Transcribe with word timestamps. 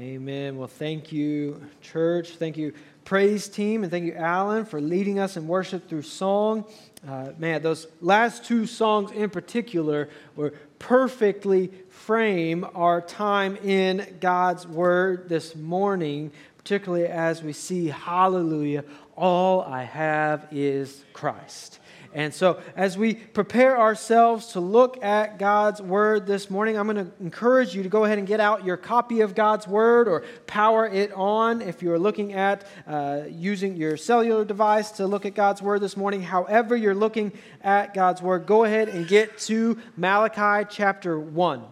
Amen. 0.00 0.56
Well, 0.56 0.68
thank 0.68 1.10
you, 1.10 1.60
church. 1.80 2.36
Thank 2.36 2.56
you, 2.56 2.72
praise 3.04 3.48
team, 3.48 3.82
and 3.82 3.90
thank 3.90 4.04
you, 4.04 4.14
Alan, 4.14 4.64
for 4.64 4.80
leading 4.80 5.18
us 5.18 5.36
in 5.36 5.48
worship 5.48 5.88
through 5.88 6.02
song. 6.02 6.66
Uh, 7.08 7.30
man, 7.36 7.62
those 7.62 7.88
last 8.00 8.44
two 8.44 8.64
songs 8.64 9.10
in 9.10 9.28
particular 9.28 10.08
were 10.36 10.52
perfectly 10.78 11.72
frame 11.88 12.64
our 12.76 13.00
time 13.00 13.56
in 13.56 14.18
God's 14.20 14.68
Word 14.68 15.28
this 15.28 15.56
morning, 15.56 16.30
particularly 16.58 17.06
as 17.08 17.42
we 17.42 17.52
see, 17.52 17.88
hallelujah, 17.88 18.84
all 19.16 19.62
I 19.62 19.82
have 19.82 20.46
is 20.52 21.04
Christ. 21.12 21.80
And 22.14 22.32
so, 22.32 22.60
as 22.74 22.96
we 22.96 23.14
prepare 23.14 23.78
ourselves 23.78 24.48
to 24.52 24.60
look 24.60 25.02
at 25.04 25.38
God's 25.38 25.82
Word 25.82 26.26
this 26.26 26.48
morning, 26.48 26.78
I'm 26.78 26.86
going 26.86 27.04
to 27.04 27.12
encourage 27.20 27.74
you 27.74 27.82
to 27.82 27.88
go 27.90 28.04
ahead 28.04 28.16
and 28.16 28.26
get 28.26 28.40
out 28.40 28.64
your 28.64 28.78
copy 28.78 29.20
of 29.20 29.34
God's 29.34 29.68
Word 29.68 30.08
or 30.08 30.24
power 30.46 30.86
it 30.86 31.12
on 31.12 31.60
if 31.60 31.82
you're 31.82 31.98
looking 31.98 32.32
at 32.32 32.66
uh, 32.86 33.22
using 33.28 33.76
your 33.76 33.98
cellular 33.98 34.46
device 34.46 34.92
to 34.92 35.06
look 35.06 35.26
at 35.26 35.34
God's 35.34 35.60
Word 35.60 35.82
this 35.82 35.98
morning. 35.98 36.22
However, 36.22 36.74
you're 36.74 36.94
looking 36.94 37.32
at 37.60 37.92
God's 37.92 38.22
Word, 38.22 38.46
go 38.46 38.64
ahead 38.64 38.88
and 38.88 39.06
get 39.06 39.36
to 39.40 39.78
Malachi 39.96 40.66
chapter 40.70 41.20
1. 41.20 41.62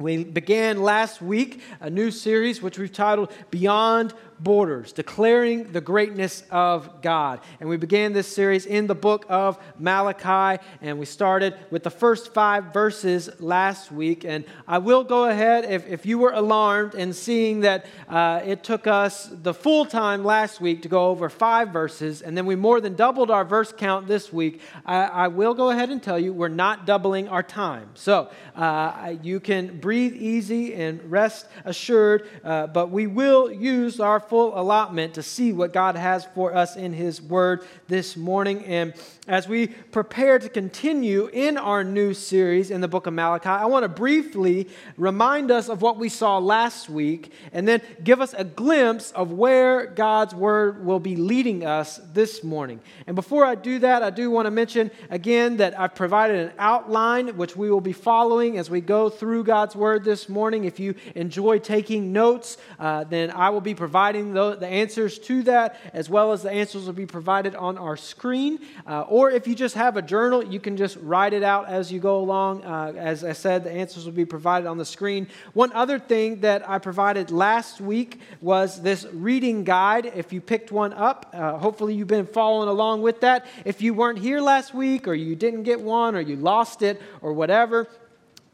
We 0.00 0.24
began 0.24 0.82
last 0.82 1.20
week 1.20 1.62
a 1.78 1.90
new 1.90 2.10
series 2.10 2.62
which 2.62 2.78
we've 2.78 2.90
titled 2.90 3.30
Beyond 3.50 4.14
borders, 4.42 4.92
declaring 4.92 5.72
the 5.72 5.80
greatness 5.80 6.42
of 6.50 7.02
God. 7.02 7.40
And 7.60 7.68
we 7.68 7.76
began 7.76 8.12
this 8.12 8.26
series 8.26 8.66
in 8.66 8.86
the 8.86 8.94
book 8.94 9.26
of 9.28 9.58
Malachi, 9.78 10.62
and 10.80 10.98
we 10.98 11.04
started 11.04 11.54
with 11.70 11.82
the 11.82 11.90
first 11.90 12.32
five 12.32 12.72
verses 12.72 13.28
last 13.38 13.92
week. 13.92 14.24
And 14.24 14.44
I 14.66 14.78
will 14.78 15.04
go 15.04 15.26
ahead, 15.26 15.64
if, 15.64 15.86
if 15.86 16.06
you 16.06 16.18
were 16.18 16.32
alarmed 16.32 16.94
and 16.94 17.14
seeing 17.14 17.60
that 17.60 17.86
uh, 18.08 18.40
it 18.44 18.64
took 18.64 18.86
us 18.86 19.28
the 19.30 19.52
full 19.52 19.84
time 19.84 20.24
last 20.24 20.60
week 20.60 20.82
to 20.82 20.88
go 20.88 21.08
over 21.08 21.28
five 21.28 21.68
verses, 21.68 22.22
and 22.22 22.36
then 22.36 22.46
we 22.46 22.56
more 22.56 22.80
than 22.80 22.94
doubled 22.94 23.30
our 23.30 23.44
verse 23.44 23.72
count 23.76 24.06
this 24.06 24.32
week, 24.32 24.60
I, 24.86 25.04
I 25.04 25.28
will 25.28 25.54
go 25.54 25.70
ahead 25.70 25.90
and 25.90 26.02
tell 26.02 26.18
you 26.18 26.32
we're 26.32 26.48
not 26.48 26.86
doubling 26.86 27.28
our 27.28 27.42
time. 27.42 27.90
So 27.94 28.30
uh, 28.56 29.14
you 29.22 29.40
can 29.40 29.78
breathe 29.80 30.14
easy 30.14 30.74
and 30.74 31.10
rest 31.10 31.46
assured, 31.64 32.28
uh, 32.42 32.68
but 32.68 32.90
we 32.90 33.06
will 33.06 33.50
use 33.50 34.00
our 34.00 34.20
full 34.30 34.58
allotment 34.58 35.14
to 35.14 35.24
see 35.24 35.52
what 35.52 35.72
God 35.72 35.96
has 35.96 36.24
for 36.24 36.54
us 36.54 36.76
in 36.76 36.92
His 36.92 37.20
Word 37.20 37.64
this 37.88 38.16
morning. 38.16 38.64
And 38.64 38.94
as 39.26 39.48
we 39.48 39.66
prepare 39.66 40.38
to 40.38 40.48
continue 40.48 41.28
in 41.32 41.58
our 41.58 41.82
new 41.82 42.14
series 42.14 42.70
in 42.70 42.80
the 42.80 42.86
book 42.86 43.08
of 43.08 43.12
Malachi, 43.12 43.48
I 43.48 43.66
want 43.66 43.82
to 43.82 43.88
briefly 43.88 44.68
remind 44.96 45.50
us 45.50 45.68
of 45.68 45.82
what 45.82 45.96
we 45.96 46.08
saw 46.08 46.38
last 46.38 46.88
week 46.88 47.32
and 47.52 47.66
then 47.66 47.82
give 48.04 48.20
us 48.20 48.32
a 48.38 48.44
glimpse 48.44 49.10
of 49.12 49.32
where 49.32 49.86
God's 49.86 50.32
Word 50.32 50.86
will 50.86 51.00
be 51.00 51.16
leading 51.16 51.66
us 51.66 52.00
this 52.12 52.44
morning. 52.44 52.78
And 53.08 53.16
before 53.16 53.44
I 53.44 53.56
do 53.56 53.80
that, 53.80 54.04
I 54.04 54.10
do 54.10 54.30
want 54.30 54.46
to 54.46 54.52
mention 54.52 54.92
again 55.10 55.56
that 55.56 55.78
I've 55.78 55.96
provided 55.96 56.36
an 56.38 56.52
outline 56.56 57.36
which 57.36 57.56
we 57.56 57.68
will 57.68 57.80
be 57.80 57.92
following 57.92 58.58
as 58.58 58.70
we 58.70 58.80
go 58.80 59.10
through 59.10 59.42
God's 59.42 59.74
Word 59.74 60.04
this 60.04 60.28
morning. 60.28 60.66
If 60.66 60.78
you 60.78 60.94
enjoy 61.16 61.58
taking 61.58 62.12
notes, 62.12 62.58
uh, 62.78 63.02
then 63.02 63.32
I 63.32 63.50
will 63.50 63.60
be 63.60 63.74
providing 63.74 64.19
the, 64.22 64.56
the 64.56 64.66
answers 64.66 65.18
to 65.20 65.42
that, 65.44 65.76
as 65.92 66.08
well 66.08 66.32
as 66.32 66.42
the 66.42 66.50
answers 66.50 66.86
will 66.86 66.92
be 66.92 67.06
provided 67.06 67.54
on 67.54 67.78
our 67.78 67.96
screen. 67.96 68.58
Uh, 68.86 69.02
or 69.02 69.30
if 69.30 69.46
you 69.46 69.54
just 69.54 69.74
have 69.74 69.96
a 69.96 70.02
journal, 70.02 70.44
you 70.44 70.60
can 70.60 70.76
just 70.76 70.96
write 71.00 71.32
it 71.32 71.42
out 71.42 71.68
as 71.68 71.90
you 71.90 72.00
go 72.00 72.18
along. 72.18 72.64
Uh, 72.64 72.92
as 72.96 73.24
I 73.24 73.32
said, 73.32 73.64
the 73.64 73.70
answers 73.70 74.04
will 74.04 74.12
be 74.12 74.24
provided 74.24 74.66
on 74.66 74.78
the 74.78 74.84
screen. 74.84 75.26
One 75.52 75.72
other 75.72 75.98
thing 75.98 76.40
that 76.40 76.68
I 76.68 76.78
provided 76.78 77.30
last 77.30 77.80
week 77.80 78.20
was 78.40 78.82
this 78.82 79.06
reading 79.12 79.64
guide. 79.64 80.06
If 80.06 80.32
you 80.32 80.40
picked 80.40 80.70
one 80.70 80.92
up, 80.92 81.30
uh, 81.32 81.58
hopefully 81.58 81.94
you've 81.94 82.08
been 82.08 82.26
following 82.26 82.68
along 82.68 83.02
with 83.02 83.20
that. 83.20 83.46
If 83.64 83.82
you 83.82 83.94
weren't 83.94 84.18
here 84.18 84.40
last 84.40 84.74
week, 84.74 85.08
or 85.08 85.14
you 85.14 85.36
didn't 85.36 85.64
get 85.64 85.80
one, 85.80 86.14
or 86.14 86.20
you 86.20 86.36
lost 86.36 86.82
it, 86.82 87.00
or 87.22 87.32
whatever, 87.32 87.88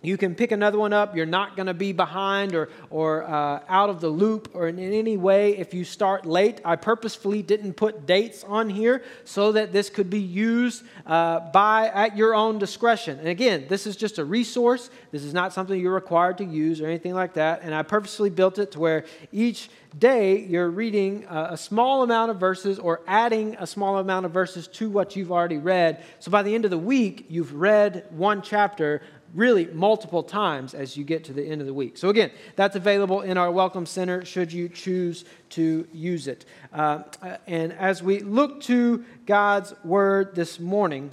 you 0.06 0.16
can 0.16 0.34
pick 0.34 0.52
another 0.52 0.78
one 0.78 0.92
up. 0.92 1.16
You're 1.16 1.26
not 1.26 1.56
going 1.56 1.66
to 1.66 1.74
be 1.74 1.92
behind 1.92 2.54
or, 2.54 2.68
or 2.90 3.24
uh, 3.24 3.60
out 3.68 3.90
of 3.90 4.00
the 4.00 4.08
loop 4.08 4.50
or 4.54 4.68
in 4.68 4.78
any 4.78 5.16
way 5.16 5.56
if 5.56 5.74
you 5.74 5.84
start 5.84 6.24
late. 6.24 6.60
I 6.64 6.76
purposefully 6.76 7.42
didn't 7.42 7.74
put 7.74 8.06
dates 8.06 8.44
on 8.44 8.70
here 8.70 9.02
so 9.24 9.52
that 9.52 9.72
this 9.72 9.90
could 9.90 10.08
be 10.08 10.20
used 10.20 10.84
uh, 11.06 11.40
by 11.50 11.88
at 11.88 12.16
your 12.16 12.34
own 12.34 12.58
discretion. 12.58 13.18
And 13.18 13.28
again, 13.28 13.66
this 13.68 13.86
is 13.86 13.96
just 13.96 14.18
a 14.18 14.24
resource. 14.24 14.90
This 15.10 15.24
is 15.24 15.34
not 15.34 15.52
something 15.52 15.78
you're 15.78 15.94
required 15.94 16.38
to 16.38 16.44
use 16.44 16.80
or 16.80 16.86
anything 16.86 17.14
like 17.14 17.34
that. 17.34 17.62
And 17.62 17.74
I 17.74 17.82
purposefully 17.82 18.30
built 18.30 18.58
it 18.58 18.72
to 18.72 18.78
where 18.78 19.04
each 19.32 19.70
day 19.98 20.44
you're 20.44 20.70
reading 20.70 21.24
a, 21.28 21.48
a 21.52 21.56
small 21.56 22.02
amount 22.02 22.30
of 22.30 22.38
verses 22.38 22.78
or 22.78 23.00
adding 23.06 23.56
a 23.58 23.66
small 23.66 23.98
amount 23.98 24.26
of 24.26 24.32
verses 24.32 24.68
to 24.68 24.90
what 24.90 25.16
you've 25.16 25.32
already 25.32 25.56
read. 25.56 26.04
So 26.18 26.30
by 26.30 26.42
the 26.42 26.54
end 26.54 26.64
of 26.64 26.70
the 26.70 26.78
week, 26.78 27.26
you've 27.28 27.54
read 27.54 28.04
one 28.10 28.42
chapter 28.42 29.02
really 29.34 29.66
multiple 29.66 30.22
times 30.22 30.74
as 30.74 30.96
you 30.96 31.04
get 31.04 31.24
to 31.24 31.32
the 31.32 31.44
end 31.44 31.60
of 31.60 31.66
the 31.66 31.74
week. 31.74 31.96
So, 31.96 32.08
again, 32.08 32.30
that's 32.54 32.76
available 32.76 33.22
in 33.22 33.36
our 33.36 33.50
Welcome 33.50 33.86
Center 33.86 34.24
should 34.24 34.52
you 34.52 34.68
choose 34.68 35.24
to 35.50 35.86
use 35.92 36.28
it. 36.28 36.44
Uh, 36.72 37.02
and 37.46 37.72
as 37.72 38.02
we 38.02 38.20
look 38.20 38.60
to 38.62 39.04
God's 39.26 39.74
Word 39.84 40.34
this 40.34 40.58
morning, 40.60 41.10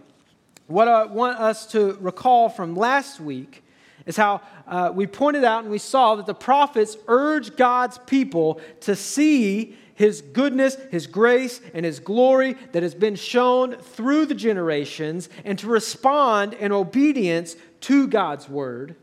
what 0.68 0.88
I 0.88 1.06
want 1.06 1.40
us 1.40 1.66
to 1.68 1.98
recall 2.00 2.50
from 2.50 2.76
last 2.76 3.20
week 3.20 3.64
is 4.06 4.18
how 4.18 4.42
uh, 4.68 4.92
we 4.94 5.08
pointed 5.08 5.44
out 5.44 5.64
and 5.64 5.72
we 5.72 5.78
saw 5.78 6.16
that 6.16 6.26
the 6.26 6.34
prophets 6.34 6.98
urged 7.08 7.58
God's 7.58 7.98
people 8.00 8.60
to 8.82 8.96
see 8.96 9.78
his 9.96 10.22
goodness, 10.22 10.76
His 10.92 11.08
grace, 11.08 11.62
and 11.74 11.86
His 11.86 12.00
glory 12.00 12.56
that 12.72 12.84
has 12.84 12.96
been 12.96 13.16
shown 13.16 13.76
through 13.76 14.26
the 14.26 14.36
generations, 14.36 15.30
and 15.46 15.58
to 15.60 15.68
respond 15.68 16.54
in 16.54 16.72
obedience 16.72 17.56
to 17.84 18.08
God's 18.08 18.50
word 18.50 18.96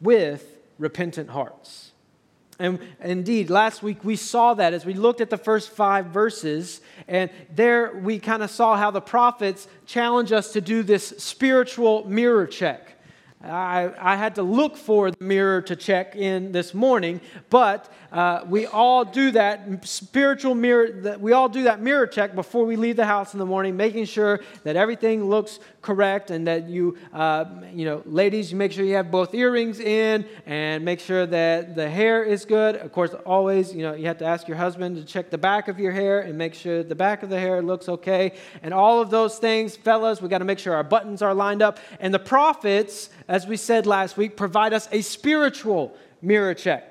with 0.00 0.58
repentant 0.78 1.30
hearts. 1.30 1.92
And 2.58 2.78
indeed, 3.00 3.50
last 3.50 3.82
week 3.82 4.04
we 4.04 4.14
saw 4.14 4.54
that 4.54 4.74
as 4.74 4.86
we 4.86 4.94
looked 4.94 5.20
at 5.20 5.30
the 5.30 5.36
first 5.36 5.70
five 5.70 6.06
verses, 6.06 6.80
and 7.08 7.30
there 7.52 7.96
we 7.96 8.20
kind 8.20 8.42
of 8.42 8.50
saw 8.50 8.76
how 8.76 8.92
the 8.92 9.00
prophets 9.00 9.66
challenge 9.86 10.30
us 10.30 10.52
to 10.52 10.60
do 10.60 10.82
this 10.82 11.08
spiritual 11.18 12.08
mirror 12.08 12.46
check. 12.46 12.94
I, 13.42 13.92
I 13.98 14.16
had 14.16 14.36
to 14.36 14.42
look 14.42 14.76
for 14.76 15.10
the 15.10 15.22
mirror 15.22 15.60
to 15.62 15.76
check 15.76 16.16
in 16.16 16.52
this 16.52 16.72
morning, 16.72 17.20
but 17.50 17.92
uh, 18.10 18.42
we 18.46 18.64
all 18.66 19.04
do 19.04 19.32
that 19.32 19.86
spiritual 19.86 20.54
mirror, 20.54 20.90
that 21.02 21.20
we 21.20 21.32
all 21.32 21.48
do 21.48 21.64
that 21.64 21.82
mirror 21.82 22.06
check 22.06 22.34
before 22.34 22.64
we 22.64 22.76
leave 22.76 22.96
the 22.96 23.04
house 23.04 23.34
in 23.34 23.38
the 23.38 23.46
morning, 23.46 23.76
making 23.76 24.06
sure 24.06 24.40
that 24.62 24.76
everything 24.76 25.28
looks 25.28 25.58
correct 25.84 26.30
and 26.30 26.46
that 26.46 26.66
you, 26.68 26.96
uh, 27.12 27.44
you 27.72 27.84
know, 27.84 28.02
ladies, 28.06 28.50
you 28.50 28.56
make 28.56 28.72
sure 28.72 28.84
you 28.84 28.94
have 28.94 29.10
both 29.10 29.34
earrings 29.34 29.78
in 29.78 30.26
and 30.46 30.82
make 30.84 30.98
sure 30.98 31.26
that 31.26 31.76
the 31.76 31.88
hair 31.88 32.24
is 32.24 32.46
good. 32.46 32.76
Of 32.76 32.90
course, 32.90 33.12
always, 33.26 33.74
you 33.74 33.82
know, 33.82 33.92
you 33.92 34.06
have 34.06 34.18
to 34.18 34.24
ask 34.24 34.48
your 34.48 34.56
husband 34.56 34.96
to 34.96 35.04
check 35.04 35.30
the 35.30 35.38
back 35.38 35.68
of 35.68 35.78
your 35.78 35.92
hair 35.92 36.20
and 36.20 36.38
make 36.38 36.54
sure 36.54 36.82
the 36.82 36.94
back 36.94 37.22
of 37.22 37.28
the 37.28 37.38
hair 37.38 37.60
looks 37.62 37.88
okay. 37.88 38.32
And 38.62 38.72
all 38.72 39.02
of 39.02 39.10
those 39.10 39.38
things, 39.38 39.76
fellas, 39.76 40.22
we 40.22 40.28
got 40.28 40.38
to 40.38 40.46
make 40.46 40.58
sure 40.58 40.74
our 40.74 40.82
buttons 40.82 41.20
are 41.20 41.34
lined 41.34 41.60
up. 41.60 41.78
And 42.00 42.12
the 42.12 42.18
prophets, 42.18 43.10
as 43.28 43.46
we 43.46 43.58
said 43.58 43.86
last 43.86 44.16
week, 44.16 44.36
provide 44.36 44.72
us 44.72 44.88
a 44.90 45.02
spiritual 45.02 45.94
mirror 46.22 46.54
check 46.54 46.90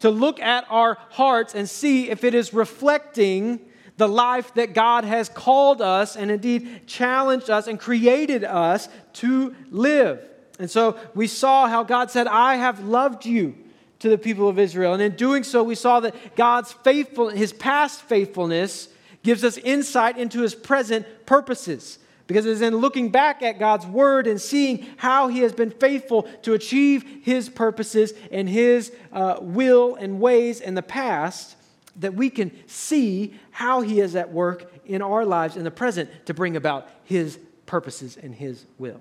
to 0.00 0.10
look 0.10 0.38
at 0.40 0.66
our 0.68 0.98
hearts 1.10 1.54
and 1.54 1.68
see 1.68 2.10
if 2.10 2.22
it 2.22 2.34
is 2.34 2.52
reflecting 2.52 3.60
the 3.96 4.08
life 4.08 4.52
that 4.54 4.74
God 4.74 5.04
has 5.04 5.28
called 5.28 5.80
us 5.80 6.16
and 6.16 6.30
indeed 6.30 6.86
challenged 6.86 7.48
us 7.48 7.66
and 7.66 7.80
created 7.80 8.44
us 8.44 8.88
to 9.14 9.54
live. 9.70 10.20
And 10.58 10.70
so 10.70 10.98
we 11.14 11.26
saw 11.26 11.66
how 11.68 11.82
God 11.82 12.10
said, 12.10 12.26
I 12.26 12.56
have 12.56 12.84
loved 12.84 13.26
you 13.26 13.54
to 14.00 14.08
the 14.08 14.18
people 14.18 14.48
of 14.48 14.58
Israel. 14.58 14.94
And 14.94 15.02
in 15.02 15.16
doing 15.16 15.42
so, 15.42 15.62
we 15.62 15.74
saw 15.74 16.00
that 16.00 16.36
God's 16.36 16.72
faithful, 16.72 17.28
his 17.28 17.52
past 17.52 18.02
faithfulness 18.02 18.88
gives 19.22 19.44
us 19.44 19.58
insight 19.58 20.18
into 20.18 20.42
his 20.42 20.54
present 20.54 21.06
purposes. 21.26 21.98
Because 22.26 22.44
it's 22.44 22.60
in 22.60 22.76
looking 22.76 23.10
back 23.10 23.42
at 23.42 23.58
God's 23.58 23.86
word 23.86 24.26
and 24.26 24.40
seeing 24.40 24.86
how 24.96 25.28
he 25.28 25.40
has 25.40 25.52
been 25.52 25.70
faithful 25.70 26.24
to 26.42 26.54
achieve 26.54 27.04
his 27.22 27.48
purposes 27.48 28.12
and 28.32 28.48
his 28.48 28.92
uh, 29.12 29.36
will 29.40 29.94
and 29.94 30.20
ways 30.20 30.60
in 30.60 30.74
the 30.74 30.82
past 30.82 31.55
that 32.00 32.14
we 32.14 32.30
can 32.30 32.52
see 32.66 33.34
how 33.50 33.80
he 33.80 34.00
is 34.00 34.16
at 34.16 34.32
work 34.32 34.72
in 34.84 35.02
our 35.02 35.24
lives 35.24 35.56
in 35.56 35.64
the 35.64 35.70
present 35.70 36.10
to 36.26 36.34
bring 36.34 36.56
about 36.56 36.88
his 37.04 37.38
purposes 37.66 38.16
and 38.16 38.34
his 38.34 38.64
will. 38.78 39.00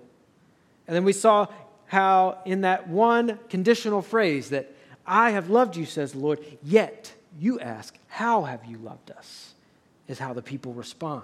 And 0.88 0.96
then 0.96 1.04
we 1.04 1.14
saw 1.14 1.48
how 1.88 2.40
in 2.46 2.62
that 2.62 2.88
one 2.88 3.40
conditional 3.50 4.02
phrase 4.02 4.50
that 4.50 4.72
I 5.06 5.32
have 5.32 5.50
loved 5.50 5.76
you, 5.76 5.86
says 5.86 6.14
the 6.14 6.20
Lord, 6.20 6.40
yet 6.64 7.14
you 7.40 7.60
ask, 7.60 7.96
How 8.08 8.44
have 8.44 8.66
you 8.66 8.78
loved 8.78 9.12
us? 9.12 9.54
is 10.08 10.20
how 10.20 10.34
the 10.34 10.42
people 10.42 10.74
respond. 10.74 11.24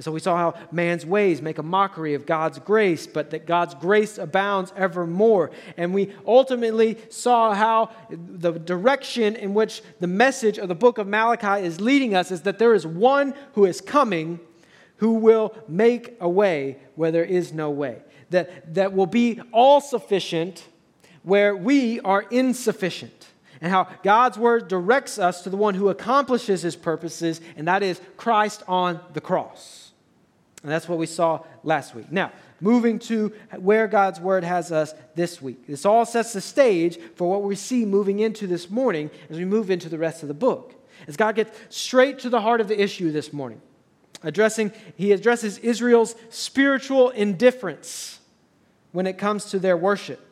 And 0.00 0.04
so 0.06 0.12
we 0.12 0.20
saw 0.20 0.34
how 0.34 0.54
man's 0.72 1.04
ways 1.04 1.42
make 1.42 1.58
a 1.58 1.62
mockery 1.62 2.14
of 2.14 2.24
God's 2.24 2.58
grace, 2.58 3.06
but 3.06 3.32
that 3.32 3.44
God's 3.44 3.74
grace 3.74 4.16
abounds 4.16 4.72
evermore. 4.74 5.50
And 5.76 5.92
we 5.92 6.14
ultimately 6.26 6.96
saw 7.10 7.52
how 7.52 7.90
the 8.08 8.52
direction 8.52 9.36
in 9.36 9.52
which 9.52 9.82
the 10.00 10.06
message 10.06 10.56
of 10.56 10.68
the 10.68 10.74
book 10.74 10.96
of 10.96 11.06
Malachi 11.06 11.66
is 11.66 11.82
leading 11.82 12.14
us 12.14 12.30
is 12.30 12.40
that 12.44 12.58
there 12.58 12.72
is 12.72 12.86
one 12.86 13.34
who 13.52 13.66
is 13.66 13.82
coming 13.82 14.40
who 14.96 15.16
will 15.16 15.54
make 15.68 16.16
a 16.18 16.28
way 16.30 16.78
where 16.94 17.10
there 17.10 17.22
is 17.22 17.52
no 17.52 17.68
way, 17.68 18.00
that, 18.30 18.72
that 18.72 18.94
will 18.94 19.04
be 19.04 19.38
all 19.52 19.82
sufficient 19.82 20.66
where 21.24 21.54
we 21.54 22.00
are 22.00 22.22
insufficient 22.30 23.28
and 23.60 23.70
how 23.70 23.86
God's 24.02 24.38
word 24.38 24.66
directs 24.68 25.18
us 25.18 25.42
to 25.42 25.50
the 25.50 25.58
one 25.58 25.74
who 25.74 25.90
accomplishes 25.90 26.62
his 26.62 26.74
purposes, 26.74 27.42
and 27.54 27.68
that 27.68 27.82
is 27.82 28.00
Christ 28.16 28.62
on 28.66 28.98
the 29.12 29.20
cross. 29.20 29.79
And 30.62 30.70
that's 30.70 30.88
what 30.88 30.98
we 30.98 31.06
saw 31.06 31.42
last 31.64 31.94
week. 31.94 32.12
Now, 32.12 32.32
moving 32.60 32.98
to 33.00 33.32
where 33.58 33.86
God's 33.86 34.20
word 34.20 34.44
has 34.44 34.70
us 34.70 34.94
this 35.14 35.40
week. 35.40 35.66
This 35.66 35.86
all 35.86 36.04
sets 36.04 36.34
the 36.34 36.40
stage 36.40 36.98
for 37.16 37.30
what 37.30 37.42
we 37.42 37.56
see 37.56 37.86
moving 37.86 38.20
into 38.20 38.46
this 38.46 38.68
morning 38.68 39.10
as 39.30 39.38
we 39.38 39.46
move 39.46 39.70
into 39.70 39.88
the 39.88 39.98
rest 39.98 40.22
of 40.22 40.28
the 40.28 40.34
book. 40.34 40.74
As 41.08 41.16
God 41.16 41.34
gets 41.34 41.58
straight 41.70 42.18
to 42.20 42.28
the 42.28 42.42
heart 42.42 42.60
of 42.60 42.68
the 42.68 42.78
issue 42.80 43.10
this 43.10 43.32
morning, 43.32 43.62
addressing, 44.22 44.72
he 44.96 45.12
addresses 45.12 45.56
Israel's 45.58 46.14
spiritual 46.28 47.08
indifference 47.08 48.20
when 48.92 49.06
it 49.06 49.16
comes 49.16 49.46
to 49.46 49.58
their 49.58 49.78
worship. 49.78 50.29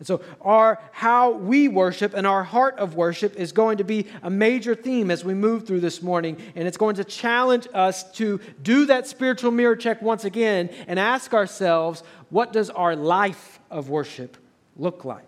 And 0.00 0.06
so, 0.06 0.22
our 0.40 0.80
how 0.92 1.32
we 1.32 1.68
worship 1.68 2.14
and 2.14 2.26
our 2.26 2.42
heart 2.42 2.78
of 2.78 2.94
worship 2.94 3.36
is 3.36 3.52
going 3.52 3.76
to 3.76 3.84
be 3.84 4.06
a 4.22 4.30
major 4.30 4.74
theme 4.74 5.10
as 5.10 5.26
we 5.26 5.34
move 5.34 5.66
through 5.66 5.80
this 5.80 6.00
morning. 6.00 6.38
And 6.56 6.66
it's 6.66 6.78
going 6.78 6.96
to 6.96 7.04
challenge 7.04 7.68
us 7.74 8.10
to 8.12 8.40
do 8.62 8.86
that 8.86 9.06
spiritual 9.06 9.50
mirror 9.50 9.76
check 9.76 10.00
once 10.00 10.24
again 10.24 10.70
and 10.88 10.98
ask 10.98 11.34
ourselves, 11.34 12.02
what 12.30 12.50
does 12.50 12.70
our 12.70 12.96
life 12.96 13.60
of 13.70 13.90
worship 13.90 14.38
look 14.74 15.04
like? 15.04 15.22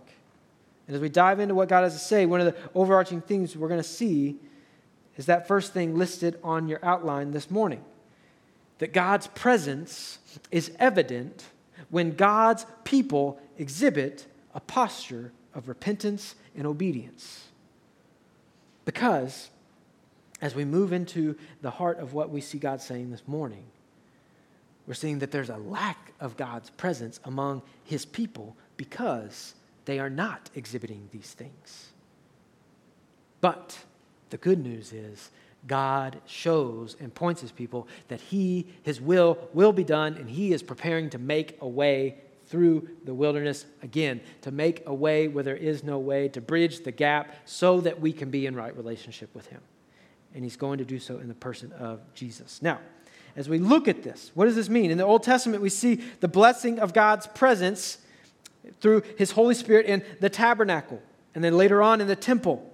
And 0.86 0.96
as 0.96 1.02
we 1.02 1.10
dive 1.10 1.38
into 1.38 1.54
what 1.54 1.69
God 1.69 1.82
has 1.82 1.92
to 1.92 1.98
say, 1.98 2.24
one 2.24 2.40
of 2.40 2.46
the 2.46 2.56
overarching 2.74 3.20
things 3.20 3.54
we're 3.54 3.69
going 3.69 3.78
to 3.78 3.86
see 3.86 4.36
is 5.19 5.26
that 5.26 5.46
first 5.46 5.74
thing 5.74 5.98
listed 5.98 6.38
on 6.42 6.66
your 6.66 6.80
outline 6.82 7.32
this 7.32 7.50
morning 7.50 7.84
that 8.78 8.94
God's 8.94 9.26
presence 9.26 10.19
is 10.50 10.72
evident 10.78 11.44
when 11.90 12.12
God's 12.12 12.64
people 12.84 13.38
exhibit 13.58 14.26
a 14.54 14.60
posture 14.60 15.32
of 15.54 15.69
repentance 15.69 16.34
and 16.56 16.66
obedience. 16.66 17.49
Because 18.84 19.50
as 20.40 20.54
we 20.54 20.64
move 20.64 20.93
into 20.93 21.37
the 21.60 21.70
heart 21.70 21.99
of 21.99 22.14
what 22.14 22.31
we 22.31 22.40
see 22.40 22.58
God 22.58 22.81
saying 22.81 23.10
this 23.10 23.26
morning, 23.26 23.64
we're 24.87 24.94
seeing 24.94 25.20
that 25.20 25.31
there's 25.31 25.50
a 25.50 25.56
lack 25.56 26.12
of 26.19 26.37
God's 26.37 26.70
presence 26.70 27.20
among 27.25 27.62
his 27.84 28.04
people 28.04 28.56
because 28.76 29.54
they 29.84 29.99
are 30.00 30.10
not 30.10 30.50
exhibiting 30.55 31.08
these 31.12 31.32
things. 31.32 31.90
But 33.40 33.78
the 34.31 34.37
good 34.37 34.58
news 34.58 34.93
is 34.93 35.31
God 35.66 36.20
shows 36.26 36.96
and 36.98 37.14
points 37.14 37.40
his 37.40 37.52
people 37.52 37.87
that 38.08 38.20
he, 38.20 38.66
his 38.82 39.00
will, 39.00 39.38
will 39.52 39.72
be 39.72 39.84
done, 39.84 40.14
and 40.14 40.28
he 40.28 40.52
is 40.52 40.62
preparing 40.62 41.10
to 41.10 41.19
make 41.19 41.56
a 41.60 41.69
way 41.69 42.16
through 42.52 42.87
the 43.06 43.14
wilderness 43.14 43.64
again, 43.82 44.20
to 44.43 44.50
make 44.50 44.82
a 44.84 44.93
way 44.93 45.26
where 45.26 45.43
there 45.43 45.56
is 45.56 45.82
no 45.82 45.99
way, 45.99 46.28
to 46.28 46.38
bridge 46.38 46.84
the 46.84 46.93
gap 46.93 47.34
so 47.46 47.81
that 47.81 47.99
we 47.99 48.12
can 48.12 48.31
be 48.31 48.44
in 48.44 48.54
right 48.54 48.76
relationship 48.76 49.34
with 49.34 49.46
Him. 49.46 49.62
And 50.34 50.44
He's 50.44 50.58
going 50.58 50.76
to 50.76 50.84
do 50.84 50.99
so 50.99 51.16
in 51.16 51.28
the 51.28 51.34
person 51.34 51.72
of 51.72 52.00
Jesus. 52.12 52.60
Now, 52.60 52.78
as 53.37 53.49
we 53.49 53.58
look 53.58 53.88
at 53.88 54.02
this, 54.02 54.32
what 54.34 54.44
does 54.44 54.54
this 54.54 54.69
mean? 54.69 54.90
In 54.90 54.99
the 54.99 55.04
Old 55.04 55.22
Testament, 55.22 55.62
we 55.62 55.70
see 55.70 55.94
the 56.20 56.28
blessing 56.28 56.78
of 56.78 56.93
God's 56.93 57.26
presence 57.26 57.96
through 58.82 59.02
His 59.16 59.31
Holy 59.31 59.55
Spirit 59.55 59.87
in 59.87 60.05
the 60.20 60.28
tabernacle, 60.28 61.00
and 61.34 61.43
then 61.43 61.56
later 61.56 61.81
on 61.81 62.02
in 62.02 62.06
the 62.06 62.14
temple. 62.14 62.70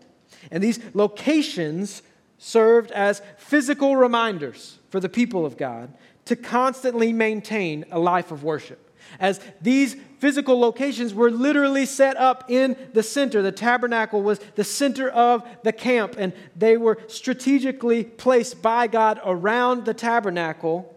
And 0.51 0.61
these 0.61 0.81
locations 0.93 2.03
served 2.37 2.91
as 2.91 3.23
physical 3.37 3.95
reminders 3.95 4.81
for 4.91 4.99
the 4.99 5.09
people 5.09 5.47
of 5.47 5.57
God 5.57 5.95
to 6.25 6.35
constantly 6.35 7.13
maintain 7.13 7.85
a 7.93 8.01
life 8.01 8.33
of 8.33 8.43
worship 8.43 8.88
as 9.19 9.41
these 9.61 9.97
physical 10.19 10.59
locations 10.59 11.15
were 11.15 11.31
literally 11.31 11.87
set 11.87 12.17
up 12.17 12.51
in 12.51 12.77
the 12.93 13.03
center. 13.03 13.43
The 13.43 13.53
tabernacle 13.53 14.23
was 14.23 14.41
the 14.57 14.65
center 14.65 15.09
of 15.09 15.47
the 15.63 15.73
camp, 15.73 16.17
and 16.19 16.33
they 16.57 16.77
were 16.77 16.99
strategically 17.07 18.05
placed 18.05 18.61
by 18.61 18.87
God 18.87 19.21
around 19.25 19.85
the 19.85 19.95
tabernacle 19.95 20.95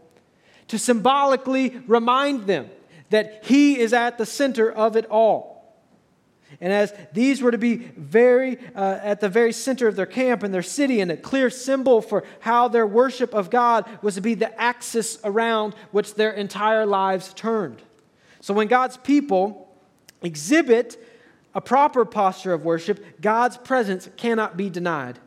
to 0.68 0.80
symbolically 0.80 1.82
remind 1.88 2.48
them 2.48 2.70
that 3.10 3.46
He 3.46 3.80
is 3.80 3.94
at 3.94 4.18
the 4.18 4.26
center 4.26 4.72
of 4.72 4.96
it 4.96 5.06
all. 5.08 5.52
And 6.60 6.74
as 6.74 6.94
these 7.14 7.42
were 7.42 7.52
to 7.52 7.58
be 7.58 7.76
very 7.76 8.58
uh, 8.76 9.00
at 9.02 9.22
the 9.22 9.30
very 9.30 9.54
center 9.54 9.88
of 9.88 9.96
their 9.96 10.06
camp 10.06 10.44
and 10.44 10.54
their 10.54 10.62
city, 10.62 11.00
and 11.00 11.12
a 11.12 11.18
clear 11.18 11.50
symbol 11.50 12.02
for 12.02 12.24
how 12.40 12.68
their 12.68 12.86
worship 12.86 13.34
of 13.34 13.50
God 13.50 13.88
was 14.02 14.16
to 14.16 14.22
be 14.22 14.34
the 14.34 14.60
axis 14.60 15.18
around 15.24 15.76
which 15.92 16.16
their 16.16 16.32
entire 16.32 16.86
lives 16.86 17.34
turned. 17.34 17.82
So 18.42 18.54
when 18.54 18.68
God's 18.68 18.98
people 18.98 19.70
exhibit 20.22 20.98
a 21.54 21.62
proper 21.62 22.06
posture 22.06 22.54
of 22.54 22.66
worship, 22.66 23.22
God's 23.22 23.58
presence 23.58 24.10
cannot 24.18 24.58
be 24.58 24.70
denied. 24.70 25.20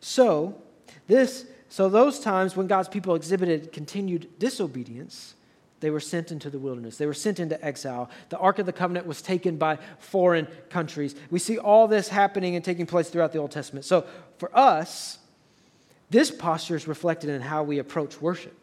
So, 0.00 0.60
this 1.06 1.46
so 1.68 1.88
those 1.88 2.20
times 2.20 2.56
when 2.56 2.66
God's 2.66 2.88
people 2.88 3.14
exhibited 3.14 3.72
continued 3.72 4.28
disobedience, 4.38 5.34
they 5.80 5.90
were 5.90 6.00
sent 6.00 6.32
into 6.32 6.50
the 6.50 6.58
wilderness. 6.58 6.96
They 6.96 7.06
were 7.06 7.14
sent 7.14 7.38
into 7.38 7.62
exile. 7.64 8.10
The 8.30 8.38
Ark 8.38 8.58
of 8.58 8.66
the 8.66 8.72
Covenant 8.72 9.06
was 9.06 9.22
taken 9.22 9.56
by 9.56 9.78
foreign 9.98 10.48
countries. 10.70 11.14
We 11.30 11.38
see 11.38 11.58
all 11.58 11.86
this 11.86 12.08
happening 12.08 12.56
and 12.56 12.64
taking 12.64 12.86
place 12.86 13.10
throughout 13.10 13.32
the 13.32 13.38
Old 13.38 13.50
Testament. 13.50 13.84
So, 13.84 14.06
for 14.38 14.56
us, 14.56 15.18
this 16.10 16.30
posture 16.30 16.76
is 16.76 16.88
reflected 16.88 17.30
in 17.30 17.42
how 17.42 17.62
we 17.62 17.78
approach 17.78 18.20
worship. 18.20 18.54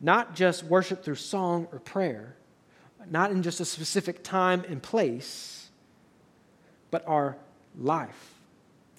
Not 0.00 0.34
just 0.34 0.64
worship 0.64 1.04
through 1.04 1.16
song 1.16 1.68
or 1.72 1.78
prayer, 1.78 2.34
not 3.10 3.30
in 3.30 3.42
just 3.42 3.60
a 3.60 3.64
specific 3.64 4.22
time 4.22 4.64
and 4.68 4.82
place, 4.82 5.68
but 6.90 7.06
our 7.06 7.36
life. 7.78 8.34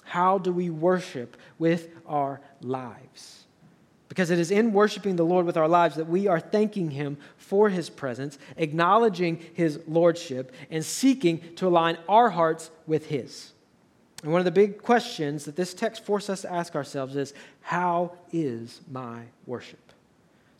How 0.03 0.37
do 0.37 0.51
we 0.51 0.69
worship 0.69 1.37
with 1.59 1.89
our 2.07 2.41
lives? 2.61 3.45
Because 4.07 4.31
it 4.31 4.39
is 4.39 4.49
in 4.49 4.73
worshiping 4.73 5.15
the 5.15 5.23
Lord 5.23 5.45
with 5.45 5.55
our 5.55 5.67
lives 5.67 5.95
that 5.97 6.07
we 6.07 6.27
are 6.27 6.39
thanking 6.39 6.89
Him 6.91 7.17
for 7.37 7.69
His 7.69 7.89
presence, 7.89 8.39
acknowledging 8.57 9.39
His 9.53 9.79
Lordship, 9.87 10.51
and 10.71 10.83
seeking 10.83 11.39
to 11.55 11.67
align 11.67 11.97
our 12.07 12.31
hearts 12.31 12.71
with 12.87 13.05
His. 13.05 13.51
And 14.23 14.31
one 14.31 14.41
of 14.41 14.45
the 14.45 14.51
big 14.51 14.81
questions 14.81 15.45
that 15.45 15.55
this 15.55 15.73
text 15.73 16.03
forces 16.03 16.29
us 16.29 16.41
to 16.41 16.51
ask 16.51 16.75
ourselves 16.75 17.15
is 17.15 17.33
how 17.61 18.13
is 18.31 18.81
my 18.91 19.21
worship? 19.45 19.88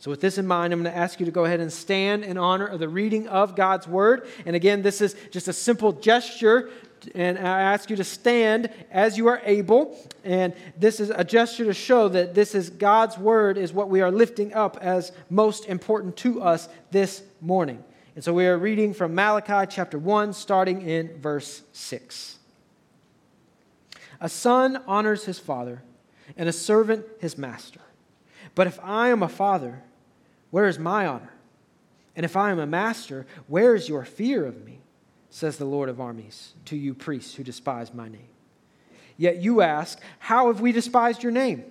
So, 0.00 0.10
with 0.10 0.22
this 0.22 0.38
in 0.38 0.46
mind, 0.46 0.72
I'm 0.72 0.82
going 0.82 0.90
to 0.90 0.98
ask 0.98 1.20
you 1.20 1.26
to 1.26 1.32
go 1.32 1.44
ahead 1.44 1.60
and 1.60 1.70
stand 1.70 2.24
in 2.24 2.38
honor 2.38 2.66
of 2.66 2.80
the 2.80 2.88
reading 2.88 3.28
of 3.28 3.54
God's 3.54 3.86
word. 3.86 4.26
And 4.46 4.56
again, 4.56 4.80
this 4.80 5.02
is 5.02 5.14
just 5.30 5.46
a 5.46 5.52
simple 5.52 5.92
gesture. 5.92 6.70
And 7.14 7.38
I 7.38 7.60
ask 7.60 7.90
you 7.90 7.96
to 7.96 8.04
stand 8.04 8.70
as 8.90 9.18
you 9.18 9.26
are 9.26 9.42
able. 9.44 9.98
And 10.24 10.54
this 10.74 11.00
is 11.00 11.10
a 11.10 11.22
gesture 11.22 11.66
to 11.66 11.74
show 11.74 12.08
that 12.08 12.34
this 12.34 12.54
is 12.54 12.70
God's 12.70 13.18
word, 13.18 13.58
is 13.58 13.74
what 13.74 13.90
we 13.90 14.00
are 14.00 14.10
lifting 14.10 14.54
up 14.54 14.78
as 14.80 15.12
most 15.28 15.66
important 15.66 16.16
to 16.18 16.40
us 16.40 16.70
this 16.90 17.22
morning. 17.42 17.84
And 18.14 18.24
so 18.24 18.32
we 18.32 18.46
are 18.46 18.56
reading 18.56 18.94
from 18.94 19.14
Malachi 19.14 19.70
chapter 19.70 19.98
1, 19.98 20.32
starting 20.32 20.80
in 20.80 21.20
verse 21.20 21.60
6. 21.72 22.38
A 24.18 24.30
son 24.30 24.82
honors 24.86 25.26
his 25.26 25.38
father, 25.38 25.82
and 26.38 26.48
a 26.48 26.52
servant 26.52 27.04
his 27.20 27.36
master. 27.36 27.80
But 28.54 28.66
if 28.66 28.80
I 28.82 29.08
am 29.08 29.22
a 29.22 29.28
father, 29.28 29.82
where 30.50 30.66
is 30.66 30.78
my 30.78 31.06
honor? 31.06 31.32
And 32.16 32.24
if 32.24 32.36
I 32.36 32.50
am 32.50 32.58
a 32.58 32.66
master, 32.66 33.26
where 33.46 33.74
is 33.74 33.88
your 33.88 34.04
fear 34.04 34.44
of 34.44 34.64
me? 34.64 34.80
Says 35.30 35.56
the 35.56 35.64
Lord 35.64 35.88
of 35.88 36.00
armies 36.00 36.54
to 36.66 36.76
you 36.76 36.92
priests 36.92 37.34
who 37.34 37.44
despise 37.44 37.94
my 37.94 38.08
name. 38.08 38.28
Yet 39.16 39.36
you 39.36 39.60
ask, 39.60 40.00
How 40.18 40.48
have 40.48 40.60
we 40.60 40.72
despised 40.72 41.22
your 41.22 41.32
name? 41.32 41.64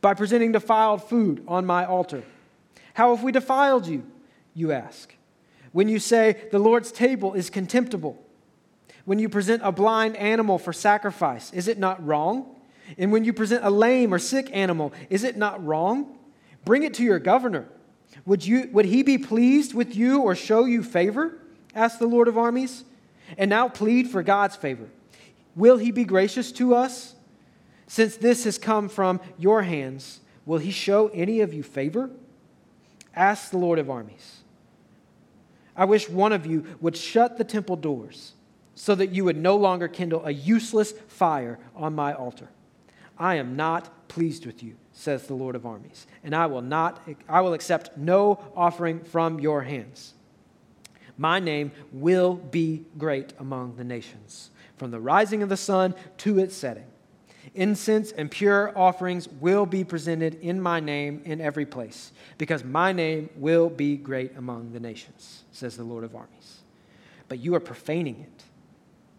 By 0.00 0.14
presenting 0.14 0.52
defiled 0.52 1.02
food 1.02 1.42
on 1.48 1.66
my 1.66 1.84
altar. 1.84 2.22
How 2.94 3.14
have 3.14 3.24
we 3.24 3.32
defiled 3.32 3.86
you? 3.86 4.04
You 4.54 4.70
ask. 4.70 5.12
When 5.72 5.88
you 5.88 5.98
say, 5.98 6.44
The 6.52 6.58
Lord's 6.60 6.92
table 6.92 7.34
is 7.34 7.50
contemptible. 7.50 8.22
When 9.04 9.18
you 9.18 9.28
present 9.28 9.62
a 9.64 9.72
blind 9.72 10.16
animal 10.16 10.58
for 10.58 10.72
sacrifice, 10.72 11.52
is 11.52 11.68
it 11.68 11.78
not 11.78 12.04
wrong? 12.06 12.54
And 12.96 13.10
when 13.10 13.24
you 13.24 13.32
present 13.32 13.64
a 13.64 13.70
lame 13.70 14.14
or 14.14 14.18
sick 14.18 14.48
animal, 14.52 14.92
is 15.10 15.24
it 15.24 15.36
not 15.36 15.64
wrong? 15.64 16.16
Bring 16.64 16.84
it 16.84 16.94
to 16.94 17.02
your 17.02 17.18
governor 17.18 17.66
would, 18.24 18.46
you, 18.46 18.68
would 18.72 18.86
he 18.86 19.02
be 19.02 19.18
pleased 19.18 19.74
with 19.74 19.94
you 19.96 20.20
or 20.20 20.34
show 20.34 20.64
you 20.64 20.82
favor? 20.82 21.38
asked 21.74 21.98
the 21.98 22.06
Lord 22.06 22.28
of 22.28 22.38
armies. 22.38 22.84
And 23.36 23.50
now 23.50 23.68
plead 23.68 24.08
for 24.08 24.22
God's 24.22 24.56
favor. 24.56 24.88
Will 25.56 25.76
he 25.76 25.90
be 25.90 26.04
gracious 26.04 26.52
to 26.52 26.74
us? 26.74 27.14
Since 27.86 28.16
this 28.16 28.44
has 28.44 28.58
come 28.58 28.88
from 28.88 29.20
your 29.38 29.62
hands, 29.62 30.20
will 30.46 30.58
he 30.58 30.70
show 30.70 31.08
any 31.08 31.40
of 31.40 31.52
you 31.52 31.62
favor? 31.62 32.10
Ask 33.14 33.50
the 33.50 33.58
Lord 33.58 33.78
of 33.78 33.90
armies. 33.90 34.38
I 35.76 35.84
wish 35.84 36.08
one 36.08 36.32
of 36.32 36.46
you 36.46 36.64
would 36.80 36.96
shut 36.96 37.36
the 37.36 37.44
temple 37.44 37.76
doors 37.76 38.32
so 38.74 38.94
that 38.94 39.10
you 39.10 39.24
would 39.24 39.36
no 39.36 39.56
longer 39.56 39.88
kindle 39.88 40.24
a 40.24 40.32
useless 40.32 40.92
fire 41.08 41.58
on 41.74 41.94
my 41.94 42.12
altar. 42.12 42.48
I 43.18 43.36
am 43.36 43.56
not 43.56 44.08
pleased 44.08 44.46
with 44.46 44.62
you, 44.62 44.76
says 44.94 45.26
the 45.26 45.34
Lord 45.34 45.56
of 45.56 45.66
armies, 45.66 46.06
and 46.22 46.34
I 46.34 46.46
will 46.46 46.62
not 46.62 47.06
I 47.28 47.42
will 47.42 47.52
accept 47.52 47.98
no 47.98 48.42
offering 48.56 49.00
from 49.00 49.40
your 49.40 49.62
hands. 49.62 50.14
My 51.18 51.38
name 51.40 51.72
will 51.92 52.34
be 52.34 52.86
great 52.96 53.34
among 53.38 53.76
the 53.76 53.84
nations, 53.84 54.50
from 54.76 54.90
the 54.90 55.00
rising 55.00 55.42
of 55.42 55.48
the 55.48 55.56
sun 55.56 55.94
to 56.18 56.38
its 56.38 56.56
setting. 56.56 56.86
Incense 57.54 58.10
and 58.12 58.30
pure 58.30 58.72
offerings 58.76 59.28
will 59.28 59.66
be 59.66 59.84
presented 59.84 60.36
in 60.36 60.60
my 60.60 60.80
name 60.80 61.22
in 61.24 61.40
every 61.40 61.66
place, 61.66 62.12
because 62.38 62.64
my 62.64 62.92
name 62.92 63.28
will 63.36 63.68
be 63.68 63.96
great 63.96 64.36
among 64.36 64.72
the 64.72 64.80
nations, 64.80 65.44
says 65.52 65.76
the 65.76 65.84
Lord 65.84 66.04
of 66.04 66.16
armies. 66.16 66.62
But 67.28 67.40
you 67.40 67.54
are 67.54 67.60
profaning 67.60 68.20
it. 68.20 68.44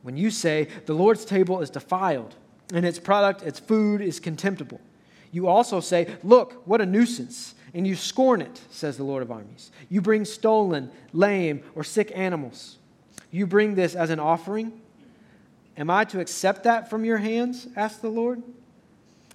When 0.02 0.18
you 0.18 0.32
say, 0.32 0.68
the 0.86 0.94
Lord's 0.94 1.26
table 1.26 1.62
is 1.62 1.70
defiled, 1.70 2.36
and 2.74 2.86
its 2.86 3.00
product, 3.00 3.44
its 3.44 3.60
food, 3.60 4.02
is 4.02 4.20
contemptible, 4.20 4.82
you 5.36 5.48
also 5.48 5.82
say, 5.82 6.16
Look, 6.24 6.62
what 6.66 6.80
a 6.80 6.86
nuisance, 6.86 7.56
and 7.74 7.86
you 7.86 7.96
scorn 7.96 8.42
it, 8.42 8.62
says 8.70 8.96
the 8.96 9.04
Lord 9.04 9.22
of 9.22 9.32
armies. 9.32 9.70
You 9.90 10.00
bring 10.00 10.24
stolen, 10.24 10.90
lame, 11.12 11.62
or 11.76 11.84
sick 11.84 12.12
animals. 12.16 12.78
You 13.32 13.46
bring 13.46 13.76
this 13.76 13.96
as 13.96 14.10
an 14.10 14.20
offering 14.20 14.82
Am 15.78 15.90
I 15.90 16.06
to 16.06 16.22
accept 16.22 16.64
that 16.64 16.90
from 16.90 17.04
your 17.04 17.18
hands? 17.18 17.68
asked 17.76 18.02
the 18.02 18.10
Lord. 18.10 18.42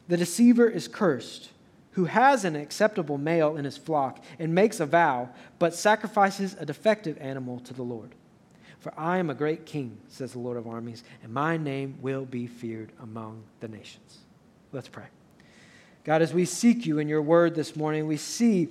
The 0.08 0.16
deceiver 0.16 0.66
is 0.66 0.88
cursed, 0.88 1.50
who 1.92 2.06
has 2.06 2.46
an 2.46 2.56
acceptable 2.56 3.18
male 3.18 3.58
in 3.58 3.66
his 3.66 3.76
flock 3.76 4.24
and 4.38 4.54
makes 4.54 4.80
a 4.80 4.86
vow, 4.86 5.28
but 5.58 5.74
sacrifices 5.74 6.56
a 6.58 6.64
defective 6.64 7.18
animal 7.18 7.60
to 7.60 7.74
the 7.74 7.82
Lord. 7.82 8.14
For 8.78 8.94
I 8.96 9.18
am 9.18 9.28
a 9.28 9.34
great 9.34 9.66
king, 9.66 9.98
says 10.08 10.32
the 10.32 10.38
Lord 10.38 10.56
of 10.56 10.66
armies, 10.66 11.04
and 11.22 11.30
my 11.30 11.58
name 11.58 11.98
will 12.00 12.24
be 12.24 12.46
feared 12.46 12.90
among 13.02 13.42
the 13.60 13.68
nations. 13.68 14.20
Let's 14.72 14.88
pray. 14.88 15.04
God, 16.04 16.22
as 16.22 16.32
we 16.32 16.44
seek 16.44 16.86
you 16.86 16.98
in 16.98 17.08
your 17.08 17.22
word 17.22 17.54
this 17.54 17.76
morning, 17.76 18.06
we 18.06 18.16
see 18.16 18.68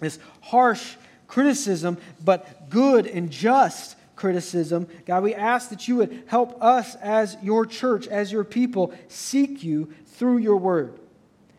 this 0.00 0.18
harsh 0.40 0.96
criticism, 1.26 1.98
but 2.24 2.68
good 2.70 3.06
and 3.06 3.30
just 3.30 3.96
criticism. 4.16 4.88
God, 5.06 5.22
we 5.22 5.34
ask 5.34 5.70
that 5.70 5.86
you 5.86 5.96
would 5.96 6.24
help 6.26 6.62
us 6.62 6.96
as 6.96 7.36
your 7.42 7.64
church, 7.64 8.08
as 8.08 8.32
your 8.32 8.44
people, 8.44 8.92
seek 9.06 9.62
you 9.62 9.92
through 10.06 10.38
your 10.38 10.56
word. 10.56 10.98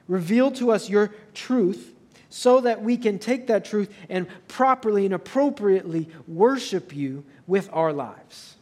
Reveal 0.07 0.51
to 0.51 0.71
us 0.71 0.89
your 0.89 1.13
truth 1.33 1.93
so 2.29 2.61
that 2.61 2.83
we 2.83 2.97
can 2.97 3.17
take 3.17 3.47
that 3.47 3.65
truth 3.65 3.93
and 4.09 4.27
properly 4.47 5.05
and 5.05 5.13
appropriately 5.13 6.09
worship 6.27 6.95
you 6.95 7.23
with 7.47 7.69
our 7.71 7.93
lives. 7.93 8.55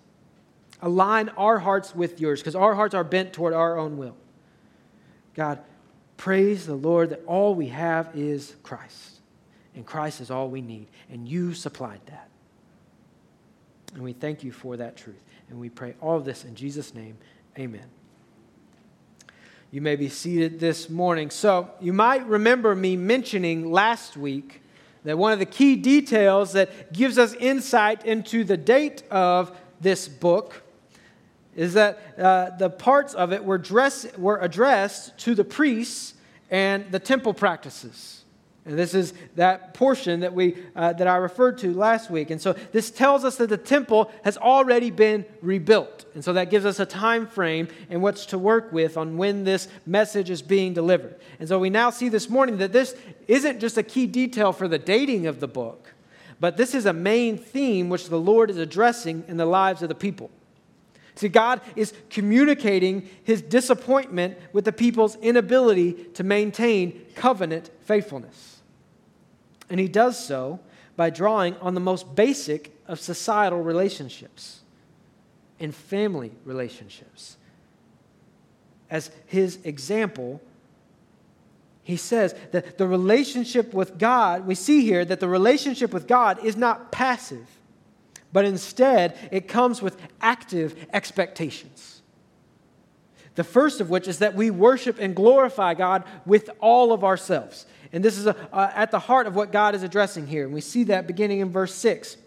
Align 0.81 1.29
our 1.29 1.57
hearts 1.57 1.95
with 1.95 2.21
yours 2.21 2.39
because 2.39 2.55
our 2.55 2.75
hearts 2.75 2.93
are 2.93 3.03
bent 3.03 3.33
toward 3.33 3.53
our 3.53 3.77
own 3.77 3.97
will. 3.97 4.15
God, 5.33 5.59
praise 6.17 6.65
the 6.65 6.75
Lord 6.75 7.11
that 7.11 7.23
all 7.25 7.55
we 7.55 7.67
have 7.67 8.09
is 8.15 8.55
Christ, 8.63 9.19
and 9.75 9.85
Christ 9.85 10.19
is 10.19 10.29
all 10.29 10.49
we 10.49 10.61
need, 10.61 10.87
and 11.09 11.27
you 11.27 11.53
supplied 11.53 12.01
that. 12.07 12.27
And 13.93 14.03
we 14.03 14.13
thank 14.13 14.43
you 14.43 14.51
for 14.51 14.77
that 14.77 14.97
truth. 14.97 15.15
And 15.49 15.59
we 15.59 15.69
pray 15.69 15.95
all 16.01 16.17
of 16.17 16.25
this 16.25 16.43
in 16.43 16.55
Jesus' 16.55 16.93
name. 16.93 17.17
Amen. 17.57 17.85
You 19.71 19.81
may 19.81 19.95
be 19.95 20.09
seated 20.09 20.59
this 20.59 20.89
morning. 20.89 21.29
So, 21.29 21.69
you 21.81 21.93
might 21.93 22.25
remember 22.25 22.75
me 22.75 22.95
mentioning 22.95 23.71
last 23.71 24.15
week 24.15 24.61
that 25.03 25.17
one 25.17 25.31
of 25.31 25.39
the 25.39 25.45
key 25.45 25.75
details 25.75 26.53
that 26.53 26.93
gives 26.93 27.17
us 27.17 27.33
insight 27.33 28.05
into 28.05 28.43
the 28.43 28.57
date 28.57 29.03
of 29.09 29.57
this 29.79 30.07
book 30.07 30.63
is 31.57 31.73
that 31.73 31.99
uh, 32.17 32.51
the 32.51 32.69
parts 32.69 33.13
of 33.13 33.33
it 33.33 33.43
were, 33.43 33.57
dress, 33.57 34.07
were 34.17 34.37
addressed 34.37 35.17
to 35.17 35.35
the 35.35 35.43
priests 35.43 36.13
and 36.49 36.89
the 36.91 36.99
temple 36.99 37.33
practices. 37.33 38.23
And 38.63 38.77
this 38.77 38.93
is 38.93 39.13
that 39.35 39.73
portion 39.73 40.19
that, 40.19 40.33
we, 40.33 40.57
uh, 40.75 40.93
that 40.93 41.07
I 41.07 41.15
referred 41.15 41.57
to 41.59 41.73
last 41.73 42.11
week. 42.11 42.29
And 42.29 42.39
so 42.39 42.53
this 42.73 42.91
tells 42.91 43.23
us 43.23 43.37
that 43.37 43.47
the 43.47 43.57
temple 43.57 44.11
has 44.23 44.37
already 44.37 44.91
been 44.91 45.25
rebuilt. 45.41 46.05
And 46.13 46.23
so 46.23 46.33
that 46.33 46.49
gives 46.49 46.65
us 46.65 46.79
a 46.79 46.85
time 46.85 47.27
frame 47.27 47.69
and 47.89 48.03
what's 48.03 48.25
to 48.27 48.37
work 48.37 48.71
with 48.73 48.97
on 48.97 49.17
when 49.17 49.45
this 49.45 49.69
message 49.85 50.29
is 50.29 50.41
being 50.41 50.73
delivered. 50.73 51.15
And 51.39 51.47
so 51.47 51.57
we 51.59 51.69
now 51.69 51.89
see 51.89 52.09
this 52.09 52.29
morning 52.29 52.57
that 52.57 52.73
this 52.73 52.95
isn't 53.27 53.61
just 53.61 53.77
a 53.77 53.83
key 53.83 54.05
detail 54.05 54.51
for 54.51 54.67
the 54.67 54.77
dating 54.77 55.27
of 55.27 55.39
the 55.39 55.47
book, 55.47 55.93
but 56.39 56.57
this 56.57 56.75
is 56.75 56.85
a 56.85 56.93
main 56.93 57.37
theme 57.37 57.89
which 57.89 58.09
the 58.09 58.19
Lord 58.19 58.51
is 58.51 58.57
addressing 58.57 59.23
in 59.29 59.37
the 59.37 59.45
lives 59.45 59.81
of 59.81 59.87
the 59.87 59.95
people. 59.95 60.29
See, 61.17 61.29
God 61.29 61.61
is 61.75 61.93
communicating 62.11 63.09
his 63.23 63.41
disappointment 63.41 64.37
with 64.53 64.65
the 64.65 64.71
people's 64.71 65.15
inability 65.17 65.93
to 66.13 66.23
maintain 66.23 67.05
covenant 67.15 67.71
faithfulness. 67.81 68.61
And 69.69 69.79
he 69.79 69.87
does 69.87 70.23
so 70.23 70.59
by 70.95 71.09
drawing 71.09 71.55
on 71.57 71.73
the 71.73 71.79
most 71.79 72.15
basic 72.15 72.71
of 72.87 72.99
societal 72.99 73.61
relationships 73.61 74.61
and 75.59 75.73
family 75.73 76.31
relationships. 76.45 77.37
As 78.89 79.09
his 79.25 79.57
example, 79.63 80.39
he 81.83 81.97
says 81.97 82.35
that 82.51 82.77
the 82.77 82.87
relationship 82.87 83.73
with 83.73 83.97
God, 83.97 84.45
we 84.45 84.53
see 84.53 84.81
here 84.81 85.03
that 85.03 85.19
the 85.19 85.27
relationship 85.27 85.93
with 85.93 86.07
God 86.07 86.43
is 86.45 86.55
not 86.55 86.91
passive, 86.91 87.47
but 88.33 88.45
instead 88.45 89.17
it 89.31 89.47
comes 89.47 89.81
with 89.81 89.97
active 90.21 90.87
expectations. 90.93 92.01
The 93.35 93.43
first 93.43 93.81
of 93.81 93.89
which 93.89 94.07
is 94.07 94.19
that 94.19 94.33
we 94.33 94.49
worship 94.49 94.97
and 94.99 95.15
glorify 95.15 95.75
God 95.75 96.03
with 96.25 96.49
all 96.59 96.91
of 96.91 97.03
ourselves. 97.03 97.67
And 97.93 98.03
this 98.03 98.17
is 98.17 98.25
a, 98.25 98.35
uh, 98.51 98.71
at 98.73 98.91
the 98.91 98.99
heart 98.99 99.27
of 99.27 99.35
what 99.35 99.51
God 99.51 99.75
is 99.75 99.83
addressing 99.83 100.27
here. 100.27 100.43
And 100.43 100.53
we 100.53 100.61
see 100.61 100.83
that 100.85 101.07
beginning 101.07 101.39
in 101.39 101.51
verse 101.51 101.73
6. 101.75 102.17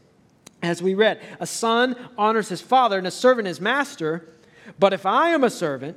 As 0.62 0.82
we 0.82 0.94
read, 0.94 1.20
a 1.40 1.46
son 1.46 1.96
honors 2.16 2.48
his 2.48 2.60
father 2.60 2.98
and 2.98 3.06
a 3.06 3.10
servant 3.10 3.48
his 3.48 3.60
master. 3.60 4.28
But 4.78 4.92
if 4.92 5.04
I 5.04 5.30
am 5.30 5.42
a 5.42 5.50
servant, 5.50 5.96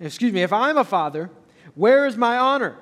excuse 0.00 0.32
me, 0.32 0.42
if 0.42 0.52
I'm 0.52 0.76
a 0.76 0.84
father, 0.84 1.30
where 1.74 2.06
is 2.06 2.16
my 2.16 2.36
honor? 2.36 2.76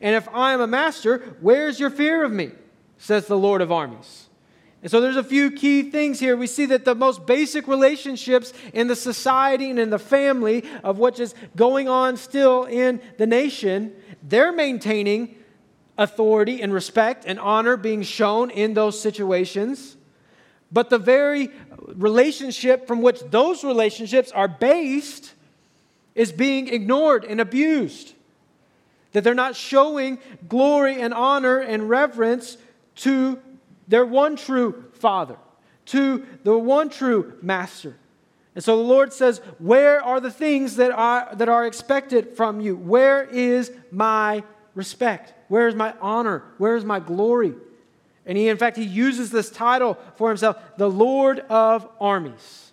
And 0.00 0.14
if 0.14 0.28
I 0.28 0.52
am 0.52 0.60
a 0.60 0.66
master, 0.66 1.36
where 1.40 1.68
is 1.68 1.80
your 1.80 1.90
fear 1.90 2.24
of 2.24 2.32
me? 2.32 2.50
Says 2.98 3.26
the 3.26 3.38
Lord 3.38 3.60
of 3.60 3.72
armies. 3.72 4.26
And 4.82 4.90
so 4.90 5.00
there's 5.00 5.16
a 5.16 5.24
few 5.24 5.50
key 5.50 5.90
things 5.90 6.18
here. 6.18 6.36
We 6.36 6.46
see 6.46 6.66
that 6.66 6.84
the 6.84 6.94
most 6.94 7.26
basic 7.26 7.68
relationships 7.68 8.52
in 8.72 8.86
the 8.86 8.96
society 8.96 9.68
and 9.68 9.78
in 9.78 9.90
the 9.90 9.98
family 9.98 10.64
of 10.82 10.98
what 10.98 11.20
is 11.20 11.34
going 11.54 11.88
on 11.88 12.16
still 12.16 12.64
in 12.64 13.02
the 13.18 13.26
nation, 13.26 13.92
they're 14.22 14.52
maintaining 14.52 15.36
authority 15.98 16.62
and 16.62 16.72
respect 16.72 17.24
and 17.26 17.38
honor 17.38 17.76
being 17.76 18.02
shown 18.02 18.48
in 18.50 18.72
those 18.72 18.98
situations. 18.98 19.98
But 20.72 20.88
the 20.88 20.98
very 20.98 21.50
relationship 21.88 22.86
from 22.86 23.02
which 23.02 23.20
those 23.30 23.64
relationships 23.64 24.30
are 24.32 24.48
based 24.48 25.34
is 26.14 26.32
being 26.32 26.68
ignored 26.68 27.24
and 27.24 27.38
abused. 27.38 28.14
That 29.12 29.24
they're 29.24 29.34
not 29.34 29.56
showing 29.56 30.18
glory 30.48 31.02
and 31.02 31.12
honor 31.12 31.58
and 31.58 31.90
reverence 31.90 32.56
to 32.96 33.40
their 33.90 34.06
one 34.06 34.36
true 34.36 34.84
Father, 34.94 35.36
to 35.86 36.24
the 36.44 36.56
one 36.56 36.88
true 36.88 37.34
Master. 37.42 37.96
And 38.54 38.64
so 38.64 38.76
the 38.76 38.82
Lord 38.82 39.12
says, 39.12 39.38
Where 39.58 40.02
are 40.02 40.20
the 40.20 40.30
things 40.30 40.76
that 40.76 40.92
are, 40.92 41.28
that 41.34 41.48
are 41.48 41.66
expected 41.66 42.36
from 42.36 42.60
you? 42.60 42.76
Where 42.76 43.24
is 43.24 43.72
my 43.90 44.44
respect? 44.74 45.34
Where 45.48 45.68
is 45.68 45.74
my 45.74 45.94
honor? 46.00 46.44
Where 46.58 46.76
is 46.76 46.84
my 46.84 47.00
glory? 47.00 47.54
And 48.26 48.38
he, 48.38 48.48
in 48.48 48.56
fact, 48.56 48.76
he 48.76 48.84
uses 48.84 49.30
this 49.30 49.50
title 49.50 49.98
for 50.14 50.28
himself, 50.28 50.56
the 50.76 50.90
Lord 50.90 51.40
of 51.48 51.88
armies. 52.00 52.72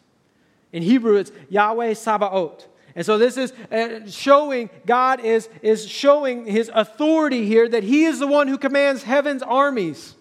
In 0.72 0.84
Hebrew, 0.84 1.16
it's 1.16 1.32
Yahweh 1.50 1.94
Sabaoth. 1.94 2.68
And 2.96 3.06
so 3.06 3.18
this 3.18 3.38
is 3.38 3.54
uh, 3.72 4.08
showing, 4.10 4.70
God 4.86 5.20
is, 5.22 5.50
is 5.62 5.88
showing 5.88 6.46
his 6.46 6.70
authority 6.74 7.46
here 7.46 7.68
that 7.70 7.84
he 7.84 8.06
is 8.06 8.20
the 8.20 8.28
one 8.28 8.48
who 8.48 8.58
commands 8.58 9.04
heaven's 9.04 9.42
armies. 9.42 10.16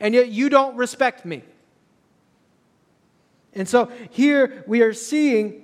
And 0.00 0.14
yet 0.14 0.28
you 0.28 0.48
don't 0.48 0.76
respect 0.76 1.24
me. 1.24 1.42
And 3.54 3.68
so 3.68 3.90
here 4.10 4.64
we 4.66 4.82
are 4.82 4.94
seeing 4.94 5.62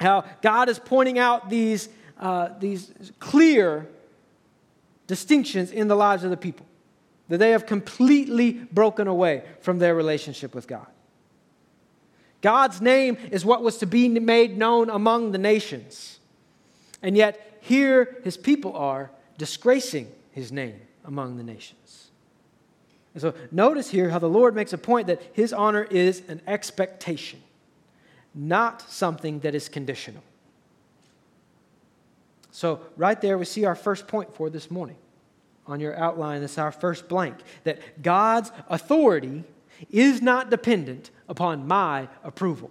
how 0.00 0.24
God 0.42 0.68
is 0.68 0.78
pointing 0.78 1.18
out 1.18 1.48
these, 1.48 1.88
uh, 2.20 2.50
these 2.58 2.92
clear 3.18 3.88
distinctions 5.06 5.70
in 5.70 5.88
the 5.88 5.96
lives 5.96 6.24
of 6.24 6.30
the 6.30 6.36
people, 6.36 6.66
that 7.28 7.38
they 7.38 7.50
have 7.50 7.66
completely 7.66 8.52
broken 8.52 9.06
away 9.06 9.44
from 9.60 9.78
their 9.78 9.94
relationship 9.94 10.54
with 10.54 10.66
God. 10.66 10.86
God's 12.40 12.80
name 12.80 13.16
is 13.30 13.44
what 13.44 13.62
was 13.62 13.78
to 13.78 13.86
be 13.86 14.08
made 14.08 14.58
known 14.58 14.90
among 14.90 15.30
the 15.32 15.38
nations. 15.38 16.18
And 17.00 17.16
yet, 17.16 17.58
here 17.60 18.18
his 18.24 18.36
people 18.36 18.76
are 18.76 19.10
disgracing 19.38 20.08
his 20.32 20.50
name 20.50 20.80
among 21.04 21.36
the 21.36 21.44
nations. 21.44 22.01
And 23.14 23.20
so 23.20 23.34
notice 23.50 23.90
here 23.90 24.10
how 24.10 24.18
the 24.18 24.28
Lord 24.28 24.54
makes 24.54 24.72
a 24.72 24.78
point 24.78 25.06
that 25.06 25.22
his 25.32 25.52
honor 25.52 25.84
is 25.84 26.22
an 26.28 26.40
expectation, 26.46 27.42
not 28.34 28.82
something 28.90 29.40
that 29.40 29.54
is 29.54 29.68
conditional. 29.68 30.22
So, 32.50 32.80
right 32.96 33.18
there, 33.20 33.38
we 33.38 33.46
see 33.46 33.64
our 33.64 33.74
first 33.74 34.06
point 34.06 34.34
for 34.34 34.50
this 34.50 34.70
morning. 34.70 34.96
On 35.66 35.80
your 35.80 35.96
outline, 35.96 36.42
this 36.42 36.52
is 36.52 36.58
our 36.58 36.72
first 36.72 37.08
blank 37.08 37.36
that 37.64 38.02
God's 38.02 38.50
authority 38.68 39.44
is 39.90 40.20
not 40.20 40.50
dependent 40.50 41.10
upon 41.28 41.66
my 41.66 42.08
approval. 42.22 42.70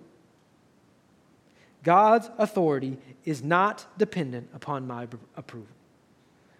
God's 1.84 2.30
authority 2.38 2.98
is 3.26 3.44
not 3.44 3.86
dependent 3.98 4.50
upon 4.54 4.86
my 4.86 5.08
approval. 5.36 5.68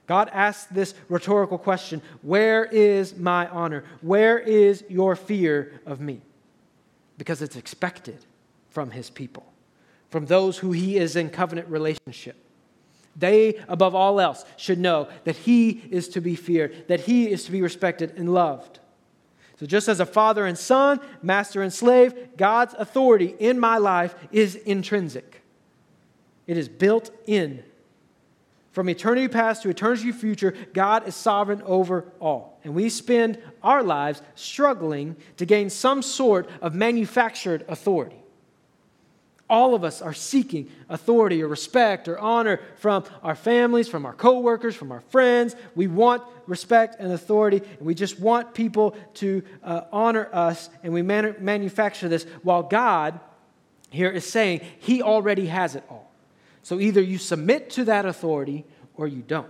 God 0.08 0.30
asks 0.34 0.66
this 0.66 0.94
rhetorical 1.10 1.58
question 1.58 2.02
Where 2.22 2.66
is 2.66 3.16
my 3.18 3.48
honor? 3.48 3.84
Where 4.02 4.40
is 4.40 4.84
your 4.90 5.16
fear 5.16 5.80
of 5.86 6.02
me? 6.02 6.22
Because 7.18 7.42
it's 7.42 7.56
expected 7.56 8.18
from 8.70 8.92
his 8.92 9.10
people, 9.10 9.46
from 10.10 10.26
those 10.26 10.58
who 10.58 10.72
he 10.72 10.98
is 10.98 11.16
in 11.16 11.30
covenant 11.30 11.68
relationship. 11.68 12.36
They, 13.16 13.62
above 13.68 13.94
all 13.94 14.20
else, 14.20 14.46
should 14.56 14.80
know 14.80 15.10
that 15.26 15.36
he 15.36 15.84
is 15.92 16.08
to 16.10 16.22
be 16.22 16.36
feared, 16.36 16.88
that 16.88 17.02
he 17.02 17.30
is 17.30 17.44
to 17.46 17.52
be 17.52 17.62
respected 17.62 18.14
and 18.16 18.34
loved. 18.34 18.80
So, 19.60 19.66
just 19.66 19.88
as 19.88 20.00
a 20.00 20.06
father 20.06 20.46
and 20.46 20.58
son, 20.58 21.00
master 21.22 21.62
and 21.62 21.72
slave, 21.72 22.36
God's 22.36 22.74
authority 22.78 23.36
in 23.38 23.60
my 23.60 23.78
life 23.78 24.16
is 24.32 24.56
intrinsic. 24.56 25.44
It 26.48 26.58
is 26.58 26.68
built 26.68 27.12
in. 27.28 27.64
From 28.72 28.90
eternity 28.90 29.28
past 29.28 29.64
to 29.64 29.70
eternity 29.70 30.12
future, 30.14 30.54
God 30.74 31.08
is 31.08 31.14
sovereign 31.14 31.62
over 31.64 32.06
all. 32.22 32.60
And 32.64 32.74
we 32.74 32.88
spend 32.90 33.38
our 33.62 33.84
lives 33.84 34.22
struggling 34.36 35.18
to 35.38 35.46
gain 35.46 35.70
some 35.70 36.02
sort 36.02 36.50
of 36.62 36.74
manufactured 36.74 37.66
authority. 37.68 38.16
All 39.50 39.76
of 39.76 39.84
us 39.84 40.02
are 40.02 40.14
seeking 40.14 40.70
authority 40.88 41.44
or 41.44 41.50
respect 41.50 42.08
or 42.08 42.18
honor 42.18 42.62
from 42.78 43.04
our 43.22 43.36
families, 43.36 43.90
from 43.90 44.06
our 44.06 44.14
coworkers, 44.14 44.74
from 44.74 44.94
our 44.94 45.02
friends. 45.02 45.58
We 45.76 45.88
want 45.88 46.24
respect 46.48 46.96
and 47.00 47.12
authority, 47.12 47.58
and 47.58 47.82
we 47.86 47.94
just 47.94 48.22
want 48.22 48.54
people 48.54 48.96
to 49.16 49.44
uh, 49.62 49.82
honor 49.92 50.30
us, 50.32 50.70
and 50.84 50.94
we 50.94 51.02
man- 51.02 51.36
manufacture 51.42 52.08
this 52.08 52.24
while 52.44 52.64
God 52.64 53.20
here 53.90 54.10
is 54.10 54.26
saying 54.26 54.62
He 54.80 55.02
already 55.02 55.48
has 55.48 55.76
it 55.76 55.84
all. 55.90 56.11
So 56.64 56.80
either 56.80 57.02
you 57.02 57.18
submit 57.18 57.70
to 57.72 57.86
that 57.86 58.06
authority 58.06 58.66
or 58.96 59.08
you 59.08 59.22
don't. 59.22 59.50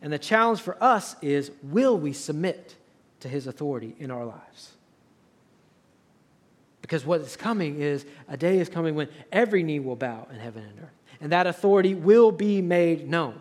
And 0.00 0.12
the 0.12 0.18
challenge 0.18 0.60
for 0.60 0.76
us 0.82 1.14
is 1.22 1.52
will 1.62 1.96
we 1.96 2.12
submit 2.12 2.76
to 3.20 3.28
His 3.28 3.46
authority 3.46 3.94
in 3.98 4.10
our 4.10 4.24
lives? 4.24 4.72
Because 6.80 7.06
what 7.06 7.20
is 7.20 7.36
coming 7.36 7.80
is 7.80 8.04
a 8.28 8.36
day 8.36 8.58
is 8.58 8.68
coming 8.68 8.94
when 8.94 9.08
every 9.30 9.62
knee 9.62 9.78
will 9.78 9.96
bow 9.96 10.26
in 10.30 10.38
heaven 10.38 10.64
and 10.64 10.80
earth, 10.80 10.98
and 11.20 11.32
that 11.32 11.46
authority 11.46 11.94
will 11.94 12.32
be 12.32 12.60
made 12.60 13.08
known. 13.08 13.40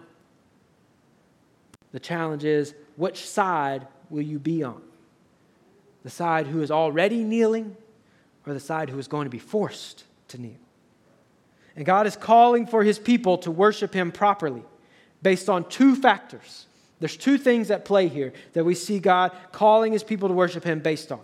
The 1.91 1.99
challenge 1.99 2.45
is 2.45 2.75
which 2.95 3.27
side 3.27 3.87
will 4.09 4.21
you 4.21 4.37
be 4.37 4.63
on? 4.63 4.81
The 6.03 6.09
side 6.09 6.47
who 6.47 6.61
is 6.61 6.71
already 6.71 7.23
kneeling, 7.23 7.75
or 8.45 8.53
the 8.53 8.59
side 8.59 8.89
who 8.89 8.99
is 8.99 9.07
going 9.07 9.25
to 9.25 9.31
be 9.31 9.39
forced 9.39 10.03
to 10.29 10.39
kneel? 10.39 10.55
And 11.75 11.85
God 11.85 12.07
is 12.07 12.15
calling 12.15 12.67
for 12.67 12.83
his 12.83 12.99
people 12.99 13.37
to 13.39 13.51
worship 13.51 13.93
him 13.93 14.11
properly 14.11 14.63
based 15.21 15.49
on 15.49 15.67
two 15.69 15.95
factors. 15.95 16.65
There's 16.99 17.17
two 17.17 17.37
things 17.37 17.71
at 17.71 17.85
play 17.85 18.07
here 18.07 18.33
that 18.53 18.63
we 18.63 18.75
see 18.75 18.99
God 18.99 19.31
calling 19.51 19.93
his 19.93 20.03
people 20.03 20.27
to 20.27 20.33
worship 20.33 20.63
him 20.63 20.79
based 20.79 21.11
on. 21.11 21.21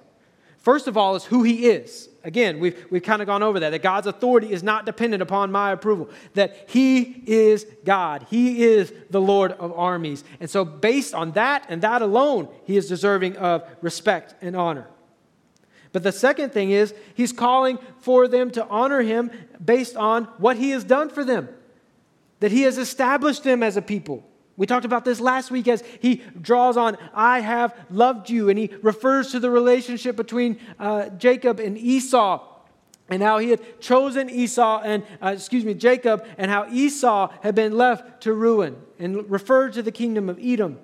First 0.58 0.88
of 0.88 0.98
all, 0.98 1.16
is 1.16 1.24
who 1.24 1.44
he 1.44 1.68
is. 1.68 2.10
Again, 2.26 2.60
we've, 2.60 2.86
we've 2.90 3.04
kind 3.04 3.22
of 3.22 3.26
gone 3.26 3.42
over 3.42 3.60
that, 3.62 3.70
that 3.70 3.82
God's 3.82 4.06
authority 4.06 4.52
is 4.52 4.64
not 4.64 4.86
dependent 4.86 5.22
upon 5.22 5.50
my 5.50 5.72
approval, 5.72 6.10
that 6.34 6.66
he 6.68 7.24
is 7.26 7.66
God. 7.86 8.26
He 8.30 8.64
is 8.64 8.92
the 9.10 9.22
Lord 9.22 9.54
of 9.54 9.72
armies. 9.80 10.26
And 10.42 10.50
so, 10.50 10.66
based 10.66 11.14
on 11.14 11.32
that 11.34 11.66
and 11.70 11.82
that 11.84 12.02
alone, 12.02 12.50
he 12.66 12.76
is 12.76 12.90
deserving 12.90 13.38
of 13.38 13.64
respect 13.82 14.36
and 14.42 14.58
honor. 14.58 14.88
But 15.98 16.04
the 16.04 16.12
second 16.12 16.52
thing 16.52 16.70
is, 16.70 16.94
he's 17.16 17.34
calling 17.34 17.80
for 18.02 18.28
them 18.28 18.52
to 18.52 18.64
honor 18.68 19.02
him 19.02 19.32
based 19.66 19.96
on 19.96 20.26
what 20.38 20.56
he 20.56 20.70
has 20.70 20.84
done 20.84 21.10
for 21.10 21.26
them, 21.26 21.50
that 22.40 22.52
he 22.52 22.62
has 22.62 22.78
established 22.78 23.44
them 23.44 23.64
as 23.64 23.78
a 23.78 23.82
people. 23.82 24.24
We 24.58 24.68
talked 24.68 24.86
about 24.86 25.06
this 25.06 25.20
last 25.20 25.50
week 25.50 25.68
as 25.68 25.84
he 26.00 26.22
draws 26.40 26.78
on, 26.78 27.00
I 27.16 27.40
have 27.40 27.76
loved 27.90 28.30
you, 28.30 28.48
and 28.50 28.60
he 28.60 28.70
refers 28.84 29.32
to 29.32 29.40
the 29.40 29.50
relationship 29.50 30.16
between 30.16 30.60
uh, 30.78 31.10
Jacob 31.10 31.60
and 31.60 31.76
Esau 31.76 32.48
and 33.10 33.24
how 33.24 33.40
he 33.40 33.50
had 33.50 33.82
chosen 33.82 34.30
Esau 34.30 34.84
and, 34.84 35.02
uh, 35.20 35.30
excuse 35.30 35.66
me, 35.66 35.74
Jacob, 35.74 36.24
and 36.38 36.52
how 36.52 36.70
Esau 36.72 37.34
had 37.42 37.56
been 37.56 37.76
left 37.76 38.22
to 38.22 38.34
ruin, 38.34 38.76
and 39.00 39.28
referred 39.32 39.74
to 39.74 39.82
the 39.82 39.92
kingdom 39.92 40.30
of 40.30 40.38
Edom. 40.40 40.78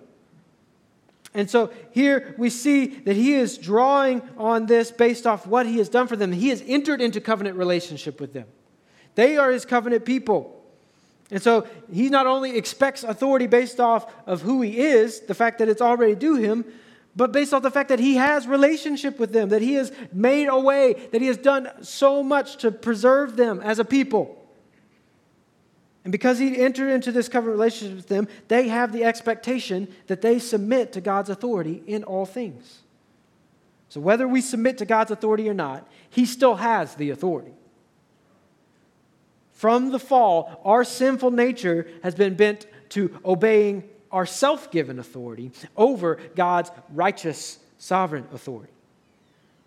And 1.34 1.50
so 1.50 1.72
here 1.92 2.36
we 2.38 2.50
see 2.50 2.86
that 2.86 3.16
he 3.16 3.34
is 3.34 3.58
drawing 3.58 4.22
on 4.38 4.68
this 4.68 4.92
based 4.92 5.26
off 5.26 5.48
what 5.48 5.66
he 5.66 5.78
has 5.80 5.90
done 5.90 6.08
for 6.08 6.16
them. 6.16 6.32
He 6.32 6.50
has 6.50 6.64
entered 6.68 7.02
into 7.02 7.20
covenant 7.20 7.58
relationship 7.58 8.22
with 8.22 8.34
them. 8.34 8.46
They 9.16 9.38
are 9.38 9.52
his 9.52 9.66
covenant 9.66 10.06
people. 10.06 10.60
And 11.32 11.42
so 11.42 11.68
he 11.92 12.10
not 12.10 12.28
only 12.28 12.58
expects 12.58 13.04
authority 13.04 13.48
based 13.48 13.80
off 13.80 14.12
of 14.28 14.42
who 14.42 14.62
he 14.62 14.78
is, 14.78 15.22
the 15.22 15.34
fact 15.34 15.60
that 15.60 15.70
it's 15.70 15.82
already 15.82 16.14
due 16.14 16.36
him, 16.36 16.66
but 17.16 17.32
based 17.32 17.54
off 17.54 17.64
the 17.64 17.72
fact 17.72 17.90
that 17.90 18.00
he 18.00 18.16
has 18.16 18.48
relationship 18.48 19.20
with 19.20 19.34
them, 19.34 19.50
that 19.50 19.62
he 19.62 19.74
has 19.76 19.92
made 20.12 20.48
a 20.48 20.60
way, 20.60 20.94
that 21.12 21.22
he 21.22 21.28
has 21.28 21.38
done 21.38 21.70
so 21.82 22.24
much 22.24 22.58
to 22.58 22.72
preserve 22.72 23.36
them 23.36 23.60
as 23.62 23.80
a 23.80 23.86
people. 23.86 24.43
And 26.04 26.12
because 26.12 26.38
he 26.38 26.58
entered 26.58 26.90
into 26.90 27.12
this 27.12 27.30
covenant 27.30 27.58
relationship 27.58 27.96
with 27.96 28.08
them, 28.08 28.28
they 28.50 28.68
have 28.68 28.92
the 28.92 29.06
expectation 29.06 29.88
that 30.08 30.22
they 30.22 30.38
submit 30.38 30.92
to 30.94 31.02
God's 31.02 31.30
authority 31.30 31.82
in 31.88 32.04
all 32.04 32.26
things. 32.26 32.80
So 33.88 34.02
whether 34.02 34.28
we 34.28 34.42
submit 34.42 34.80
to 34.80 34.86
God's 34.86 35.12
authority 35.12 35.48
or 35.48 35.54
not, 35.54 35.88
he 36.10 36.26
still 36.26 36.56
has 36.56 36.96
the 36.96 37.12
authority. 37.12 37.54
From 39.54 39.92
the 39.92 40.00
fall, 40.00 40.62
our 40.66 40.84
sinful 40.84 41.32
nature 41.32 41.88
has 42.02 42.16
been 42.16 42.36
bent 42.36 42.66
to 42.90 43.18
obeying 43.24 43.84
our 44.12 44.26
self 44.26 44.72
given 44.72 45.00
authority 45.00 45.52
over 45.78 46.20
God's 46.36 46.70
righteous 46.94 47.60
sovereign 47.78 48.28
authority. 48.34 48.74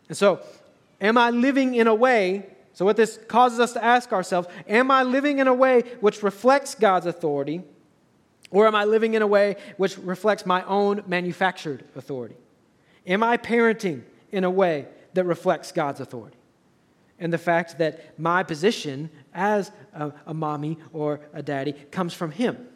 And 0.08 0.16
so, 0.16 0.40
am 1.00 1.16
I 1.16 1.30
living 1.30 1.74
in 1.74 1.86
a 1.86 1.94
way? 1.94 2.55
So, 2.76 2.84
what 2.84 2.98
this 2.98 3.18
causes 3.26 3.58
us 3.58 3.72
to 3.72 3.82
ask 3.82 4.12
ourselves 4.12 4.48
am 4.68 4.90
I 4.90 5.02
living 5.02 5.38
in 5.38 5.48
a 5.48 5.54
way 5.54 5.80
which 6.00 6.22
reflects 6.22 6.74
God's 6.74 7.06
authority, 7.06 7.62
or 8.50 8.66
am 8.66 8.74
I 8.74 8.84
living 8.84 9.14
in 9.14 9.22
a 9.22 9.26
way 9.26 9.56
which 9.78 9.96
reflects 9.96 10.44
my 10.44 10.62
own 10.66 11.02
manufactured 11.06 11.86
authority? 11.96 12.36
Am 13.06 13.22
I 13.22 13.38
parenting 13.38 14.02
in 14.30 14.44
a 14.44 14.50
way 14.50 14.88
that 15.14 15.24
reflects 15.24 15.72
God's 15.72 16.00
authority? 16.00 16.36
and 17.18 17.32
the 17.32 17.38
fact 17.38 17.78
that 17.78 18.18
my 18.18 18.42
position 18.42 19.08
as 19.32 19.72
a, 19.94 20.12
a, 20.26 20.34
mommy 20.34 20.76
or 20.92 21.18
a 21.32 21.42
daddy 21.42 21.72
comes 21.72 22.12
from 22.12 22.30
him? 22.30 22.68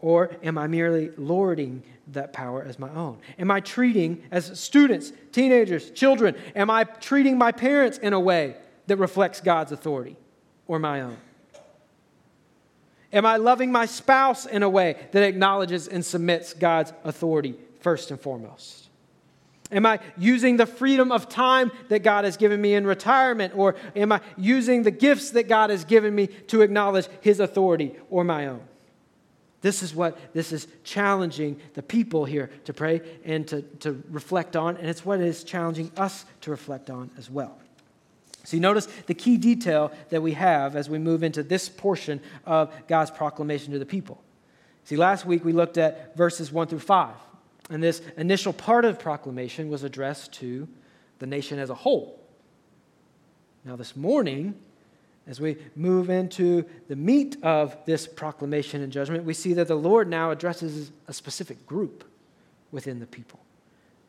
Or 0.00 0.30
am 0.42 0.58
I 0.58 0.66
merely 0.66 1.10
lording 1.16 1.82
that 2.08 2.32
power 2.32 2.62
as 2.62 2.78
my 2.78 2.90
own? 2.90 3.18
Am 3.38 3.50
I 3.50 3.60
treating, 3.60 4.22
as 4.30 4.58
students, 4.58 5.12
teenagers, 5.32 5.90
children, 5.90 6.36
am 6.54 6.70
I 6.70 6.84
treating 6.84 7.36
my 7.36 7.52
parents 7.52 7.98
in 7.98 8.12
a 8.12 8.20
way 8.20 8.56
that 8.86 8.96
reflects 8.96 9.40
God's 9.40 9.72
authority 9.72 10.16
or 10.66 10.78
my 10.78 11.00
own? 11.00 11.16
Am 13.12 13.24
I 13.24 13.36
loving 13.36 13.72
my 13.72 13.86
spouse 13.86 14.46
in 14.46 14.62
a 14.62 14.68
way 14.68 14.96
that 15.12 15.22
acknowledges 15.22 15.88
and 15.88 16.04
submits 16.04 16.52
God's 16.52 16.92
authority 17.04 17.56
first 17.80 18.10
and 18.10 18.20
foremost? 18.20 18.88
Am 19.70 19.84
I 19.84 19.98
using 20.16 20.56
the 20.56 20.66
freedom 20.66 21.12
of 21.12 21.28
time 21.28 21.70
that 21.88 22.02
God 22.02 22.24
has 22.24 22.36
given 22.36 22.60
me 22.60 22.74
in 22.74 22.86
retirement? 22.86 23.54
Or 23.56 23.76
am 23.96 24.12
I 24.12 24.20
using 24.36 24.82
the 24.82 24.90
gifts 24.90 25.30
that 25.32 25.48
God 25.48 25.70
has 25.70 25.84
given 25.84 26.14
me 26.14 26.28
to 26.48 26.62
acknowledge 26.62 27.08
His 27.20 27.40
authority 27.40 27.94
or 28.08 28.24
my 28.24 28.46
own? 28.46 28.60
This 29.60 29.82
is 29.82 29.94
what 29.94 30.32
this 30.34 30.52
is 30.52 30.68
challenging 30.84 31.60
the 31.74 31.82
people 31.82 32.24
here 32.24 32.50
to 32.64 32.72
pray 32.72 33.00
and 33.24 33.46
to, 33.48 33.62
to 33.80 34.02
reflect 34.10 34.54
on, 34.54 34.76
and 34.76 34.86
it's 34.86 35.04
what 35.04 35.20
is 35.20 35.42
challenging 35.42 35.90
us 35.96 36.24
to 36.42 36.50
reflect 36.50 36.90
on 36.90 37.10
as 37.18 37.28
well. 37.28 37.58
So, 38.44 38.56
you 38.56 38.60
notice 38.60 38.86
the 39.06 39.14
key 39.14 39.36
detail 39.36 39.92
that 40.08 40.22
we 40.22 40.32
have 40.32 40.76
as 40.76 40.88
we 40.88 40.98
move 40.98 41.22
into 41.22 41.42
this 41.42 41.68
portion 41.68 42.20
of 42.46 42.72
God's 42.86 43.10
proclamation 43.10 43.72
to 43.72 43.78
the 43.78 43.86
people. 43.86 44.22
See, 44.84 44.96
last 44.96 45.26
week 45.26 45.44
we 45.44 45.52
looked 45.52 45.76
at 45.76 46.16
verses 46.16 46.50
1 46.50 46.68
through 46.68 46.78
5. 46.78 47.14
And 47.68 47.82
this 47.82 48.00
initial 48.16 48.54
part 48.54 48.84
of 48.86 48.98
proclamation 48.98 49.68
was 49.68 49.82
addressed 49.82 50.32
to 50.34 50.66
the 51.18 51.26
nation 51.26 51.58
as 51.58 51.68
a 51.68 51.74
whole. 51.74 52.18
Now, 53.64 53.76
this 53.76 53.94
morning, 53.94 54.54
As 55.28 55.40
we 55.40 55.58
move 55.76 56.08
into 56.08 56.64
the 56.88 56.96
meat 56.96 57.36
of 57.42 57.76
this 57.84 58.06
proclamation 58.06 58.82
and 58.82 58.90
judgment, 58.90 59.24
we 59.24 59.34
see 59.34 59.52
that 59.52 59.68
the 59.68 59.74
Lord 59.74 60.08
now 60.08 60.30
addresses 60.30 60.90
a 61.06 61.12
specific 61.12 61.66
group 61.66 62.02
within 62.72 62.98
the 62.98 63.06
people. 63.06 63.38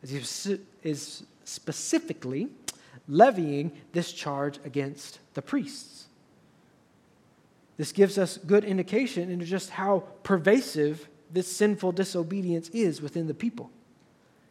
As 0.02 0.10
he 0.10 0.58
is 0.82 1.22
specifically 1.44 2.48
levying 3.06 3.72
this 3.92 4.12
charge 4.12 4.58
against 4.64 5.18
the 5.34 5.42
priests. 5.42 6.06
This 7.76 7.92
gives 7.92 8.18
us 8.18 8.38
good 8.38 8.64
indication 8.64 9.30
into 9.30 9.44
just 9.44 9.70
how 9.70 10.04
pervasive 10.22 11.08
this 11.32 11.54
sinful 11.54 11.92
disobedience 11.92 12.68
is 12.70 13.02
within 13.02 13.26
the 13.26 13.34
people. 13.34 13.70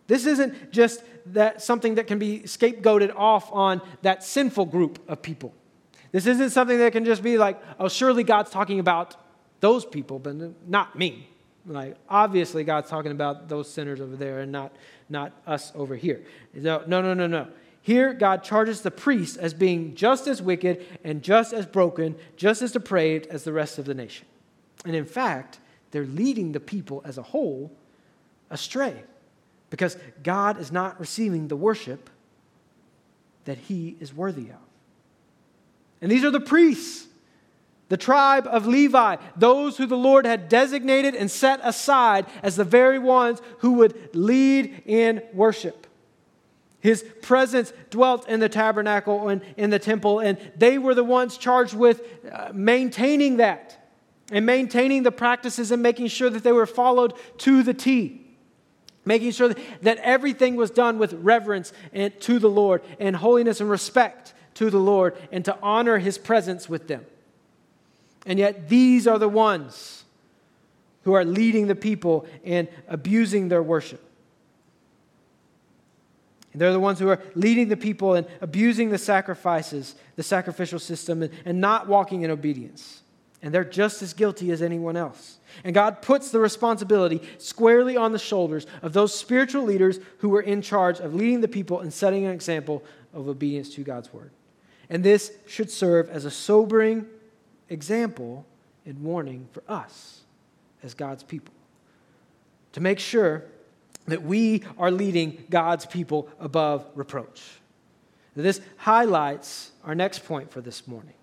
This 0.08 0.25
isn't 0.25 0.71
just 0.71 1.03
that 1.27 1.62
something 1.62 1.95
that 1.95 2.08
can 2.08 2.19
be 2.19 2.39
scapegoated 2.41 3.15
off 3.15 3.51
on 3.51 3.82
that 4.01 4.23
sinful 4.23 4.65
group 4.65 4.99
of 5.08 5.21
people. 5.21 5.53
This 6.12 6.26
isn't 6.26 6.50
something 6.52 6.78
that 6.80 6.91
can 6.91 7.06
just 7.06 7.22
be 7.22 7.38
like, 7.38 7.62
oh, 7.80 7.88
surely 7.88 8.24
God's 8.24 8.50
talking 8.50 8.80
about 8.80 9.15
those 9.60 9.86
people, 9.86 10.19
but 10.19 10.36
not 10.67 10.98
me. 10.98 11.30
Like, 11.65 11.98
obviously, 12.10 12.63
God's 12.63 12.89
talking 12.89 13.12
about 13.12 13.48
those 13.48 13.69
sinners 13.69 14.02
over 14.02 14.15
there 14.15 14.39
and 14.39 14.52
not, 14.52 14.76
not 15.10 15.34
us 15.45 15.72
over 15.76 15.95
here. 15.95 16.24
No, 16.54 16.84
no, 16.88 17.02
no, 17.02 17.13
no, 17.13 17.28
no. 17.28 17.48
Here, 17.82 18.13
God 18.13 18.43
charges 18.43 18.82
the 18.82 18.91
priests 18.91 19.38
as 19.38 19.54
being 19.54 19.95
just 19.95 20.28
as 20.28 20.41
wicked 20.41 20.86
and 21.04 21.22
just 21.22 21.54
as 21.54 21.65
broken, 21.65 22.15
just 22.36 22.62
as 22.62 22.72
depraved 22.72 23.28
as 23.28 23.43
the 23.43 23.54
rest 23.54 23.78
of 23.78 23.86
the 23.86 23.93
nation. 23.93 24.26
And 24.86 24.95
in 24.95 25.06
fact, 25.06 25.60
they're 25.91 26.06
leading 26.06 26.52
the 26.52 26.60
people 26.60 27.02
as 27.06 27.17
a 27.17 27.24
whole 27.24 27.72
astray 28.50 29.04
because 29.69 29.98
God 30.24 30.60
is 30.60 30.72
not 30.72 31.00
receiving 31.00 31.48
the 31.48 31.56
worship 31.56 32.10
that 33.45 33.58
he 33.58 33.95
is 34.00 34.13
worthy 34.13 34.50
of. 34.50 34.68
And 36.01 36.12
these 36.12 36.23
are 36.23 36.31
the 36.31 36.39
priests, 36.39 37.07
the 37.89 37.97
tribe 37.97 38.47
of 38.47 38.67
Levi, 38.67 39.17
those 39.35 39.77
who 39.77 39.85
the 39.85 39.97
Lord 39.97 40.25
had 40.25 40.47
designated 40.47 41.15
and 41.15 41.29
set 41.29 41.59
aside 41.63 42.25
as 42.43 42.55
the 42.55 42.63
very 42.63 42.99
ones 42.99 43.41
who 43.59 43.73
would 43.73 44.15
lead 44.15 44.83
in 44.85 45.21
worship. 45.33 45.88
His 46.81 47.03
presence 47.21 47.73
dwelt 47.89 48.27
in 48.29 48.39
the 48.39 48.47
tabernacle 48.47 49.27
and 49.27 49.41
in 49.57 49.69
the 49.69 49.79
temple, 49.79 50.19
and 50.19 50.38
they 50.55 50.77
were 50.77 50.95
the 50.95 51.03
ones 51.03 51.38
charged 51.38 51.73
with 51.73 52.01
uh, 52.31 52.51
maintaining 52.53 53.38
that 53.38 53.75
and 54.31 54.45
maintaining 54.45 55.03
the 55.03 55.12
practices 55.12 55.71
and 55.71 55.81
making 55.81 56.07
sure 56.07 56.29
that 56.29 56.43
they 56.43 56.51
were 56.51 56.65
followed 56.65 57.13
to 57.39 57.63
the 57.63 57.73
T. 57.73 58.25
Making 59.03 59.31
sure 59.31 59.55
that 59.81 59.97
everything 59.97 60.55
was 60.55 60.69
done 60.69 60.99
with 60.99 61.13
reverence 61.13 61.73
and, 61.91 62.17
to 62.21 62.38
the 62.38 62.49
Lord 62.49 62.83
and 62.99 63.15
holiness 63.15 63.59
and 63.59 63.69
respect 63.69 64.33
to 64.60 64.69
the 64.69 64.78
Lord 64.78 65.15
and 65.32 65.45
to 65.45 65.58
honor 65.63 66.00
his 66.00 66.17
presence 66.17 66.67
with 66.67 66.89
them. 66.89 67.06
And 68.26 68.38
yet, 68.38 68.67
these 68.67 69.08
are 69.08 69.17
the 69.17 69.30
ones 69.30 70.04
who 71.04 71.13
are 71.13 71.24
leading 71.24 71.67
the 71.67 71.76
people 71.76 72.28
and 72.43 72.67
abusing 72.89 73.48
their 73.48 73.63
worship. 73.63 74.04
They're 76.54 76.74
the 76.74 76.80
ones 76.80 77.00
who 77.00 77.08
are 77.08 77.22
leading 77.36 77.69
the 77.69 77.78
people 77.78 78.15
and 78.15 78.28
abusing 78.41 78.89
the 78.89 78.98
sacrifices, 78.98 79.95
the 80.17 80.24
sacrificial 80.24 80.80
system, 80.80 81.24
and, 81.24 81.32
and 81.45 81.62
not 81.62 81.88
walking 81.88 82.24
in 82.24 82.32
obedience. 82.32 83.02
And 83.41 83.54
they're 83.54 83.63
just 83.63 84.02
as 84.02 84.12
guilty 84.12 84.52
as 84.52 84.62
anyone 84.62 84.98
else. 84.98 85.38
And 85.63 85.74
God 85.74 86.02
puts 86.02 86.32
the 86.32 86.39
responsibility 86.41 87.22
squarely 87.38 87.95
on 87.95 88.12
the 88.12 88.19
shoulders 88.19 88.67
of 88.82 88.91
those 88.91 89.17
spiritual 89.17 89.63
leaders 89.63 90.00
who 90.17 90.28
were 90.28 90.41
in 90.41 90.62
charge 90.62 91.00
of 91.00 91.15
leading 91.15 91.39
the 91.39 91.48
people 91.48 91.80
and 91.80 91.93
setting 91.93 92.26
an 92.26 92.32
example 92.32 92.84
of 93.13 93.30
obedience 93.30 93.69
to 93.76 93.84
God's 93.86 94.13
word. 94.13 94.32
And 94.89 95.04
this 95.04 95.32
should 95.47 95.69
serve 95.69 96.10
as 96.10 96.25
a 96.25 96.32
sobering 96.32 97.06
example 97.69 98.45
and 98.86 99.02
warning 99.04 99.47
for 99.52 99.63
us 99.67 100.21
as 100.82 100.93
God's 100.93 101.23
people 101.23 101.54
to 102.73 102.82
make 102.82 102.99
sure 102.99 103.43
that 104.08 104.23
we 104.23 104.63
are 104.78 104.91
leading 104.91 105.45
God's 105.49 105.86
people 105.86 106.30
above 106.39 106.86
reproach. 106.95 107.43
This 108.36 108.62
highlights 108.78 109.71
our 109.84 109.93
next 109.93 110.25
point 110.25 110.52
for 110.52 110.62
this 110.62 110.88
morning, 110.88 111.13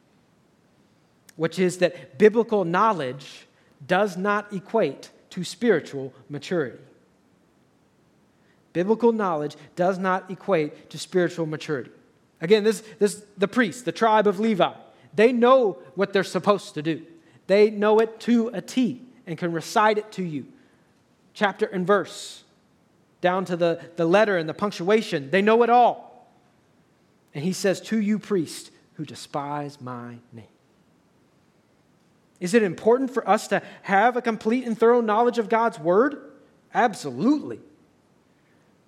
which 1.37 1.59
is 1.59 1.79
that 1.79 2.19
biblical 2.19 2.65
knowledge 2.65 3.47
does 3.87 4.17
not 4.17 4.53
equate 4.53 5.11
to 5.31 5.43
spiritual 5.45 6.13
maturity. 6.29 6.79
Biblical 8.73 9.13
knowledge 9.13 9.57
does 9.75 9.99
not 9.99 10.31
equate 10.31 10.91
to 10.91 10.99
spiritual 10.99 11.47
maturity. 11.47 11.91
Again, 12.41 12.65
this, 12.65 12.83
this 12.99 13.25
the 13.39 13.49
priests, 13.49 13.83
the 13.83 13.93
tribe 13.93 14.27
of 14.27 14.39
Levi, 14.39 14.73
they 15.15 15.33
know 15.33 15.79
what 15.95 16.13
they're 16.13 16.25
supposed 16.25 16.75
to 16.75 16.83
do. 16.83 17.03
They 17.47 17.71
know 17.71 17.99
it 18.01 18.21
to 18.21 18.49
a 18.49 18.61
T 18.61 19.03
and 19.27 19.39
can 19.39 19.53
recite 19.53 19.99
it 19.99 20.13
to 20.13 20.23
you, 20.23 20.47
chapter 21.33 21.67
and 21.67 21.87
verse 21.87 22.45
down 23.21 23.45
to 23.47 23.57
the, 23.57 23.81
the 23.97 24.05
letter 24.05 24.37
and 24.37 24.49
the 24.49 24.55
punctuation. 24.55 25.31
They 25.31 25.43
know 25.43 25.63
it 25.63 25.71
all. 25.71 26.29
And 27.35 27.45
he 27.45 27.53
says, 27.53 27.81
To 27.83 28.01
you, 28.01 28.19
priest, 28.19 28.71
who 28.95 29.05
despise 29.05 29.81
my 29.81 30.17
name. 30.33 30.45
Is 32.39 32.53
it 32.53 32.63
important 32.63 33.11
for 33.11 33.29
us 33.29 33.49
to 33.49 33.63
have 33.83 34.17
a 34.17 34.23
complete 34.23 34.65
and 34.65 34.79
thorough 34.79 35.01
knowledge 35.01 35.39
of 35.39 35.49
God's 35.49 35.79
word? 35.79 36.21
Absolutely. 36.75 37.61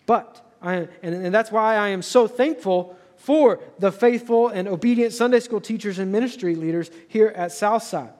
But, 0.04 0.44
I, 0.60 0.88
and, 1.02 1.14
and 1.14 1.34
that's 1.34 1.50
why 1.50 1.76
I 1.76 1.88
am 1.88 2.02
so 2.02 2.28
thankful 2.28 2.97
for 3.18 3.60
the 3.78 3.92
faithful 3.92 4.48
and 4.48 4.66
obedient 4.66 5.12
Sunday 5.12 5.40
school 5.40 5.60
teachers 5.60 5.98
and 5.98 6.10
ministry 6.10 6.54
leaders 6.54 6.90
here 7.08 7.28
at 7.28 7.52
Southside 7.52 8.12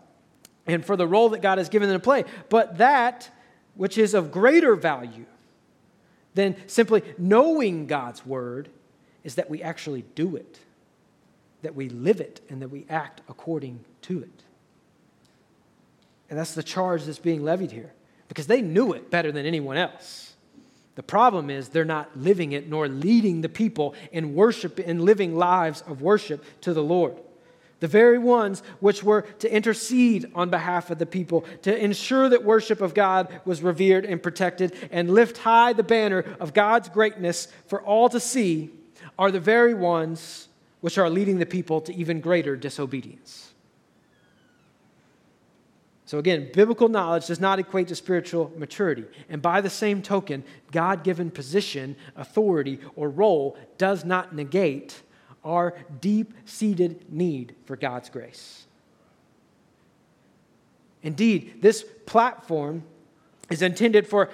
and 0.67 0.85
for 0.85 0.97
the 0.97 1.07
role 1.07 1.31
that 1.31 1.41
God 1.41 1.59
has 1.59 1.69
given 1.69 1.89
them 1.89 1.99
to 1.99 2.05
play. 2.05 2.25
But 2.51 2.79
that 2.79 3.31
which 3.75 3.97
is 3.97 4.13
of 4.13 4.31
greater 4.31 4.77
value 4.77 5.25
than 6.35 6.57
simply 6.67 7.03
knowing 7.17 7.87
God's 7.87 8.27
word 8.27 8.69
is 9.25 9.37
that 9.37 9.49
we 9.49 9.63
actually 9.63 10.05
do 10.15 10.37
it, 10.37 10.59
that 11.63 11.75
we 11.75 11.89
live 11.89 12.21
it, 12.21 12.41
and 12.49 12.61
that 12.61 12.69
we 12.69 12.85
act 12.91 13.23
according 13.29 13.81
to 14.03 14.21
it. 14.21 14.43
And 16.29 16.39
that's 16.39 16.55
the 16.55 16.63
charge 16.63 17.05
that's 17.05 17.19
being 17.19 17.43
levied 17.43 17.71
here 17.71 17.93
because 18.29 18.47
they 18.47 18.61
knew 18.61 18.93
it 18.93 19.11
better 19.11 19.33
than 19.33 19.47
anyone 19.47 19.77
else. 19.77 20.35
The 20.99 21.05
problem 21.05 21.49
is 21.49 21.69
they're 21.69 21.85
not 21.85 22.19
living 22.19 22.51
it 22.51 22.69
nor 22.69 22.89
leading 22.89 23.41
the 23.41 23.49
people 23.49 23.95
in 24.11 24.35
worship 24.35 24.81
and 24.81 25.01
living 25.01 25.37
lives 25.37 25.81
of 25.83 26.03
worship 26.03 26.45
to 26.63 26.75
the 26.75 26.83
Lord 26.83 27.17
the 27.79 27.87
very 27.87 28.19
ones 28.19 28.65
which 28.81 29.05
were 29.05 29.23
to 29.39 29.55
intercede 29.55 30.29
on 30.35 30.51
behalf 30.51 30.91
of 30.91 30.99
the 30.99 31.07
people, 31.07 31.45
to 31.63 31.85
ensure 31.85 32.29
that 32.29 32.43
worship 32.43 32.81
of 32.81 32.93
God 32.93 33.41
was 33.45 33.63
revered 33.63 34.05
and 34.05 34.21
protected, 34.21 34.75
and 34.91 35.09
lift 35.09 35.39
high 35.39 35.73
the 35.73 35.85
banner 35.85 36.25
of 36.41 36.53
God's 36.53 36.89
greatness 36.89 37.47
for 37.69 37.81
all 37.81 38.09
to 38.09 38.19
see, 38.19 38.71
are 39.17 39.31
the 39.31 39.39
very 39.39 39.75
ones 39.75 40.49
which 40.81 40.99
are 40.99 41.09
leading 41.09 41.39
the 41.39 41.47
people 41.47 41.81
to 41.83 41.95
even 41.95 42.21
greater 42.21 42.57
disobedience. 42.57 43.53
So, 46.09 46.17
again, 46.19 46.49
biblical 46.55 46.89
knowledge 46.89 47.27
does 47.27 47.39
not 47.39 47.59
equate 47.59 47.89
to 47.89 47.95
spiritual 47.95 48.51
maturity. 48.57 49.05
And 49.29 49.43
by 49.43 49.61
the 49.61 49.69
same 49.69 50.01
token, 50.01 50.43
God 50.73 51.05
given 51.05 51.31
position, 51.31 51.97
authority, 52.17 52.81
or 52.97 53.11
role 53.11 53.59
does 53.77 54.07
not 54.07 54.35
negate 54.35 55.03
our 55.45 55.75
deep 56.01 56.33
seated 56.47 57.13
need 57.13 57.55
for 57.67 57.77
God's 57.77 58.09
grace. 58.09 58.65
Indeed, 61.03 61.61
this 61.61 61.85
platform 62.07 62.85
is 63.51 63.61
intended 63.61 64.07
for 64.07 64.31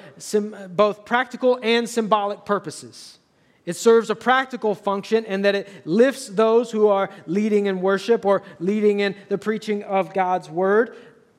both 0.68 1.04
practical 1.04 1.58
and 1.60 1.88
symbolic 1.88 2.44
purposes. 2.44 3.18
It 3.66 3.74
serves 3.74 4.10
a 4.10 4.14
practical 4.14 4.74
function 4.74 5.24
in 5.24 5.42
that 5.42 5.54
it 5.54 5.86
lifts 5.86 6.28
those 6.28 6.70
who 6.70 6.88
are 6.88 7.10
leading 7.26 7.66
in 7.66 7.80
worship 7.80 8.26
or 8.26 8.42
leading 8.58 9.00
in 9.00 9.16
the 9.28 9.38
preaching 9.38 9.82
of 9.82 10.12
God's 10.12 10.50
word 10.50 10.94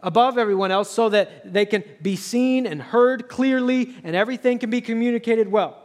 above 0.05 0.37
everyone 0.37 0.71
else 0.71 0.89
so 0.89 1.09
that 1.09 1.51
they 1.51 1.65
can 1.65 1.83
be 1.99 2.15
seen 2.15 2.67
and 2.67 2.79
heard 2.79 3.27
clearly 3.27 3.95
and 4.03 4.15
everything 4.15 4.59
can 4.59 4.69
be 4.69 4.79
communicated 4.79 5.51
well. 5.51 5.81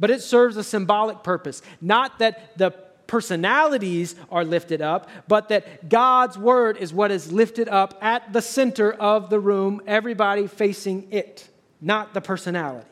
But 0.00 0.10
it 0.10 0.20
serves 0.20 0.56
a 0.56 0.64
symbolic 0.64 1.22
purpose, 1.22 1.62
not 1.80 2.18
that 2.18 2.58
the 2.58 2.72
personalities 3.06 4.16
are 4.30 4.44
lifted 4.44 4.82
up, 4.82 5.08
but 5.28 5.48
that 5.48 5.88
God's 5.88 6.36
word 6.36 6.76
is 6.76 6.92
what 6.92 7.12
is 7.12 7.30
lifted 7.30 7.68
up 7.68 7.96
at 8.02 8.32
the 8.32 8.42
center 8.42 8.92
of 8.92 9.30
the 9.30 9.38
room, 9.38 9.80
everybody 9.86 10.48
facing 10.48 11.06
it, 11.12 11.48
not 11.80 12.14
the 12.14 12.20
personality. 12.20 12.86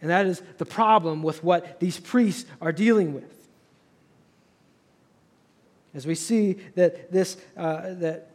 And 0.00 0.08
that 0.08 0.24
is 0.24 0.40
the 0.56 0.64
problem 0.64 1.22
with 1.22 1.44
what 1.44 1.80
these 1.80 2.00
priests 2.00 2.48
are 2.62 2.72
dealing 2.72 3.12
with. 3.12 3.48
As 5.92 6.06
we 6.06 6.14
see 6.14 6.54
that 6.76 7.12
this, 7.12 7.36
uh, 7.58 7.94
that 7.94 8.30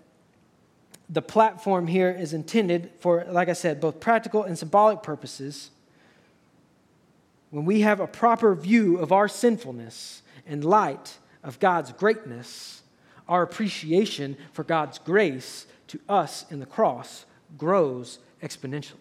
the 1.10 1.22
platform 1.22 1.88
here 1.88 2.10
is 2.10 2.34
intended 2.34 2.92
for, 3.00 3.26
like 3.30 3.50
I 3.50 3.54
said, 3.54 3.80
both 3.80 4.00
practical 4.00 4.44
and 4.44 4.58
symbolic 4.58 5.04
purposes 5.04 5.70
when 7.56 7.64
we 7.64 7.82
have 7.82 8.02
a 8.02 8.08
proper 8.08 8.54
view 8.54 8.98
of 8.98 9.14
our 9.14 9.30
sinfulness 9.30 10.22
in 10.46 10.62
light 10.62 11.18
of 11.42 11.58
God's 11.60 11.94
greatness, 11.94 12.82
our 13.30 13.44
appreciation 13.44 14.36
for 14.52 14.66
God's 14.66 15.00
grace 15.00 15.66
to 15.88 16.00
us 16.10 16.46
in 16.52 16.60
the 16.60 16.66
cross 16.66 17.26
grows 17.58 18.20
exponentially. 18.44 18.92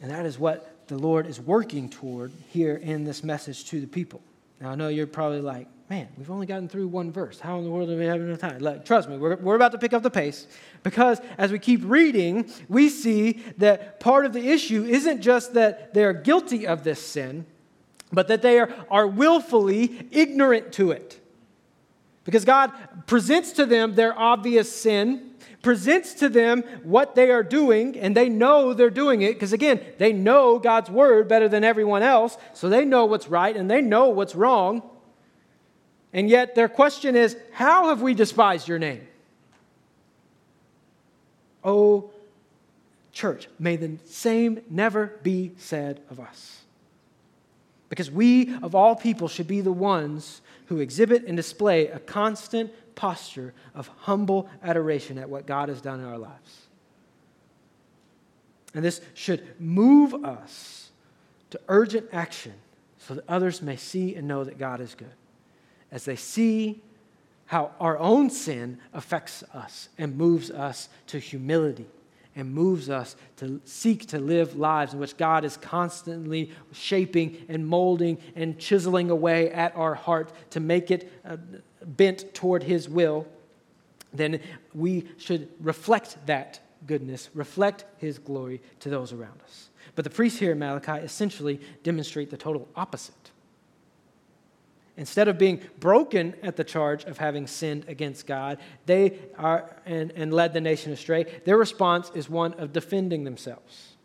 And 0.00 0.10
that 0.10 0.24
is 0.24 0.38
what 0.38 0.88
the 0.88 0.96
Lord 0.96 1.26
is 1.26 1.38
working 1.38 1.90
toward 1.90 2.32
here 2.48 2.76
in 2.76 3.04
this 3.04 3.22
message 3.22 3.66
to 3.66 3.80
the 3.80 3.86
people. 3.86 4.22
Now, 4.60 4.70
I 4.70 4.74
know 4.74 4.88
you're 4.88 5.06
probably 5.06 5.40
like, 5.40 5.68
man, 5.90 6.08
we've 6.16 6.30
only 6.30 6.46
gotten 6.46 6.68
through 6.68 6.88
one 6.88 7.12
verse. 7.12 7.38
How 7.38 7.58
in 7.58 7.64
the 7.64 7.70
world 7.70 7.88
do 7.88 7.96
we 7.96 8.06
have 8.06 8.20
enough 8.20 8.38
time? 8.38 8.58
Like, 8.60 8.84
trust 8.84 9.08
me, 9.08 9.16
we're, 9.18 9.36
we're 9.36 9.54
about 9.54 9.72
to 9.72 9.78
pick 9.78 9.92
up 9.92 10.02
the 10.02 10.10
pace 10.10 10.46
because 10.82 11.20
as 11.38 11.52
we 11.52 11.58
keep 11.58 11.82
reading, 11.84 12.50
we 12.68 12.88
see 12.88 13.44
that 13.58 14.00
part 14.00 14.24
of 14.24 14.32
the 14.32 14.48
issue 14.48 14.84
isn't 14.84 15.20
just 15.20 15.54
that 15.54 15.94
they're 15.94 16.12
guilty 16.12 16.66
of 16.66 16.84
this 16.84 17.00
sin, 17.00 17.46
but 18.12 18.28
that 18.28 18.42
they 18.42 18.58
are, 18.58 18.72
are 18.90 19.06
willfully 19.06 20.08
ignorant 20.10 20.72
to 20.74 20.90
it. 20.90 21.20
Because 22.26 22.44
God 22.44 22.72
presents 23.06 23.52
to 23.52 23.64
them 23.64 23.94
their 23.94 24.16
obvious 24.18 24.70
sin, 24.70 25.30
presents 25.62 26.12
to 26.14 26.28
them 26.28 26.62
what 26.82 27.14
they 27.14 27.30
are 27.30 27.44
doing, 27.44 27.96
and 27.98 28.16
they 28.16 28.28
know 28.28 28.74
they're 28.74 28.90
doing 28.90 29.22
it. 29.22 29.34
Because 29.34 29.52
again, 29.52 29.80
they 29.98 30.12
know 30.12 30.58
God's 30.58 30.90
word 30.90 31.28
better 31.28 31.48
than 31.48 31.62
everyone 31.62 32.02
else, 32.02 32.36
so 32.52 32.68
they 32.68 32.84
know 32.84 33.06
what's 33.06 33.28
right 33.28 33.56
and 33.56 33.70
they 33.70 33.80
know 33.80 34.08
what's 34.08 34.34
wrong. 34.34 34.82
And 36.12 36.28
yet 36.28 36.56
their 36.56 36.68
question 36.68 37.14
is, 37.14 37.36
How 37.52 37.90
have 37.90 38.02
we 38.02 38.12
despised 38.12 38.66
your 38.66 38.80
name? 38.80 39.06
Oh, 41.62 42.10
church, 43.12 43.48
may 43.58 43.76
the 43.76 43.98
same 44.04 44.62
never 44.68 45.18
be 45.22 45.52
said 45.58 46.00
of 46.10 46.18
us. 46.18 46.62
Because 47.88 48.10
we, 48.10 48.52
of 48.62 48.74
all 48.74 48.96
people, 48.96 49.28
should 49.28 49.46
be 49.46 49.60
the 49.60 49.72
ones 49.72 50.40
who 50.66 50.80
exhibit 50.80 51.24
and 51.26 51.36
display 51.36 51.88
a 51.88 51.98
constant 51.98 52.72
posture 52.94 53.54
of 53.74 53.88
humble 53.98 54.48
adoration 54.62 55.18
at 55.18 55.28
what 55.28 55.46
God 55.46 55.68
has 55.68 55.80
done 55.80 56.00
in 56.00 56.06
our 56.06 56.18
lives. 56.18 56.66
And 58.74 58.84
this 58.84 59.00
should 59.14 59.60
move 59.60 60.14
us 60.24 60.90
to 61.50 61.60
urgent 61.68 62.08
action 62.12 62.54
so 62.98 63.14
that 63.14 63.24
others 63.28 63.62
may 63.62 63.76
see 63.76 64.14
and 64.14 64.26
know 64.26 64.44
that 64.44 64.58
God 64.58 64.80
is 64.80 64.94
good. 64.94 65.12
As 65.90 66.04
they 66.04 66.16
see 66.16 66.82
how 67.46 67.70
our 67.78 67.96
own 67.98 68.28
sin 68.28 68.78
affects 68.92 69.44
us 69.54 69.88
and 69.96 70.16
moves 70.16 70.50
us 70.50 70.88
to 71.06 71.18
humility 71.18 71.86
and 72.36 72.52
moves 72.52 72.90
us 72.90 73.16
to 73.36 73.60
seek 73.64 74.06
to 74.08 74.20
live 74.20 74.56
lives 74.56 74.92
in 74.92 75.00
which 75.00 75.16
God 75.16 75.44
is 75.44 75.56
constantly 75.56 76.52
shaping 76.72 77.44
and 77.48 77.66
molding 77.66 78.18
and 78.36 78.58
chiseling 78.58 79.10
away 79.10 79.50
at 79.50 79.74
our 79.74 79.94
heart 79.94 80.30
to 80.50 80.60
make 80.60 80.90
it 80.90 81.10
uh, 81.24 81.38
bent 81.84 82.34
toward 82.34 82.62
His 82.62 82.88
will, 82.88 83.26
then 84.12 84.40
we 84.74 85.08
should 85.16 85.48
reflect 85.60 86.18
that 86.26 86.60
goodness, 86.86 87.30
reflect 87.34 87.86
His 87.98 88.18
glory 88.18 88.60
to 88.80 88.90
those 88.90 89.12
around 89.12 89.40
us. 89.42 89.70
But 89.94 90.04
the 90.04 90.10
priests 90.10 90.38
here 90.38 90.52
in 90.52 90.58
Malachi 90.58 91.02
essentially 91.04 91.60
demonstrate 91.82 92.30
the 92.30 92.36
total 92.36 92.68
opposite. 92.76 93.14
Instead 94.98 95.28
of 95.28 95.36
being 95.36 95.60
broken 95.78 96.34
at 96.42 96.56
the 96.56 96.64
charge 96.64 97.04
of 97.04 97.18
having 97.18 97.46
sinned 97.46 97.84
against 97.86 98.26
God, 98.26 98.58
they 98.86 99.18
are 99.36 99.76
and, 99.84 100.10
and 100.12 100.32
led 100.32 100.54
the 100.54 100.60
nation 100.60 100.92
astray. 100.92 101.24
Their 101.44 101.58
response 101.58 102.10
is 102.14 102.30
one 102.30 102.54
of 102.54 102.72
defending 102.72 103.24
themselves. 103.24 103.96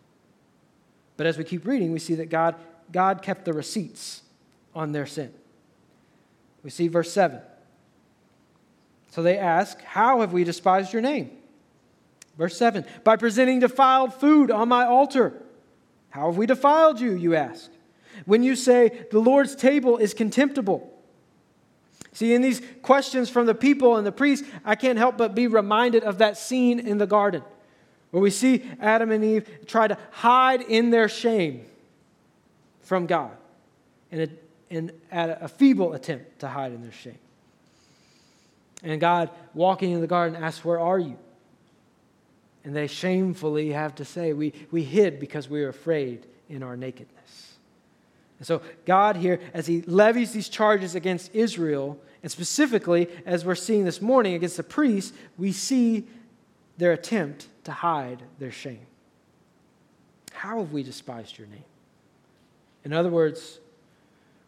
But 1.15 1.27
as 1.27 1.37
we 1.37 1.45
keep 1.45 1.65
reading, 1.65 1.93
we 1.93 1.99
see 1.99 2.15
that 2.15 2.29
God, 2.29 2.55
God 2.91 3.21
kept 3.21 3.45
the 3.45 3.53
receipts 3.53 4.21
on 4.75 4.91
their 4.91 5.05
sin. 5.05 5.33
We 6.63 6.69
see 6.69 6.89
verse 6.89 7.11
7. 7.11 7.39
So 9.11 9.23
they 9.23 9.37
ask, 9.37 9.81
How 9.83 10.21
have 10.21 10.33
we 10.33 10.43
despised 10.43 10.91
your 10.91 11.01
name? 11.01 11.31
Verse 12.37 12.57
7 12.57 12.85
By 13.03 13.15
presenting 13.15 13.59
defiled 13.59 14.13
food 14.13 14.51
on 14.51 14.67
my 14.67 14.85
altar. 14.85 15.33
How 16.09 16.25
have 16.25 16.37
we 16.37 16.45
defiled 16.45 16.99
you, 16.99 17.13
you 17.13 17.35
ask? 17.35 17.69
When 18.25 18.43
you 18.43 18.55
say, 18.55 19.05
the 19.11 19.19
Lord's 19.19 19.55
table 19.55 19.97
is 19.97 20.13
contemptible. 20.13 20.91
See, 22.13 22.33
in 22.33 22.41
these 22.41 22.61
questions 22.81 23.29
from 23.29 23.45
the 23.45 23.55
people 23.55 23.97
and 23.97 24.05
the 24.05 24.11
priests, 24.11 24.47
I 24.65 24.75
can't 24.75 24.97
help 24.97 25.17
but 25.17 25.33
be 25.33 25.47
reminded 25.47 26.03
of 26.03 26.17
that 26.17 26.37
scene 26.37 26.79
in 26.79 26.97
the 26.97 27.07
garden 27.07 27.43
where 28.11 28.21
we 28.21 28.29
see 28.29 28.63
Adam 28.79 29.11
and 29.11 29.23
Eve 29.23 29.49
try 29.65 29.87
to 29.87 29.97
hide 30.11 30.61
in 30.61 30.89
their 30.89 31.07
shame 31.07 31.65
from 32.81 33.05
God 33.05 33.31
in 34.11 34.21
a, 34.21 34.27
in, 34.69 34.91
a 35.11 35.47
feeble 35.47 35.93
attempt 35.93 36.39
to 36.39 36.47
hide 36.47 36.73
in 36.73 36.81
their 36.81 36.91
shame. 36.91 37.17
And 38.83 38.99
God, 38.99 39.29
walking 39.53 39.91
in 39.91 40.01
the 40.01 40.07
garden, 40.07 40.41
asks, 40.41 40.65
Where 40.65 40.79
are 40.79 40.99
you? 40.99 41.17
And 42.63 42.75
they 42.75 42.87
shamefully 42.87 43.71
have 43.71 43.95
to 43.95 44.05
say, 44.05 44.33
We, 44.33 44.53
we 44.71 44.83
hid 44.83 45.19
because 45.19 45.49
we 45.49 45.61
were 45.61 45.69
afraid 45.69 46.25
in 46.49 46.63
our 46.63 46.75
nakedness. 46.75 47.50
And 48.41 48.47
so, 48.47 48.63
God 48.87 49.17
here, 49.17 49.39
as 49.53 49.67
He 49.67 49.83
levies 49.83 50.31
these 50.31 50.49
charges 50.49 50.95
against 50.95 51.35
Israel, 51.35 51.99
and 52.23 52.31
specifically, 52.31 53.07
as 53.23 53.45
we're 53.45 53.53
seeing 53.53 53.85
this 53.85 54.01
morning 54.01 54.33
against 54.33 54.57
the 54.57 54.63
priests, 54.63 55.13
we 55.37 55.51
see 55.51 56.07
their 56.79 56.91
attempt 56.91 57.45
to 57.65 57.71
hide 57.71 58.23
their 58.39 58.49
shame. 58.49 58.87
How 60.31 60.57
have 60.57 60.71
we 60.71 60.81
despised 60.81 61.37
your 61.37 61.45
name? 61.49 61.65
In 62.83 62.93
other 62.93 63.11
words, 63.11 63.59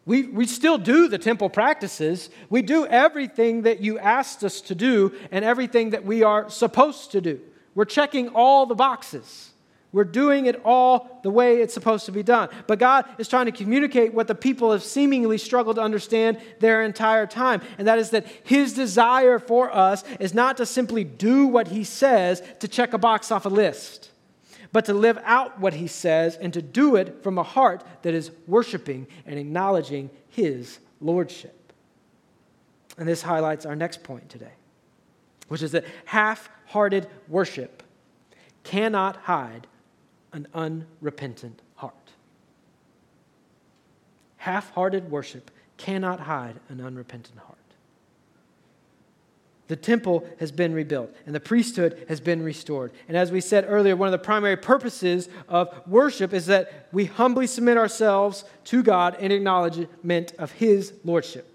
we, 0.08 0.23
we 0.23 0.47
still 0.47 0.79
do 0.79 1.08
the 1.08 1.19
temple 1.19 1.51
practices. 1.51 2.32
We 2.49 2.63
do 2.63 2.88
everything 2.88 3.62
that 3.62 3.82
you 3.82 3.99
asked 3.99 4.43
us 4.43 4.60
to 4.62 4.73
do 4.73 5.13
and 5.29 5.45
everything 5.45 5.91
that 5.91 6.03
we 6.03 6.23
are 6.23 6.49
supposed 6.49 7.12
to 7.12 7.21
do. 7.21 7.39
We're 7.75 7.86
checking 7.86 8.29
all 8.29 8.65
the 8.65 8.73
boxes. 8.73 9.53
We're 9.93 10.06
doing 10.06 10.47
it 10.47 10.60
all 10.65 11.19
the 11.21 11.29
way 11.29 11.62
it's 11.62 11.73
supposed 11.73 12.08
to 12.08 12.12
be 12.12 12.23
done. 12.23 12.49
But 12.65 12.79
God 12.79 13.06
is 13.19 13.27
trying 13.27 13.45
to 13.45 13.51
communicate 13.51 14.12
what 14.12 14.27
the 14.27 14.34
people 14.34 14.71
have 14.71 14.84
seemingly 14.84 15.38
struggled 15.38 15.75
to 15.75 15.84
understand 15.84 16.39
their 16.60 16.82
entire 16.82 17.27
time. 17.27 17.62
And 17.77 17.88
that 17.88 17.99
is 17.99 18.10
that 18.10 18.25
His 18.43 18.73
desire 18.73 19.38
for 19.38 19.73
us 19.73 20.03
is 20.19 20.34
not 20.34 20.58
to 20.58 20.65
simply 20.65 21.03
do 21.03 21.45
what 21.45 21.67
He 21.67 21.84
says 21.84 22.41
to 22.60 22.67
check 22.67 22.93
a 22.93 22.97
box 22.97 23.32
off 23.32 23.45
a 23.45 23.49
list, 23.49 24.10
but 24.71 24.86
to 24.86 24.95
live 24.95 25.19
out 25.23 25.60
what 25.60 25.75
He 25.75 25.86
says 25.86 26.38
and 26.38 26.51
to 26.53 26.62
do 26.63 26.95
it 26.95 27.21
from 27.21 27.38
a 27.38 27.43
heart 27.43 27.84
that 28.01 28.15
is 28.15 28.32
worshiping 28.47 29.06
and 29.27 29.38
acknowledging 29.38 30.10
His 30.27 30.79
Lordship. 31.01 31.71
And 32.97 33.08
this 33.08 33.21
highlights 33.21 33.67
our 33.67 33.75
next 33.75 34.01
point 34.01 34.27
today, 34.27 34.53
which 35.49 35.62
is 35.62 35.73
that 35.73 35.86
half 36.06 36.49
hearted 36.65 37.08
worship 37.27 37.84
cannot 38.63 39.17
hide 39.17 39.67
an 40.34 40.48
unrepentant 40.54 41.62
heart. 41.76 42.12
Half 44.38 44.72
hearted 44.72 45.10
worship 45.10 45.52
cannot 45.78 46.22
hide 46.22 46.60
an 46.69 46.82
unrepentant 46.82 47.39
heart. 47.39 47.58
The 49.67 49.76
temple 49.78 50.28
has 50.39 50.52
been 50.52 50.74
rebuilt 50.74 51.15
and 51.26 51.34
the 51.34 51.39
priesthood 51.39 52.06
has 52.10 52.19
been 52.19 52.43
restored. 52.43 52.91
And 53.08 53.15
as 53.15 53.32
we 53.32 53.39
said 53.39 53.65
earlier, 53.67 53.96
one 53.96 54.08
of 54.08 54.12
the 54.12 54.17
primary 54.17 54.58
purposes 54.58 55.30
of 55.48 55.74
worship 55.88 56.34
is 56.34 56.48
that 56.48 56.89
we 56.91 57.06
humbly 57.06 57.48
submit 57.48 57.78
ourselves 57.78 58.43
to 58.65 58.84
God 58.84 59.15
in 59.19 59.32
acknowledgement 59.32 60.34
of 60.38 60.52
His 60.52 60.93
lordship. 61.06 61.50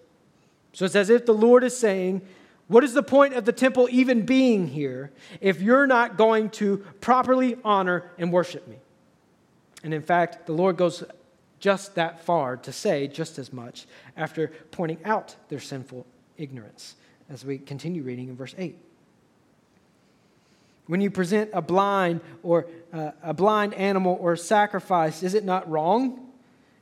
So 0.73 0.85
it's 0.85 0.97
as 0.97 1.11
if 1.11 1.27
the 1.27 1.35
Lord 1.35 1.64
is 1.64 1.77
saying, 1.77 2.23
what 2.69 2.85
is 2.85 2.93
the 2.93 3.03
point 3.03 3.35
of 3.35 3.47
the 3.47 3.53
temple 3.53 3.89
even 3.91 4.25
being 4.25 4.69
here 4.69 5.11
if 5.41 5.61
you're 5.61 5.87
not 5.87 6.17
going 6.17 6.51
to 6.51 6.79
properly 7.01 7.57
honor 7.65 8.11
and 8.19 8.31
worship 8.31 8.69
me? 8.69 8.77
And 9.83 9.95
in 9.95 10.03
fact, 10.03 10.47
the 10.47 10.53
Lord 10.53 10.77
goes 10.77 11.03
just 11.61 11.95
that 11.95 12.25
far 12.25 12.57
to 12.59 12.73
say 12.73 13.09
just 13.09 13.39
as 13.39 13.53
much 13.53 13.87
after 14.17 14.53
pointing 14.71 14.99
out 15.05 15.35
their 15.49 15.61
sinful 15.61 16.07
ignorance 16.37 16.95
as 17.31 17.45
we 17.45 17.59
continue 17.59 18.03
reading 18.03 18.29
in 18.29 18.37
verse 18.37 18.55
8. 18.57 18.77
When 20.87 21.01
you 21.01 21.11
present 21.11 21.51
a 21.53 21.61
blind 21.61 22.21
or 22.43 22.67
uh, 22.93 23.11
a 23.23 23.35
blind 23.35 23.75
animal 23.75 24.17
or 24.21 24.37
sacrifice, 24.37 25.23
is 25.23 25.35
it 25.35 25.45
not 25.45 25.69
wrong? 25.71 26.27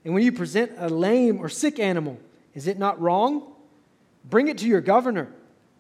And 0.05 0.14
when 0.14 0.22
you 0.22 0.31
present 0.31 0.72
a 0.79 0.88
lame 0.88 1.40
or 1.40 1.49
sick 1.49 1.79
animal, 1.79 2.18
is 2.55 2.66
it 2.66 2.79
not 2.79 3.01
wrong? 3.01 3.53
Bring 4.25 4.49
it 4.49 4.59
to 4.59 4.66
your 4.66 4.81
governor. 4.81 5.29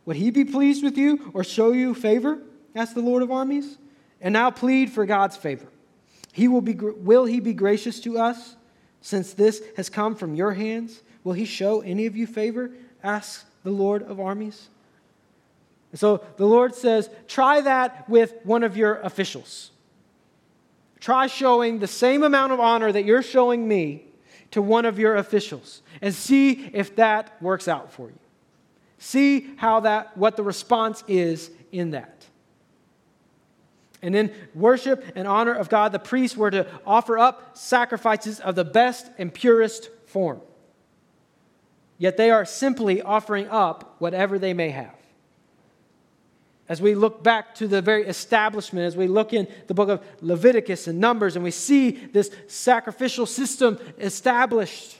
Would 0.06 0.16
he 0.16 0.30
be 0.30 0.44
pleased 0.44 0.82
with 0.82 0.96
you 0.96 1.30
or 1.34 1.44
show 1.44 1.72
you 1.72 1.92
favor? 1.92 2.38
asked 2.74 2.94
the 2.94 3.00
Lord 3.00 3.22
of 3.22 3.30
armies. 3.30 3.78
And 4.20 4.32
now 4.32 4.50
plead 4.50 4.90
for 4.90 5.04
God's 5.04 5.36
favor. 5.36 5.66
He 6.32 6.48
will, 6.48 6.60
be, 6.60 6.74
will 6.74 7.24
he 7.24 7.40
be 7.40 7.52
gracious 7.52 8.00
to 8.00 8.18
us 8.18 8.56
since 9.00 9.34
this 9.34 9.62
has 9.76 9.88
come 9.88 10.14
from 10.14 10.34
your 10.34 10.52
hands? 10.52 11.02
Will 11.24 11.32
he 11.32 11.44
show 11.44 11.80
any 11.80 12.06
of 12.06 12.16
you 12.16 12.26
favor? 12.26 12.70
asks 13.02 13.44
the 13.62 13.70
Lord 13.70 14.02
of 14.02 14.20
armies. 14.20 14.68
And 15.92 16.00
so 16.00 16.24
the 16.36 16.46
Lord 16.46 16.74
says, 16.74 17.08
try 17.28 17.60
that 17.60 18.08
with 18.08 18.34
one 18.44 18.62
of 18.62 18.76
your 18.76 19.00
officials. 19.00 19.70
Try 21.00 21.26
showing 21.26 21.78
the 21.78 21.86
same 21.86 22.22
amount 22.22 22.52
of 22.52 22.60
honor 22.60 22.90
that 22.90 23.04
you're 23.04 23.22
showing 23.22 23.66
me 23.66 24.04
to 24.50 24.60
one 24.62 24.84
of 24.84 24.98
your 24.98 25.16
officials 25.16 25.82
and 26.00 26.14
see 26.14 26.70
if 26.72 26.96
that 26.96 27.40
works 27.40 27.68
out 27.68 27.92
for 27.92 28.08
you. 28.08 28.18
See 28.98 29.50
how 29.56 29.80
that 29.80 30.16
what 30.16 30.36
the 30.36 30.42
response 30.42 31.04
is 31.06 31.50
in 31.72 31.90
that. 31.90 32.26
And 34.02 34.14
in 34.14 34.32
worship 34.54 35.04
and 35.14 35.26
honor 35.26 35.54
of 35.54 35.68
God, 35.68 35.92
the 35.92 35.98
priests 35.98 36.36
were 36.36 36.50
to 36.50 36.66
offer 36.86 37.18
up 37.18 37.56
sacrifices 37.56 38.40
of 38.40 38.54
the 38.54 38.64
best 38.64 39.06
and 39.18 39.32
purest 39.32 39.90
form. 40.06 40.40
Yet 41.98 42.16
they 42.16 42.30
are 42.30 42.44
simply 42.44 43.00
offering 43.00 43.48
up 43.48 43.96
whatever 43.98 44.38
they 44.38 44.52
may 44.52 44.70
have. 44.70 44.94
As 46.68 46.82
we 46.82 46.94
look 46.94 47.22
back 47.22 47.54
to 47.56 47.68
the 47.68 47.80
very 47.80 48.06
establishment, 48.06 48.86
as 48.86 48.96
we 48.96 49.06
look 49.06 49.32
in 49.32 49.46
the 49.66 49.74
book 49.74 49.88
of 49.88 50.04
Leviticus 50.20 50.88
and 50.88 50.98
Numbers, 50.98 51.36
and 51.36 51.44
we 51.44 51.52
see 51.52 51.90
this 51.90 52.30
sacrificial 52.48 53.24
system 53.24 53.78
established, 53.98 54.98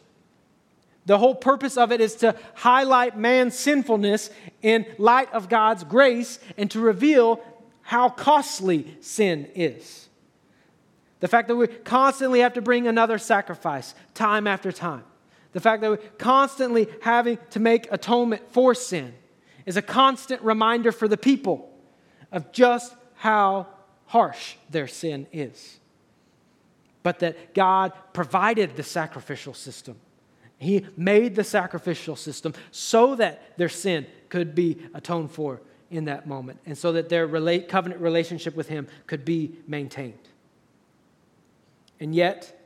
the 1.07 1.19
whole 1.19 1.37
purpose 1.37 1.77
of 1.77 1.93
it 1.93 2.01
is 2.01 2.17
to 2.17 2.35
highlight 2.55 3.17
man's 3.17 3.57
sinfulness 3.57 4.29
in 4.61 4.85
light 4.99 5.33
of 5.33 5.49
God's 5.49 5.85
grace 5.85 6.41
and 6.57 6.69
to 6.73 6.81
reveal 6.81 7.41
how 7.83 8.09
costly 8.09 8.97
sin 9.01 9.49
is. 9.55 10.09
The 11.21 11.29
fact 11.29 11.47
that 11.49 11.57
we 11.57 11.69
constantly 11.69 12.41
have 12.41 12.55
to 12.55 12.61
bring 12.61 12.89
another 12.89 13.19
sacrifice 13.19 13.95
time 14.15 14.49
after 14.49 14.73
time. 14.73 15.05
The 15.53 15.61
fact 15.61 15.81
that 15.83 15.91
we're 15.91 15.97
constantly 16.19 16.89
having 17.01 17.39
to 17.51 17.61
make 17.61 17.91
atonement 17.93 18.43
for 18.51 18.75
sin 18.75 19.15
is 19.65 19.77
a 19.77 19.83
constant 19.83 20.43
reminder 20.43 20.91
for 20.91 21.07
the 21.07 21.17
people 21.17 21.73
of 22.33 22.53
just 22.53 22.95
how 23.15 23.69
harsh 24.07 24.57
their 24.69 24.89
sin 24.89 25.29
is. 25.33 25.79
But 27.05 27.21
that 27.21 27.55
God 27.55 27.93
provided 28.13 28.77
the 28.77 28.83
sacrificial 28.83 29.55
system. 29.55 29.97
He 30.59 30.87
made 30.97 31.35
the 31.35 31.45
sacrificial 31.45 32.17
system 32.17 32.55
so 32.71 33.15
that 33.17 33.57
their 33.59 33.69
sin 33.69 34.07
could 34.29 34.55
be 34.55 34.79
atoned 34.95 35.31
for 35.31 35.61
in 35.91 36.07
that 36.07 36.27
moment 36.27 36.59
and 36.67 36.77
so 36.77 36.93
that 36.93 37.09
their 37.09 37.27
relate, 37.27 37.69
covenant 37.69 38.01
relationship 38.01 38.57
with 38.57 38.69
Him 38.69 38.89
could 39.07 39.25
be 39.25 39.57
maintained. 39.67 40.29
And 42.01 42.15
yet, 42.15 42.61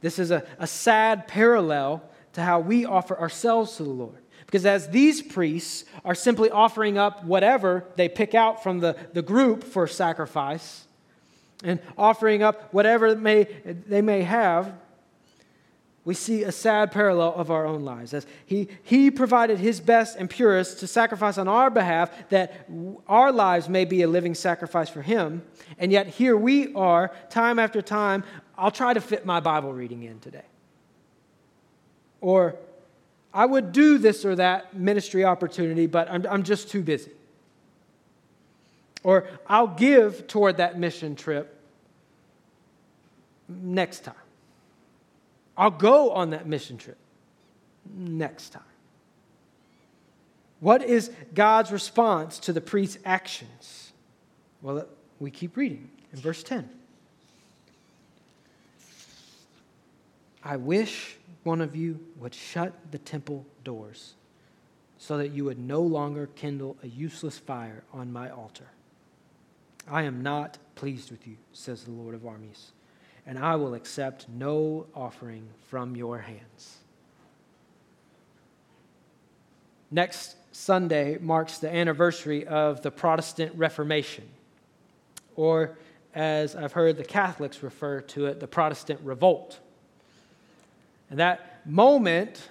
this 0.00 0.18
is 0.18 0.30
a, 0.30 0.44
a 0.58 0.66
sad 0.66 1.28
parallel 1.28 2.02
to 2.32 2.42
how 2.42 2.60
we 2.60 2.84
offer 2.84 3.18
ourselves 3.18 3.76
to 3.76 3.84
the 3.84 3.90
Lord. 3.90 4.18
Because 4.46 4.66
as 4.66 4.88
these 4.88 5.22
priests 5.22 5.84
are 6.04 6.14
simply 6.14 6.50
offering 6.50 6.98
up 6.98 7.24
whatever 7.24 7.86
they 7.96 8.08
pick 8.08 8.34
out 8.34 8.62
from 8.62 8.80
the, 8.80 8.96
the 9.12 9.22
group 9.22 9.64
for 9.64 9.86
sacrifice 9.86 10.86
and 11.62 11.80
offering 11.96 12.42
up 12.42 12.72
whatever 12.74 13.14
may, 13.14 13.44
they 13.64 14.02
may 14.02 14.22
have, 14.22 14.74
we 16.04 16.14
see 16.14 16.42
a 16.42 16.50
sad 16.50 16.90
parallel 16.90 17.34
of 17.34 17.50
our 17.50 17.64
own 17.64 17.84
lives. 17.84 18.12
As 18.12 18.26
he, 18.44 18.68
he 18.82 19.10
provided 19.10 19.58
his 19.58 19.80
best 19.80 20.16
and 20.16 20.28
purest 20.28 20.80
to 20.80 20.86
sacrifice 20.88 21.38
on 21.38 21.46
our 21.46 21.70
behalf 21.70 22.10
that 22.30 22.68
our 23.06 23.30
lives 23.30 23.68
may 23.68 23.84
be 23.84 24.02
a 24.02 24.08
living 24.08 24.34
sacrifice 24.34 24.88
for 24.88 25.02
him. 25.02 25.42
And 25.78 25.92
yet 25.92 26.08
here 26.08 26.36
we 26.36 26.74
are, 26.74 27.12
time 27.30 27.60
after 27.60 27.80
time. 27.80 28.24
I'll 28.58 28.72
try 28.72 28.94
to 28.94 29.00
fit 29.00 29.24
my 29.24 29.38
Bible 29.38 29.72
reading 29.72 30.02
in 30.02 30.18
today. 30.18 30.44
Or 32.20 32.56
I 33.32 33.46
would 33.46 33.72
do 33.72 33.98
this 33.98 34.24
or 34.24 34.34
that 34.36 34.76
ministry 34.76 35.24
opportunity, 35.24 35.86
but 35.86 36.10
I'm, 36.10 36.26
I'm 36.28 36.42
just 36.42 36.68
too 36.68 36.82
busy. 36.82 37.12
Or 39.04 39.28
I'll 39.46 39.68
give 39.68 40.26
toward 40.26 40.56
that 40.56 40.78
mission 40.78 41.14
trip 41.14 41.58
next 43.48 44.00
time. 44.00 44.14
I'll 45.56 45.70
go 45.70 46.10
on 46.12 46.30
that 46.30 46.46
mission 46.46 46.78
trip 46.78 46.98
next 47.94 48.50
time. 48.50 48.62
What 50.60 50.82
is 50.82 51.10
God's 51.34 51.72
response 51.72 52.38
to 52.40 52.52
the 52.52 52.60
priest's 52.60 52.98
actions? 53.04 53.92
Well, 54.62 54.86
we 55.18 55.30
keep 55.30 55.56
reading 55.56 55.90
in 56.12 56.20
verse 56.20 56.42
10. 56.42 56.68
I 60.44 60.56
wish 60.56 61.16
one 61.44 61.60
of 61.60 61.76
you 61.76 62.00
would 62.16 62.34
shut 62.34 62.72
the 62.90 62.98
temple 62.98 63.44
doors 63.64 64.14
so 64.98 65.18
that 65.18 65.32
you 65.32 65.44
would 65.44 65.58
no 65.58 65.80
longer 65.80 66.28
kindle 66.36 66.76
a 66.82 66.86
useless 66.86 67.38
fire 67.38 67.82
on 67.92 68.12
my 68.12 68.30
altar. 68.30 68.66
I 69.90 70.02
am 70.02 70.22
not 70.22 70.58
pleased 70.76 71.10
with 71.10 71.26
you, 71.26 71.36
says 71.52 71.82
the 71.84 71.90
Lord 71.90 72.14
of 72.14 72.24
armies, 72.24 72.70
and 73.26 73.38
I 73.38 73.56
will 73.56 73.74
accept 73.74 74.28
no 74.28 74.86
offering 74.94 75.48
from 75.68 75.96
your 75.96 76.18
hands. 76.18 76.78
Next 79.90 80.36
Sunday 80.52 81.18
marks 81.20 81.58
the 81.58 81.72
anniversary 81.72 82.46
of 82.46 82.82
the 82.82 82.90
Protestant 82.90 83.54
Reformation, 83.56 84.24
or 85.36 85.76
as 86.14 86.56
I've 86.56 86.72
heard 86.72 86.96
the 86.96 87.04
Catholics 87.04 87.62
refer 87.62 88.00
to 88.00 88.26
it, 88.26 88.40
the 88.40 88.46
Protestant 88.46 89.00
Revolt. 89.02 89.58
And 91.10 91.18
that 91.18 91.66
moment 91.66 92.48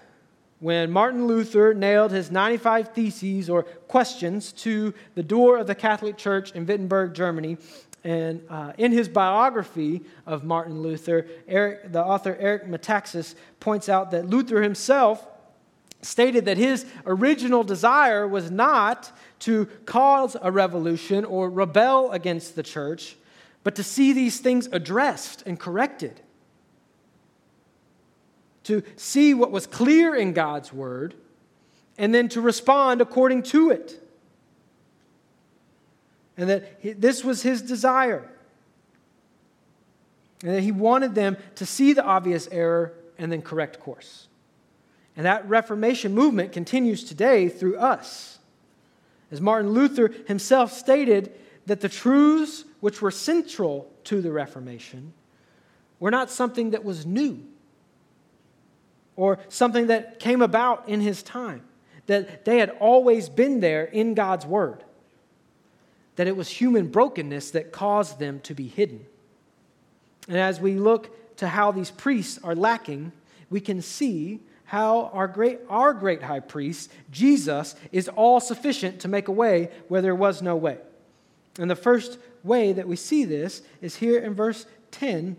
when 0.60 0.91
Martin 0.91 1.25
Luther 1.25 1.73
nailed 1.73 2.12
his 2.12 2.29
95 2.29 2.89
theses 2.89 3.49
or 3.49 3.63
questions 3.63 4.51
to 4.51 4.93
the 5.15 5.23
door 5.23 5.57
of 5.57 5.65
the 5.65 5.73
Catholic 5.73 6.17
Church 6.17 6.51
in 6.51 6.67
Wittenberg, 6.67 7.15
Germany. 7.15 7.57
And 8.03 8.43
uh, 8.49 8.73
in 8.77 8.91
his 8.91 9.07
biography 9.07 10.01
of 10.25 10.43
Martin 10.43 10.81
Luther, 10.81 11.27
Eric, 11.47 11.91
the 11.91 12.03
author 12.03 12.35
Eric 12.39 12.67
Metaxas 12.67 13.35
points 13.59 13.89
out 13.89 14.11
that 14.11 14.27
Luther 14.27 14.61
himself 14.61 15.25
stated 16.01 16.45
that 16.45 16.57
his 16.57 16.85
original 17.05 17.63
desire 17.63 18.27
was 18.27 18.49
not 18.49 19.11
to 19.39 19.67
cause 19.85 20.35
a 20.41 20.51
revolution 20.51 21.23
or 21.25 21.49
rebel 21.49 22.11
against 22.11 22.55
the 22.55 22.63
church, 22.63 23.15
but 23.63 23.75
to 23.75 23.83
see 23.83 24.11
these 24.11 24.39
things 24.39 24.67
addressed 24.71 25.43
and 25.45 25.59
corrected 25.59 26.21
to 28.63 28.83
see 28.95 29.33
what 29.33 29.51
was 29.51 29.67
clear 29.67 30.15
in 30.15 30.33
God's 30.33 30.71
word, 30.71 31.15
and 31.97 32.13
then 32.13 32.29
to 32.29 32.41
respond 32.41 33.01
according 33.01 33.43
to 33.43 33.69
it. 33.69 33.97
And 36.41 36.49
that 36.49 36.99
this 36.99 37.23
was 37.23 37.43
his 37.43 37.62
desire. 37.62 38.27
And 40.43 40.56
that 40.56 40.62
he 40.62 40.71
wanted 40.71 41.13
them 41.13 41.38
to 41.56 41.67
see 41.67 41.93
the 41.93 42.04
obvious 42.04 42.47
error 42.51 42.93
and 43.19 43.32
then 43.32 43.43
correct 43.43 43.80
course. 43.80 44.27
And 45.15 45.27
that 45.27 45.47
Reformation 45.47 46.15
movement 46.15 46.51
continues 46.51 47.04
today 47.04 47.47
through 47.47 47.77
us. 47.77 48.39
As 49.32 49.39
Martin 49.39 49.71
Luther 49.71 50.12
himself 50.27 50.73
stated, 50.73 51.32
that 51.67 51.82
the 51.82 51.89
truths 51.89 52.65
which 52.80 53.04
were 53.04 53.12
central 53.12 53.88
to 54.06 54.19
the 54.19 54.32
Reformation 54.32 55.13
were 55.99 56.10
not 56.10 56.32
something 56.32 56.71
that 56.71 56.84
was 56.84 57.06
new 57.06 57.45
or 59.15 59.38
something 59.47 59.88
that 59.88 60.19
came 60.19 60.41
about 60.41 60.89
in 60.89 61.01
his 61.01 61.21
time, 61.21 61.62
that 62.08 62.45
they 62.45 62.58
had 62.58 62.71
always 62.80 63.30
been 63.30 63.60
there 63.60 63.84
in 63.84 64.15
God's 64.15 64.47
word, 64.47 64.84
that 66.21 66.27
it 66.27 66.38
was 66.38 66.49
human 66.49 66.88
brokenness 66.88 67.49
that 67.49 67.71
caused 67.71 68.19
them 68.19 68.39
to 68.41 68.53
be 68.53 68.67
hidden. 68.67 69.03
And 70.27 70.38
as 70.38 70.60
we 70.60 70.75
look 70.75 71.36
to 71.38 71.47
how 71.47 71.71
these 71.71 71.89
priests 71.89 72.38
are 72.43 72.53
lacking, 72.53 73.12
we 73.49 73.60
can 73.60 73.81
see 73.81 74.39
how 74.65 75.10
our 75.13 75.27
great, 75.27 75.62
our 75.67 75.95
great 75.95 76.21
high 76.21 76.39
priest, 76.39 76.91
Jesus, 77.10 77.75
is 77.91 78.07
all 78.07 78.39
sufficient 78.39 78.99
to 78.99 79.07
make 79.07 79.29
a 79.29 79.31
way 79.31 79.71
where 79.88 80.03
there 80.03 80.13
was 80.13 80.43
no 80.43 80.55
way. 80.55 80.77
And 81.57 81.71
the 81.71 81.75
first 81.75 82.19
way 82.43 82.71
that 82.71 82.88
we 82.88 82.97
see 82.97 83.25
this 83.25 83.63
is 83.81 83.95
here 83.95 84.19
in 84.19 84.36
verse 84.36 84.67
10 84.91 85.38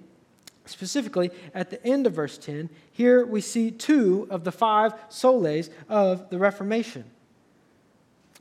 Specifically, 0.64 1.30
at 1.54 1.70
the 1.70 1.86
end 1.86 2.08
of 2.08 2.14
verse 2.14 2.38
10, 2.38 2.70
here 2.90 3.24
we 3.24 3.40
see 3.40 3.70
two 3.70 4.26
of 4.30 4.42
the 4.42 4.50
five 4.50 4.94
solas 5.10 5.70
of 5.88 6.28
the 6.30 6.38
Reformation 6.38 7.04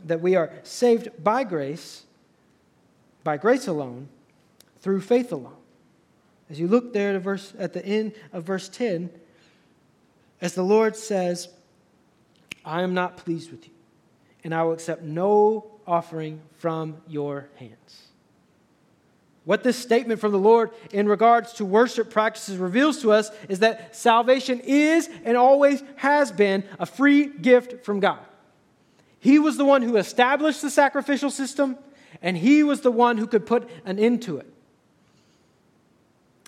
that 0.06 0.22
we 0.22 0.36
are 0.36 0.52
saved 0.64 1.10
by 1.24 1.44
grace, 1.44 2.06
by 3.24 3.38
grace 3.38 3.68
alone, 3.68 4.10
through 4.80 5.02
faith 5.02 5.32
alone. 5.32 5.56
As 6.50 6.60
you 6.60 6.68
look 6.68 6.92
there 6.94 7.16
at, 7.16 7.22
verse, 7.22 7.54
at 7.58 7.74
the 7.74 7.86
end 7.86 8.14
of 8.34 8.44
verse 8.44 8.68
10, 8.68 9.10
as 10.42 10.54
the 10.56 10.64
Lord 10.64 10.96
says, 10.96 11.50
I 12.66 12.82
am 12.82 12.94
not 12.94 13.18
pleased 13.18 13.52
with 13.52 13.68
you, 13.68 13.74
and 14.44 14.54
I 14.54 14.64
will 14.64 14.74
accept 14.74 15.04
no 15.04 15.72
offering 15.88 16.42
from 16.58 16.98
your 17.08 17.50
hands. 17.56 18.08
What 19.44 19.64
this 19.64 19.78
statement 19.78 20.20
from 20.20 20.32
the 20.32 20.40
Lord 20.40 20.70
in 20.92 21.08
regards 21.08 21.54
to 21.54 21.66
worship 21.66 22.12
practices 22.12 22.58
reveals 22.58 23.02
to 23.02 23.12
us 23.12 23.32
is 23.50 23.60
that 23.60 23.96
salvation 23.96 24.60
is 24.60 25.10
and 25.26 25.36
always 25.36 25.82
has 25.96 26.32
been 26.32 26.64
a 26.80 26.86
free 26.86 27.26
gift 27.26 27.84
from 27.84 28.00
God. 28.00 28.20
He 29.20 29.40
was 29.40 29.58
the 29.58 29.66
one 29.66 29.82
who 29.82 29.98
established 29.98 30.62
the 30.62 30.70
sacrificial 30.70 31.32
system, 31.32 31.78
and 32.22 32.38
He 32.38 32.64
was 32.64 32.82
the 32.82 32.92
one 32.92 33.18
who 33.18 33.28
could 33.28 33.46
put 33.46 33.70
an 33.86 34.00
end 34.00 34.24
to 34.24 34.38
it. 34.38 34.48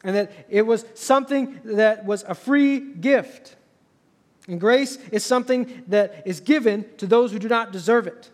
And 0.03 0.15
that 0.15 0.31
it 0.49 0.63
was 0.63 0.85
something 0.95 1.61
that 1.63 2.05
was 2.05 2.23
a 2.23 2.35
free 2.35 2.79
gift. 2.79 3.55
And 4.47 4.59
grace 4.59 4.97
is 5.11 5.23
something 5.23 5.83
that 5.87 6.23
is 6.25 6.41
given 6.41 6.85
to 6.97 7.07
those 7.07 7.31
who 7.31 7.39
do 7.39 7.47
not 7.47 7.71
deserve 7.71 8.07
it. 8.07 8.29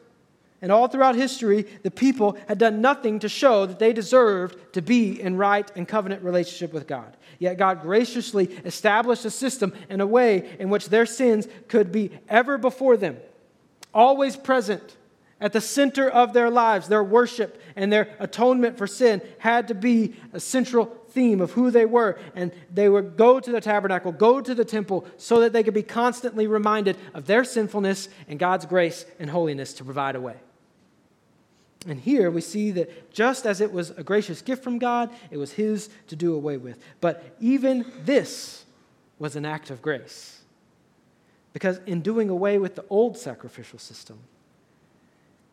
And 0.61 0.71
all 0.71 0.88
throughout 0.88 1.15
history, 1.15 1.65
the 1.84 1.91
people 1.91 2.38
had 2.47 2.57
done 2.57 2.82
nothing 2.82 3.19
to 3.19 3.30
show 3.30 3.65
that 3.65 3.80
they 3.80 3.93
deserved 3.93 4.73
to 4.73 4.82
be 4.82 5.21
in 5.21 5.38
right 5.38 5.71
and 5.75 5.88
covenant 5.88 6.23
relationship 6.23 6.73
with 6.73 6.86
God. 6.86 7.15
Yet 7.38 7.57
God 7.57 7.82
graciously 7.82 8.45
established 8.65 9.23
a 9.23 9.32
system 9.32 9.71
and 9.89 10.01
a 10.01 10.07
way 10.07 10.57
in 10.59 10.69
which 10.69 10.89
their 10.89 11.05
sins 11.05 11.47
could 11.69 11.91
be 11.91 12.11
ever 12.27 12.57
before 12.57 12.97
them, 12.97 13.17
always 13.93 14.36
present 14.36 14.97
at 15.42 15.54
the 15.54 15.62
center 15.62 16.10
of 16.10 16.34
their 16.34 16.50
lives. 16.50 16.88
Their 16.88 17.04
worship 17.04 17.62
and 17.76 17.92
their 17.92 18.16
atonement 18.20 18.78
for 18.78 18.88
sin 18.88 19.22
had 19.40 19.68
to 19.70 19.76
be 19.76 20.16
a 20.34 20.40
central 20.40 20.86
theme 21.10 21.42
of 21.42 21.52
who 21.52 21.72
they 21.72 21.86
were. 21.86 22.20
And 22.36 22.52
they 22.74 22.90
would 22.90 23.18
go 23.18 23.40
to 23.40 23.52
the 23.52 23.62
tabernacle, 23.62 24.12
go 24.12 24.42
to 24.42 24.54
the 24.54 24.66
temple, 24.66 25.06
so 25.18 25.40
that 25.42 25.54
they 25.54 25.64
could 25.64 25.74
be 25.74 25.84
constantly 25.84 26.48
reminded 26.48 26.98
of 27.14 27.26
their 27.26 27.44
sinfulness 27.44 28.10
and 28.28 28.40
God's 28.40 28.66
grace 28.66 29.06
and 29.20 29.30
holiness 29.30 29.74
to 29.76 29.84
provide 29.84 30.16
a 30.16 30.22
way. 30.22 30.36
And 31.88 32.00
here 32.00 32.30
we 32.30 32.42
see 32.42 32.72
that 32.72 33.14
just 33.14 33.46
as 33.46 33.62
it 33.62 33.72
was 33.72 33.92
a 33.92 34.04
gracious 34.04 34.42
gift 34.42 34.64
from 34.64 34.80
God, 34.80 35.10
it 35.32 35.38
was 35.38 35.54
His 35.54 35.90
to 36.08 36.16
do 36.16 36.36
away 36.36 36.58
with. 36.58 36.78
But 37.00 37.36
even 37.40 37.86
this 38.04 38.66
was 39.18 39.36
an 39.36 39.46
act 39.46 39.70
of 39.70 39.82
grace. 39.82 40.42
Because 41.54 41.80
in 41.86 42.02
doing 42.02 42.30
away 42.30 42.58
with 42.58 42.76
the 42.76 42.86
old 42.90 43.18
sacrificial 43.18 43.80
system, 43.80 44.20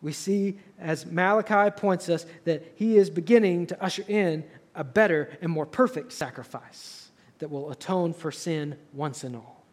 we 0.02 0.12
see, 0.12 0.58
as 0.78 1.06
Malachi 1.06 1.70
points 1.70 2.08
us, 2.08 2.26
that 2.44 2.72
he 2.76 2.96
is 2.96 3.10
beginning 3.10 3.66
to 3.68 3.82
usher 3.82 4.04
in 4.08 4.44
a 4.74 4.84
better 4.84 5.36
and 5.40 5.50
more 5.50 5.66
perfect 5.66 6.12
sacrifice 6.12 7.10
that 7.38 7.50
will 7.50 7.70
atone 7.70 8.12
for 8.12 8.30
sin 8.30 8.76
once 8.92 9.24
and 9.24 9.36
all. 9.36 9.64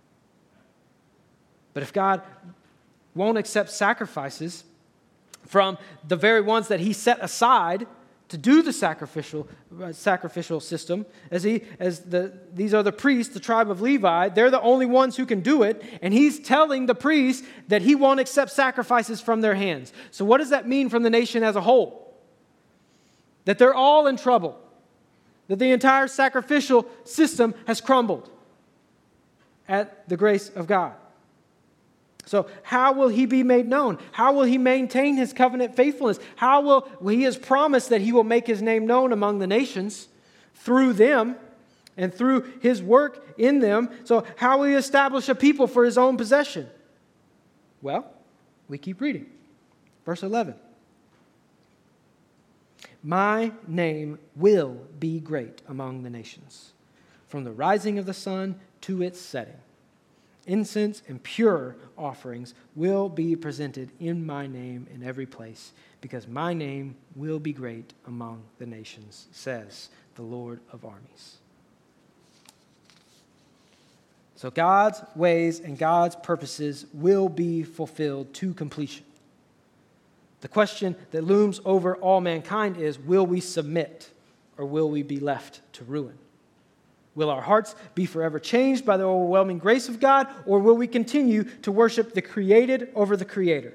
But 1.74 1.84
if 1.84 1.92
God 1.92 2.22
won't 3.16 3.38
accept 3.38 3.70
sacrifices, 3.70 4.64
from 5.46 5.78
the 6.08 6.16
very 6.16 6.42
ones 6.42 6.68
that 6.70 6.80
he 6.80 6.94
set 6.94 7.22
aside 7.22 7.86
to 8.34 8.38
do 8.40 8.64
the 8.64 8.74
sacrificial, 8.74 9.48
uh, 9.80 9.94
sacrificial 9.94 10.60
system. 10.60 11.06
As, 11.30 11.44
he, 11.44 11.62
as 11.80 12.00
the, 12.00 12.34
these 12.52 12.74
are 12.74 12.82
the 12.82 12.92
priests, 12.92 13.32
the 13.32 13.40
tribe 13.40 13.70
of 13.70 13.80
Levi, 13.80 14.30
they're 14.30 14.50
the 14.50 14.60
only 14.62 14.88
ones 14.88 15.16
who 15.16 15.28
can 15.28 15.42
do 15.42 15.62
it. 15.62 15.84
And 16.02 16.12
he's 16.12 16.40
telling 16.40 16.88
the 16.88 16.96
priests 16.96 17.46
that 17.68 17.84
he 17.84 17.94
won't 17.94 18.20
accept 18.20 18.50
sacrifices 18.50 19.22
from 19.22 19.42
their 19.42 19.54
hands. 19.54 19.94
So, 20.10 20.26
what 20.26 20.40
does 20.40 20.50
that 20.50 20.68
mean 20.68 20.90
from 20.90 21.04
the 21.04 21.12
nation 21.12 21.44
as 21.44 21.56
a 21.56 21.62
whole? 21.62 22.12
That 23.46 23.60
they're 23.60 23.76
all 23.76 24.08
in 24.08 24.18
trouble, 24.18 24.60
that 25.48 25.60
the 25.60 25.70
entire 25.70 26.08
sacrificial 26.08 26.88
system 27.04 27.54
has 27.68 27.82
crumbled 27.82 28.32
at 29.68 30.10
the 30.10 30.18
grace 30.18 30.50
of 30.50 30.66
God. 30.66 30.94
So, 32.26 32.48
how 32.64 32.94
will 32.94 33.10
he 33.10 33.26
be 33.26 33.44
made 33.44 33.68
known? 33.68 33.98
How 34.14 34.34
will 34.34 34.44
he 34.44 34.58
maintain 34.58 35.18
his 35.18 35.34
covenant 35.34 35.76
faithfulness? 35.76 36.20
How 36.38 36.62
will 36.62 37.10
he 37.10 37.24
has 37.24 37.38
promised 37.38 37.90
that 37.90 38.02
he 38.02 38.14
will 38.14 38.24
make 38.24 38.48
his 38.48 38.62
name 38.62 38.88
known 38.88 39.12
among 39.12 39.40
the 39.40 39.48
nations 39.48 40.08
through 40.56 40.94
them 40.94 41.36
and 41.98 42.14
through 42.14 42.54
his 42.62 42.82
work 42.82 43.36
in 43.38 43.60
them? 43.60 43.90
So, 44.06 44.26
how 44.38 44.60
will 44.60 44.68
he 44.68 44.74
establish 44.74 45.28
a 45.28 45.36
people 45.36 45.68
for 45.68 45.84
his 45.84 45.98
own 45.98 46.16
possession? 46.16 46.70
Well, 47.82 48.06
we 48.70 48.78
keep 48.78 49.02
reading. 49.02 49.26
Verse 50.06 50.24
11 50.24 50.56
My 53.04 53.52
name 53.68 54.18
will 54.36 54.78
be 54.98 55.20
great 55.20 55.62
among 55.68 56.04
the 56.04 56.10
nations, 56.10 56.72
from 57.28 57.44
the 57.44 57.52
rising 57.52 58.00
of 58.00 58.06
the 58.06 58.14
sun 58.14 58.60
to 58.82 59.02
its 59.02 59.20
setting. 59.20 59.60
Incense 60.46 61.02
and 61.08 61.24
pure 61.24 61.76
offerings 61.98 62.54
will 62.76 63.08
be 63.08 63.36
presented 63.36 63.92
in 64.00 64.26
my 64.26 64.46
name 64.46 64.88
in 64.94 65.04
every 65.04 65.26
place, 65.26 65.72
because 66.02 66.28
my 66.28 66.54
name 66.54 66.96
will 67.16 67.40
be 67.40 67.54
great 67.54 67.94
among 68.08 68.44
the 68.60 68.66
nations, 68.66 69.28
says 69.32 69.90
the 70.16 70.22
Lord 70.22 70.60
of 70.72 70.84
armies. 70.84 71.38
So 74.36 74.52
God's 74.52 75.02
ways 75.16 75.62
and 75.62 75.78
God's 75.78 76.18
purposes 76.18 76.86
will 76.94 77.30
be 77.30 77.64
fulfilled 77.64 78.34
to 78.34 78.54
completion. 78.54 79.06
The 80.42 80.50
question 80.50 80.98
that 81.12 81.24
looms 81.24 81.62
over 81.64 81.96
all 81.96 82.20
mankind 82.20 82.76
is 82.76 83.00
will 83.00 83.26
we 83.26 83.40
submit 83.40 84.10
or 84.58 84.66
will 84.66 84.90
we 84.90 85.02
be 85.02 85.22
left 85.22 85.62
to 85.74 85.86
ruin? 85.86 86.18
Will 87.16 87.30
our 87.30 87.42
hearts 87.42 87.76
be 87.94 88.06
forever 88.06 88.40
changed 88.40 88.86
by 88.86 88.98
the 88.98 89.04
overwhelming 89.04 89.60
grace 89.60 89.88
of 89.88 90.00
God, 90.00 90.28
or 90.46 90.60
will 90.60 90.76
we 90.76 90.88
continue 90.88 91.44
to 91.62 91.72
worship 91.72 92.14
the 92.14 92.22
created 92.22 92.90
over 92.96 93.16
the 93.16 93.26
creator? 93.26 93.74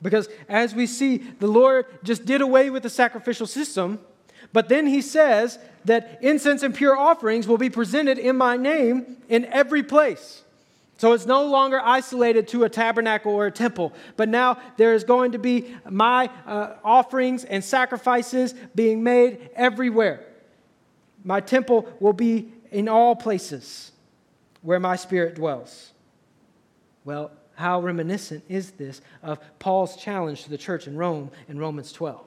Because 0.00 0.28
as 0.48 0.74
we 0.74 0.86
see, 0.86 1.16
the 1.16 1.48
Lord 1.48 1.86
just 2.04 2.26
did 2.26 2.40
away 2.40 2.70
with 2.70 2.82
the 2.82 2.90
sacrificial 2.90 3.46
system, 3.46 3.98
but 4.52 4.68
then 4.68 4.86
he 4.86 5.02
says 5.02 5.58
that 5.84 6.18
incense 6.22 6.62
and 6.62 6.74
pure 6.74 6.96
offerings 6.96 7.48
will 7.48 7.58
be 7.58 7.70
presented 7.70 8.18
in 8.18 8.36
my 8.36 8.56
name 8.56 9.16
in 9.28 9.46
every 9.46 9.82
place. 9.82 10.42
So 10.98 11.12
it's 11.12 11.26
no 11.26 11.44
longer 11.44 11.80
isolated 11.82 12.48
to 12.48 12.64
a 12.64 12.68
tabernacle 12.68 13.32
or 13.32 13.46
a 13.46 13.50
temple, 13.50 13.92
but 14.16 14.28
now 14.28 14.58
there 14.76 14.94
is 14.94 15.04
going 15.04 15.32
to 15.32 15.38
be 15.38 15.74
my 15.88 16.30
uh, 16.46 16.74
offerings 16.84 17.44
and 17.44 17.62
sacrifices 17.62 18.54
being 18.74 19.02
made 19.02 19.50
everywhere. 19.54 20.24
My 21.26 21.40
temple 21.40 21.92
will 21.98 22.12
be 22.12 22.52
in 22.70 22.88
all 22.88 23.16
places 23.16 23.90
where 24.62 24.78
my 24.78 24.94
spirit 24.94 25.34
dwells. 25.34 25.90
Well, 27.04 27.32
how 27.56 27.80
reminiscent 27.80 28.44
is 28.48 28.70
this 28.72 29.00
of 29.24 29.40
Paul's 29.58 29.96
challenge 29.96 30.44
to 30.44 30.50
the 30.50 30.56
church 30.56 30.86
in 30.86 30.96
Rome 30.96 31.32
in 31.48 31.58
Romans 31.58 31.92
12? 31.92 32.24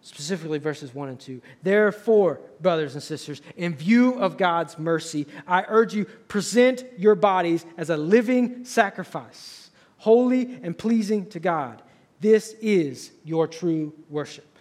Specifically, 0.00 0.58
verses 0.58 0.92
1 0.92 1.10
and 1.10 1.20
2. 1.20 1.40
Therefore, 1.62 2.40
brothers 2.60 2.94
and 2.94 3.02
sisters, 3.02 3.40
in 3.56 3.76
view 3.76 4.18
of 4.18 4.36
God's 4.36 4.76
mercy, 4.76 5.28
I 5.46 5.64
urge 5.68 5.94
you, 5.94 6.06
present 6.26 6.84
your 6.98 7.14
bodies 7.14 7.64
as 7.76 7.88
a 7.88 7.96
living 7.96 8.64
sacrifice, 8.64 9.70
holy 9.98 10.58
and 10.64 10.76
pleasing 10.76 11.26
to 11.26 11.38
God. 11.38 11.82
This 12.20 12.56
is 12.60 13.12
your 13.24 13.46
true 13.46 13.92
worship. 14.10 14.51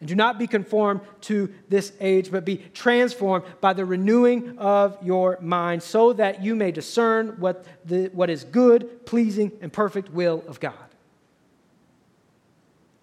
And 0.00 0.08
do 0.08 0.14
not 0.14 0.38
be 0.38 0.46
conformed 0.46 1.00
to 1.22 1.52
this 1.68 1.92
age, 2.00 2.30
but 2.30 2.44
be 2.44 2.58
transformed 2.72 3.44
by 3.60 3.72
the 3.72 3.84
renewing 3.84 4.58
of 4.58 4.96
your 5.02 5.38
mind, 5.40 5.82
so 5.82 6.12
that 6.12 6.42
you 6.42 6.54
may 6.54 6.70
discern 6.70 7.30
what, 7.38 7.64
the, 7.84 8.08
what 8.12 8.30
is 8.30 8.44
good, 8.44 9.04
pleasing, 9.06 9.50
and 9.60 9.72
perfect 9.72 10.10
will 10.10 10.44
of 10.46 10.60
God. 10.60 10.74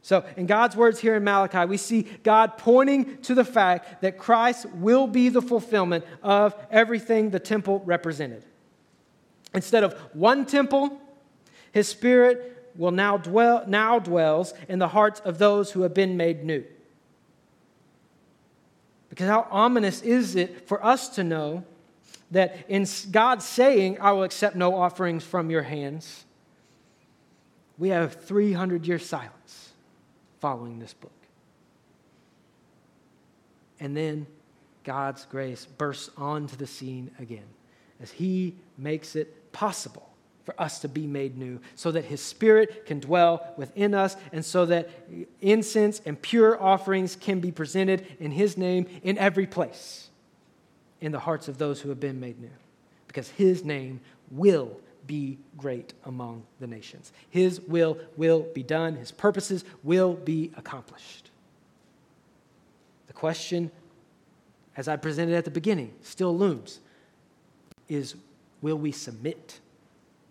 So, 0.01 0.23
in 0.37 0.45
God's 0.45 0.75
words 0.75 0.99
here 0.99 1.15
in 1.15 1.23
Malachi, 1.23 1.65
we 1.65 1.77
see 1.77 2.03
God 2.21 2.57
pointing 2.57 3.17
to 3.23 3.33
the 3.33 3.43
fact 3.43 4.01
that 4.01 4.19
Christ 4.19 4.67
will 4.75 5.07
be 5.07 5.29
the 5.29 5.41
fulfillment 5.41 6.05
of 6.21 6.55
everything 6.69 7.31
the 7.31 7.39
temple 7.39 7.81
represented. 7.85 8.45
Instead 9.55 9.83
of 9.83 9.93
one 10.13 10.45
temple, 10.45 11.01
his 11.71 11.87
spirit 11.87 12.71
will 12.75 12.91
now 12.91 13.17
dwell 13.17 13.63
now 13.67 13.97
dwells 13.97 14.53
in 14.69 14.77
the 14.77 14.89
hearts 14.89 15.21
of 15.21 15.39
those 15.39 15.71
who 15.71 15.81
have 15.81 15.95
been 15.95 16.15
made 16.15 16.43
new. 16.43 16.63
Because 19.15 19.29
how 19.29 19.47
ominous 19.49 20.01
is 20.01 20.35
it 20.35 20.67
for 20.67 20.85
us 20.85 21.07
to 21.15 21.23
know 21.23 21.63
that 22.31 22.57
in 22.67 22.85
God 23.11 23.41
saying, 23.41 23.97
I 24.01 24.11
will 24.11 24.23
accept 24.23 24.57
no 24.57 24.75
offerings 24.75 25.23
from 25.23 25.49
your 25.49 25.61
hands, 25.61 26.25
we 27.77 27.89
have 27.89 28.25
300 28.25 28.85
years 28.85 29.05
silence 29.05 29.71
following 30.41 30.79
this 30.79 30.93
book. 30.93 31.13
And 33.79 33.95
then 33.95 34.27
God's 34.83 35.23
grace 35.23 35.65
bursts 35.65 36.09
onto 36.17 36.57
the 36.57 36.67
scene 36.67 37.09
again 37.17 37.47
as 38.01 38.11
He 38.11 38.55
makes 38.77 39.15
it 39.15 39.53
possible 39.53 40.09
for 40.45 40.59
us 40.61 40.79
to 40.79 40.87
be 40.87 41.07
made 41.07 41.37
new, 41.37 41.59
so 41.75 41.91
that 41.91 42.05
His 42.05 42.21
Spirit 42.21 42.85
can 42.85 42.99
dwell 42.99 43.53
within 43.57 43.93
us, 43.93 44.15
and 44.31 44.45
so 44.45 44.65
that 44.67 44.89
incense 45.41 45.99
and 46.05 46.21
pure 46.21 46.61
offerings 46.61 47.15
can 47.15 47.39
be 47.39 47.51
presented 47.51 48.05
in 48.19 48.31
His 48.31 48.55
name 48.55 48.85
in 49.03 49.17
every 49.17 49.47
place 49.47 50.09
in 51.01 51.11
the 51.11 51.19
hearts 51.19 51.47
of 51.47 51.57
those 51.57 51.81
who 51.81 51.89
have 51.89 51.99
been 51.99 52.19
made 52.19 52.39
new. 52.39 52.49
Because 53.07 53.29
His 53.29 53.65
name 53.65 53.99
will 54.29 54.79
be 55.07 55.37
great 55.57 55.93
among 56.05 56.43
the 56.59 56.67
nations. 56.67 57.11
His 57.29 57.59
will 57.61 57.97
will 58.15 58.41
be 58.53 58.63
done, 58.63 58.95
His 58.95 59.11
purposes 59.11 59.65
will 59.83 60.13
be 60.13 60.51
accomplished. 60.55 61.31
The 63.07 63.13
question, 63.13 63.71
as 64.77 64.87
I 64.87 64.95
presented 64.95 65.35
at 65.35 65.45
the 65.45 65.51
beginning, 65.51 65.93
still 66.01 66.37
looms 66.37 66.79
is 67.87 68.15
will 68.61 68.77
we 68.77 68.91
submit? 68.91 69.59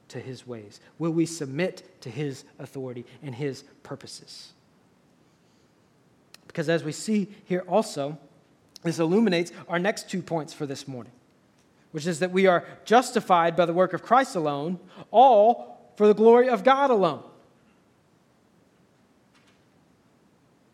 To 0.08 0.20
his 0.20 0.46
ways? 0.46 0.80
Will 0.98 1.12
we 1.12 1.26
submit 1.26 2.00
to 2.02 2.10
his 2.10 2.44
authority 2.58 3.04
and 3.22 3.34
his 3.34 3.64
purposes? 3.82 4.52
Because 6.46 6.68
as 6.68 6.84
we 6.84 6.92
see 6.92 7.28
here 7.44 7.64
also, 7.68 8.18
this 8.82 8.98
illuminates 8.98 9.50
our 9.68 9.78
next 9.78 10.08
two 10.10 10.22
points 10.22 10.52
for 10.52 10.66
this 10.66 10.86
morning. 10.86 11.12
which 11.94 12.08
is 12.08 12.18
that 12.18 12.32
we 12.32 12.48
are 12.48 12.64
justified 12.84 13.54
by 13.54 13.64
the 13.64 13.72
work 13.72 13.92
of 13.92 14.02
Christ 14.02 14.34
alone, 14.34 14.80
all 15.12 15.92
for 15.94 16.08
the 16.08 16.12
glory 16.12 16.48
of 16.48 16.64
God 16.64 16.90
alone. 16.90 17.22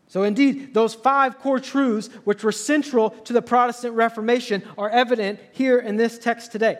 So, 0.07 0.23
indeed, 0.23 0.73
those 0.73 0.95
five 0.95 1.37
core 1.37 1.59
truths, 1.59 2.07
which 2.23 2.43
were 2.43 2.51
central 2.51 3.11
to 3.11 3.33
the 3.33 3.41
Protestant 3.43 3.93
Reformation, 3.93 4.63
are 4.79 4.89
evident 4.89 5.39
here 5.51 5.77
in 5.77 5.95
this 5.95 6.17
text 6.17 6.51
today. 6.51 6.79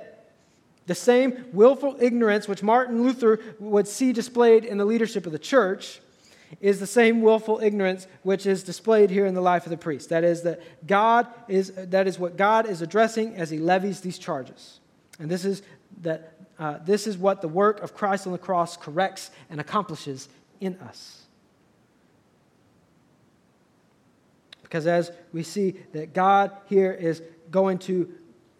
The 0.87 0.95
same 0.95 1.45
willful 1.53 1.97
ignorance 1.99 2.47
which 2.47 2.63
Martin 2.63 3.03
Luther 3.03 3.39
would 3.59 3.87
see 3.87 4.13
displayed 4.13 4.65
in 4.65 4.77
the 4.77 4.85
leadership 4.85 5.25
of 5.25 5.31
the 5.31 5.39
church 5.39 6.01
is 6.59 6.79
the 6.79 6.87
same 6.87 7.21
willful 7.21 7.59
ignorance 7.61 8.07
which 8.23 8.45
is 8.45 8.63
displayed 8.63 9.09
here 9.09 9.25
in 9.25 9.33
the 9.33 9.41
life 9.41 9.65
of 9.65 9.69
the 9.69 9.77
priest. 9.77 10.09
That 10.09 10.23
is 10.23 10.41
that 10.41 10.87
God 10.87 11.27
is 11.47 11.71
that 11.75 12.07
is 12.07 12.19
what 12.19 12.35
God 12.35 12.67
is 12.67 12.81
addressing 12.81 13.35
as 13.35 13.49
he 13.49 13.57
levies 13.57 14.01
these 14.01 14.17
charges. 14.17 14.79
And 15.19 15.29
this 15.29 15.45
is 15.45 15.61
that 16.01 16.33
uh, 16.59 16.79
this 16.83 17.07
is 17.07 17.17
what 17.17 17.41
the 17.41 17.47
work 17.47 17.81
of 17.81 17.93
Christ 17.95 18.25
on 18.25 18.33
the 18.33 18.39
cross 18.39 18.75
corrects 18.75 19.31
and 19.49 19.61
accomplishes 19.61 20.29
in 20.59 20.75
us. 20.79 21.23
Because 24.61 24.87
as 24.87 25.11
we 25.33 25.43
see 25.43 25.75
that 25.93 26.13
God 26.13 26.51
here 26.67 26.91
is 26.91 27.21
going 27.49 27.77
to 27.79 28.09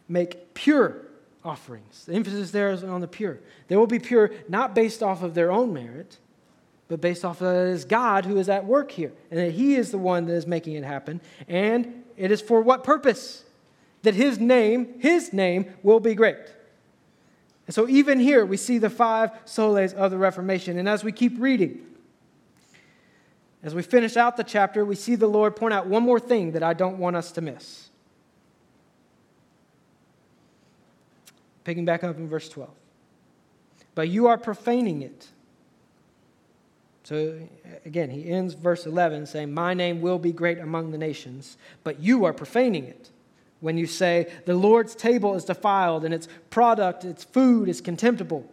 make 0.07 0.53
pure 0.53 1.05
offerings. 1.43 2.05
The 2.05 2.13
emphasis 2.13 2.51
there 2.51 2.71
is 2.71 2.83
on 2.83 3.01
the 3.01 3.07
pure. 3.07 3.39
They 3.67 3.75
will 3.75 3.87
be 3.87 3.99
pure 3.99 4.31
not 4.47 4.75
based 4.75 5.01
off 5.01 5.23
of 5.23 5.33
their 5.33 5.51
own 5.51 5.73
merit, 5.73 6.17
but 6.87 7.01
based 7.01 7.23
off 7.23 7.41
of 7.41 7.47
it 7.47 7.69
is 7.69 7.85
God 7.85 8.25
who 8.25 8.37
is 8.37 8.49
at 8.49 8.65
work 8.65 8.91
here, 8.91 9.13
and 9.29 9.39
that 9.39 9.51
He 9.51 9.75
is 9.75 9.91
the 9.91 9.97
one 9.97 10.25
that 10.25 10.33
is 10.33 10.45
making 10.45 10.75
it 10.75 10.83
happen. 10.83 11.21
And 11.47 12.03
it 12.17 12.31
is 12.31 12.41
for 12.41 12.61
what 12.61 12.83
purpose? 12.83 13.43
That 14.03 14.15
His 14.15 14.39
name, 14.39 14.99
His 14.99 15.31
name, 15.31 15.73
will 15.83 15.99
be 15.99 16.15
great. 16.15 16.37
And 17.67 17.73
so 17.73 17.87
even 17.87 18.19
here 18.19 18.45
we 18.45 18.57
see 18.57 18.77
the 18.77 18.89
five 18.89 19.31
solas 19.45 19.93
of 19.93 20.11
the 20.11 20.17
Reformation. 20.17 20.77
And 20.77 20.89
as 20.89 21.03
we 21.03 21.11
keep 21.11 21.33
reading, 21.37 21.85
as 23.63 23.75
we 23.75 23.83
finish 23.83 24.17
out 24.17 24.37
the 24.37 24.43
chapter, 24.43 24.83
we 24.83 24.95
see 24.95 25.15
the 25.15 25.27
Lord 25.27 25.55
point 25.55 25.73
out 25.73 25.85
one 25.85 26.03
more 26.03 26.19
thing 26.19 26.53
that 26.53 26.63
I 26.63 26.73
don't 26.73 26.97
want 26.97 27.15
us 27.15 27.31
to 27.33 27.41
miss. 27.41 27.90
Picking 31.63 31.85
back 31.85 32.03
up 32.03 32.17
in 32.17 32.27
verse 32.27 32.49
12. 32.49 32.69
But 33.93 34.09
you 34.09 34.27
are 34.27 34.37
profaning 34.37 35.01
it 35.01 35.27
so 37.03 37.39
again, 37.85 38.09
he 38.09 38.29
ends 38.29 38.53
verse 38.53 38.85
11 38.85 39.25
saying, 39.25 39.53
My 39.53 39.73
name 39.73 40.01
will 40.01 40.19
be 40.19 40.31
great 40.31 40.59
among 40.59 40.91
the 40.91 40.97
nations, 40.97 41.57
but 41.83 41.99
you 41.99 42.25
are 42.25 42.33
profaning 42.33 42.85
it 42.85 43.09
when 43.59 43.77
you 43.77 43.87
say, 43.87 44.31
The 44.45 44.53
Lord's 44.53 44.95
table 44.95 45.35
is 45.35 45.45
defiled 45.45 46.05
and 46.05 46.13
its 46.13 46.27
product, 46.49 47.03
its 47.03 47.23
food 47.23 47.69
is 47.69 47.81
contemptible. 47.81 48.49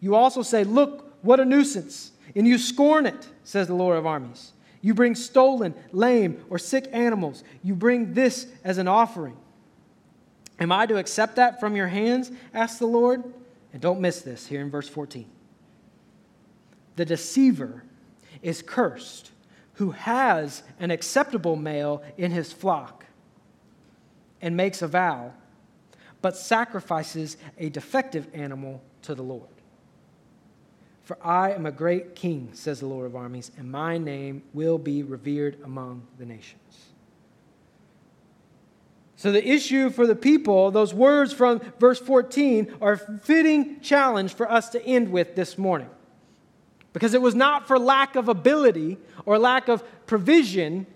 You 0.00 0.14
also 0.14 0.42
say, 0.42 0.64
Look, 0.64 1.14
what 1.22 1.40
a 1.40 1.44
nuisance, 1.44 2.12
and 2.34 2.48
you 2.48 2.58
scorn 2.58 3.06
it, 3.06 3.28
says 3.44 3.66
the 3.66 3.74
Lord 3.74 3.98
of 3.98 4.06
armies. 4.06 4.52
You 4.82 4.94
bring 4.94 5.14
stolen, 5.14 5.74
lame, 5.92 6.42
or 6.48 6.58
sick 6.58 6.88
animals. 6.92 7.44
You 7.62 7.74
bring 7.74 8.14
this 8.14 8.46
as 8.64 8.78
an 8.78 8.88
offering. 8.88 9.36
Am 10.60 10.70
I 10.70 10.86
to 10.86 10.98
accept 10.98 11.36
that 11.36 11.58
from 11.58 11.74
your 11.74 11.88
hands? 11.88 12.30
asked 12.52 12.78
the 12.78 12.86
Lord. 12.86 13.24
And 13.72 13.80
don't 13.80 14.00
miss 14.00 14.20
this 14.20 14.46
here 14.46 14.60
in 14.60 14.70
verse 14.70 14.88
14. 14.88 15.26
The 16.96 17.04
deceiver 17.04 17.84
is 18.42 18.62
cursed 18.62 19.30
who 19.74 19.92
has 19.92 20.62
an 20.78 20.90
acceptable 20.90 21.56
male 21.56 22.02
in 22.18 22.30
his 22.30 22.52
flock 22.52 23.06
and 24.42 24.56
makes 24.56 24.82
a 24.82 24.88
vow, 24.88 25.32
but 26.20 26.36
sacrifices 26.36 27.38
a 27.58 27.70
defective 27.70 28.28
animal 28.34 28.82
to 29.02 29.14
the 29.14 29.22
Lord. 29.22 29.48
For 31.02 31.16
I 31.26 31.52
am 31.52 31.64
a 31.64 31.72
great 31.72 32.14
king, 32.14 32.50
says 32.52 32.80
the 32.80 32.86
Lord 32.86 33.06
of 33.06 33.16
armies, 33.16 33.50
and 33.56 33.72
my 33.72 33.96
name 33.96 34.42
will 34.52 34.78
be 34.78 35.02
revered 35.02 35.56
among 35.64 36.06
the 36.18 36.26
nations. 36.26 36.89
So, 39.20 39.30
the 39.30 39.46
issue 39.46 39.90
for 39.90 40.06
the 40.06 40.16
people, 40.16 40.70
those 40.70 40.94
words 40.94 41.34
from 41.34 41.60
verse 41.78 41.98
14, 41.98 42.76
are 42.80 42.94
a 42.94 43.18
fitting 43.18 43.78
challenge 43.82 44.32
for 44.32 44.50
us 44.50 44.70
to 44.70 44.82
end 44.82 45.12
with 45.12 45.36
this 45.36 45.58
morning. 45.58 45.90
Because 46.94 47.12
it 47.12 47.20
was 47.20 47.34
not 47.34 47.68
for 47.68 47.78
lack 47.78 48.16
of 48.16 48.30
ability 48.30 48.96
or 49.26 49.38
lack 49.38 49.68
of 49.68 49.84
provision 50.06 50.86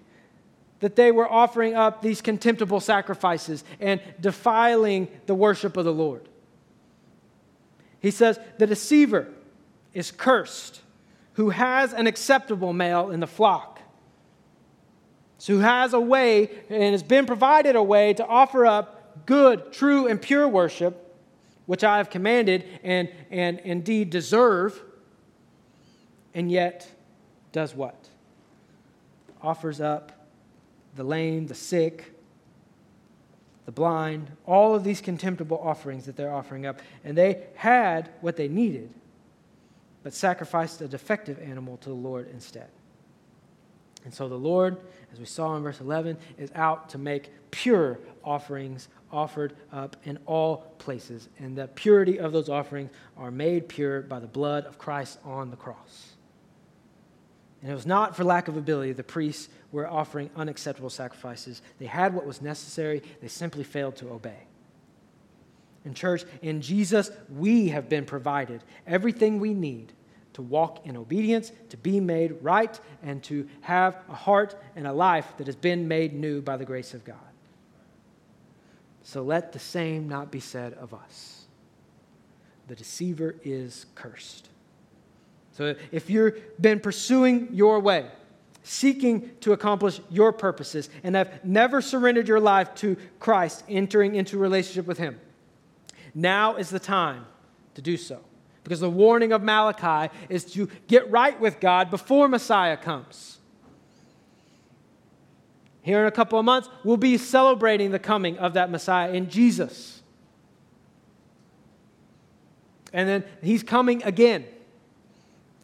that 0.81 0.97
they 0.97 1.13
were 1.13 1.31
offering 1.31 1.75
up 1.75 2.01
these 2.01 2.23
contemptible 2.23 2.81
sacrifices 2.81 3.63
and 3.79 4.01
defiling 4.19 5.09
the 5.27 5.35
worship 5.35 5.77
of 5.77 5.85
the 5.85 5.93
Lord. 5.93 6.27
He 8.01 8.11
says, 8.11 8.39
The 8.57 8.67
deceiver 8.67 9.29
is 9.93 10.11
cursed 10.11 10.81
who 11.35 11.51
has 11.51 11.93
an 11.93 12.07
acceptable 12.07 12.73
male 12.73 13.11
in 13.11 13.21
the 13.21 13.27
flock. 13.27 13.74
So, 15.39 15.55
who 15.55 15.59
has 15.61 15.93
a 15.93 16.01
way 16.01 16.51
and 16.69 16.93
has 16.93 17.03
been 17.03 17.27
provided 17.27 17.77
a 17.77 17.83
way 17.83 18.15
to 18.15 18.27
offer 18.27 18.65
up 18.65 19.27
good, 19.27 19.73
true, 19.73 20.07
and 20.07 20.21
pure 20.21 20.49
worship, 20.49 21.17
which 21.67 21.85
I 21.85 21.99
have 21.99 22.11
commanded 22.11 22.65
and, 22.83 23.11
and 23.31 23.59
indeed 23.61 24.11
deserve 24.11 24.81
and 26.35 26.51
yet 26.51 26.91
does 27.53 27.75
what? 27.75 28.09
Offers 29.41 29.81
up 29.81 30.13
the 30.97 31.05
lame, 31.05 31.47
the 31.47 31.55
sick, 31.55 32.13
the 33.67 33.73
blind, 33.73 34.31
all 34.47 34.75
of 34.75 34.85
these 34.85 35.01
contemptible 35.01 35.59
offerings 35.63 36.05
that 36.07 36.17
they're 36.17 36.33
offering 36.33 36.67
up. 36.67 36.81
And 37.05 37.17
they 37.17 37.45
had 37.55 38.11
what 38.21 38.37
they 38.37 38.49
needed, 38.49 38.91
but 40.03 40.13
sacrificed 40.13 40.81
a 40.81 40.89
defective 40.89 41.39
animal 41.39 41.77
to 41.79 41.89
the 41.89 41.95
Lord 41.95 42.29
instead. 42.31 42.69
And 44.05 44.13
so 44.13 44.29
the 44.29 44.35
Lord, 44.35 44.77
as 45.13 45.19
we 45.19 45.25
saw 45.25 45.57
in 45.57 45.63
verse 45.63 45.81
11, 45.81 46.19
is 46.39 46.51
out 46.55 46.91
to 46.91 46.99
make 46.99 47.31
pure 47.51 47.99
offerings 48.23 48.89
offered 49.11 49.55
up 49.73 49.97
in 50.05 50.19
all 50.27 50.59
places. 50.79 51.29
And 51.39 51.57
the 51.57 51.69
purity 51.69 52.19
of 52.19 52.33
those 52.33 52.49
offerings 52.49 52.91
are 53.17 53.31
made 53.31 53.69
pure 53.69 54.03
by 54.03 54.19
the 54.19 54.27
blood 54.27 54.67
of 54.67 54.77
Christ 54.77 55.19
on 55.25 55.51
the 55.51 55.57
cross. 55.57 56.15
And 57.63 57.71
it 57.71 57.75
was 57.75 57.87
not 57.87 58.15
for 58.15 58.25
lack 58.25 58.49
of 58.49 58.59
ability 58.59 58.93
the 58.93 59.03
priests 59.03 59.49
were 59.73 59.89
offering 59.89 60.29
unacceptable 60.37 60.91
sacrifices. 60.91 61.63
They 61.79 61.87
had 61.87 62.13
what 62.13 62.27
was 62.27 62.43
necessary, 62.43 63.03
they 63.23 63.29
simply 63.29 63.65
failed 63.65 63.97
to 63.97 64.11
obey. 64.11 64.41
In 65.85 65.95
church, 65.95 66.25
in 66.43 66.61
Jesus, 66.61 67.11
we 67.31 67.69
have 67.69 67.89
been 67.89 68.05
provided 68.05 68.63
everything 68.87 69.39
we 69.39 69.55
need 69.55 69.93
to 70.35 70.43
walk 70.43 70.87
in 70.87 70.97
obedience, 70.97 71.53
to 71.71 71.77
be 71.77 72.01
made 72.01 72.37
right, 72.43 72.79
and 73.03 73.23
to 73.25 73.49
have 73.63 73.97
a 74.09 74.15
heart 74.15 74.61
and 74.77 74.87
a 74.87 74.93
life 74.93 75.27
that 75.39 75.47
has 75.47 75.57
been 75.57 75.89
made 75.89 76.13
new 76.13 76.43
by 76.43 76.57
the 76.57 76.65
grace 76.65 76.93
of 76.93 77.05
God. 77.05 77.17
So 79.03 79.23
let 79.23 79.53
the 79.53 79.59
same 79.59 80.09
not 80.09 80.31
be 80.31 80.41
said 80.41 80.75
of 80.75 80.93
us. 80.93 81.45
The 82.69 82.75
deceiver 82.75 83.37
is 83.45 83.87
cursed. 83.95 84.49
So 85.53 85.77
if 85.93 86.11
you've 86.11 86.41
been 86.61 86.81
pursuing 86.81 87.49
your 87.53 87.79
way, 87.79 88.07
seeking 88.65 89.31
to 89.41 89.53
accomplish 89.53 90.01
your 90.11 90.33
purposes, 90.33 90.89
and 91.05 91.15
have 91.15 91.45
never 91.45 91.81
surrendered 91.81 92.27
your 92.27 92.41
life 92.41 92.75
to 92.77 92.97
Christ, 93.21 93.63
entering 93.69 94.17
into 94.17 94.39
relationship 94.39 94.87
with 94.87 94.99
Him, 94.99 95.21
now 96.15 96.57
is 96.57 96.71
the 96.71 96.81
time 96.81 97.27
to 97.75 97.83
do 97.83 97.97
so. 97.97 98.21
Because 98.65 98.81
the 98.81 98.91
warning 98.91 99.33
of 99.33 99.43
Malachi 99.43 100.13
is 100.29 100.45
to 100.55 100.69
get 100.89 101.11
right 101.11 101.39
with 101.39 101.61
God 101.61 101.91
before 101.91 102.29
Messiah 102.29 102.77
comes. 102.77 103.39
Here 105.83 106.01
in 106.01 106.07
a 106.07 106.11
couple 106.11 106.39
of 106.39 106.47
months, 106.47 106.69
we'll 106.83 106.97
be 106.97 107.19
celebrating 107.19 107.91
the 107.91 107.99
coming 107.99 108.39
of 108.39 108.55
that 108.55 108.71
Messiah 108.71 109.13
in 109.13 109.29
Jesus. 109.29 110.03
And 112.93 113.07
then 113.09 113.25
he's 113.43 113.63
coming 113.63 114.03
again. 114.03 114.47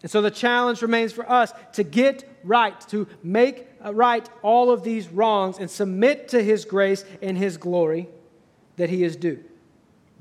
And 0.03 0.11
so 0.11 0.23
the 0.23 0.31
challenge 0.31 0.83
remains 0.83 1.13
for 1.13 1.31
us 1.31 1.53
to 1.75 1.83
get 1.83 2.25
right, 2.45 2.79
to 2.89 3.07
make 3.23 3.69
right 3.83 4.29
all 4.43 4.71
of 4.71 4.83
these 4.83 5.09
wrongs 5.09 5.59
and 5.59 5.71
submit 5.71 6.29
to 6.29 6.43
His 6.43 6.65
grace 6.65 7.05
and 7.21 7.37
His 7.37 7.57
glory 7.57 8.09
that 8.77 8.91
He 8.91 9.05
is 9.05 9.17
due 9.17 9.43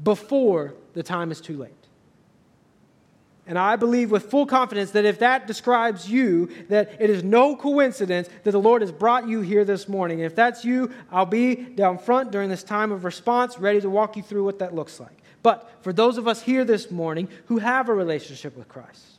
before 0.03 0.75
the 0.93 1.03
time 1.03 1.31
is 1.31 1.39
too 1.41 1.57
late. 1.57 1.78
And 3.49 3.57
I 3.57 3.77
believe 3.77 4.11
with 4.11 4.29
full 4.29 4.45
confidence 4.45 4.91
that 4.91 5.05
if 5.05 5.17
that 5.19 5.47
describes 5.47 6.07
you, 6.07 6.51
that 6.69 7.01
it 7.01 7.09
is 7.09 7.23
no 7.23 7.55
coincidence 7.55 8.29
that 8.43 8.51
the 8.51 8.61
Lord 8.61 8.83
has 8.83 8.91
brought 8.91 9.27
you 9.27 9.41
here 9.41 9.65
this 9.65 9.89
morning. 9.89 10.19
And 10.19 10.27
if 10.27 10.35
that's 10.35 10.63
you, 10.63 10.93
I'll 11.11 11.25
be 11.25 11.55
down 11.55 11.97
front 11.97 12.29
during 12.29 12.51
this 12.51 12.61
time 12.61 12.91
of 12.91 13.03
response, 13.03 13.57
ready 13.57 13.81
to 13.81 13.89
walk 13.89 14.15
you 14.15 14.21
through 14.21 14.43
what 14.43 14.59
that 14.59 14.75
looks 14.75 14.99
like. 14.99 15.17
But 15.41 15.67
for 15.81 15.91
those 15.91 16.19
of 16.19 16.27
us 16.27 16.43
here 16.43 16.63
this 16.63 16.91
morning 16.91 17.27
who 17.47 17.57
have 17.57 17.89
a 17.89 17.93
relationship 17.93 18.55
with 18.55 18.67
Christ, 18.67 19.17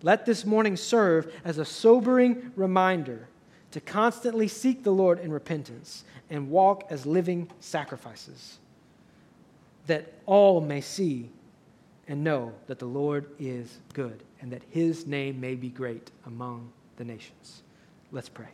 let 0.00 0.26
this 0.26 0.46
morning 0.46 0.76
serve 0.76 1.34
as 1.44 1.58
a 1.58 1.64
sobering 1.64 2.52
reminder 2.54 3.26
to 3.72 3.80
constantly 3.80 4.46
seek 4.46 4.84
the 4.84 4.92
Lord 4.92 5.18
in 5.18 5.32
repentance 5.32 6.04
and 6.30 6.50
walk 6.50 6.84
as 6.88 7.04
living 7.04 7.50
sacrifices. 7.58 8.58
that 9.86 10.12
all 10.26 10.60
may 10.60 10.80
see 10.80 11.30
and 12.08 12.22
know 12.22 12.52
that 12.66 12.78
the 12.78 12.86
Lord 12.86 13.26
is 13.38 13.78
good 13.92 14.22
and 14.40 14.52
that 14.52 14.62
his 14.70 15.06
name 15.06 15.40
may 15.40 15.54
be 15.54 15.68
great 15.68 16.10
among 16.26 16.70
the 16.96 17.04
nations. 17.04 17.62
Let's 18.12 18.28
pray. 18.28 18.48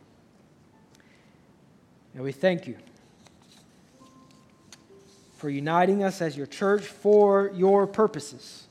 And 2.13 2.23
we 2.23 2.31
thank 2.31 2.67
you 2.67 2.77
for 5.37 5.49
uniting 5.49 6.03
us 6.03 6.21
as 6.21 6.37
your 6.37 6.45
church 6.45 6.83
for 6.83 7.51
your 7.53 7.87
purposes. 7.87 8.67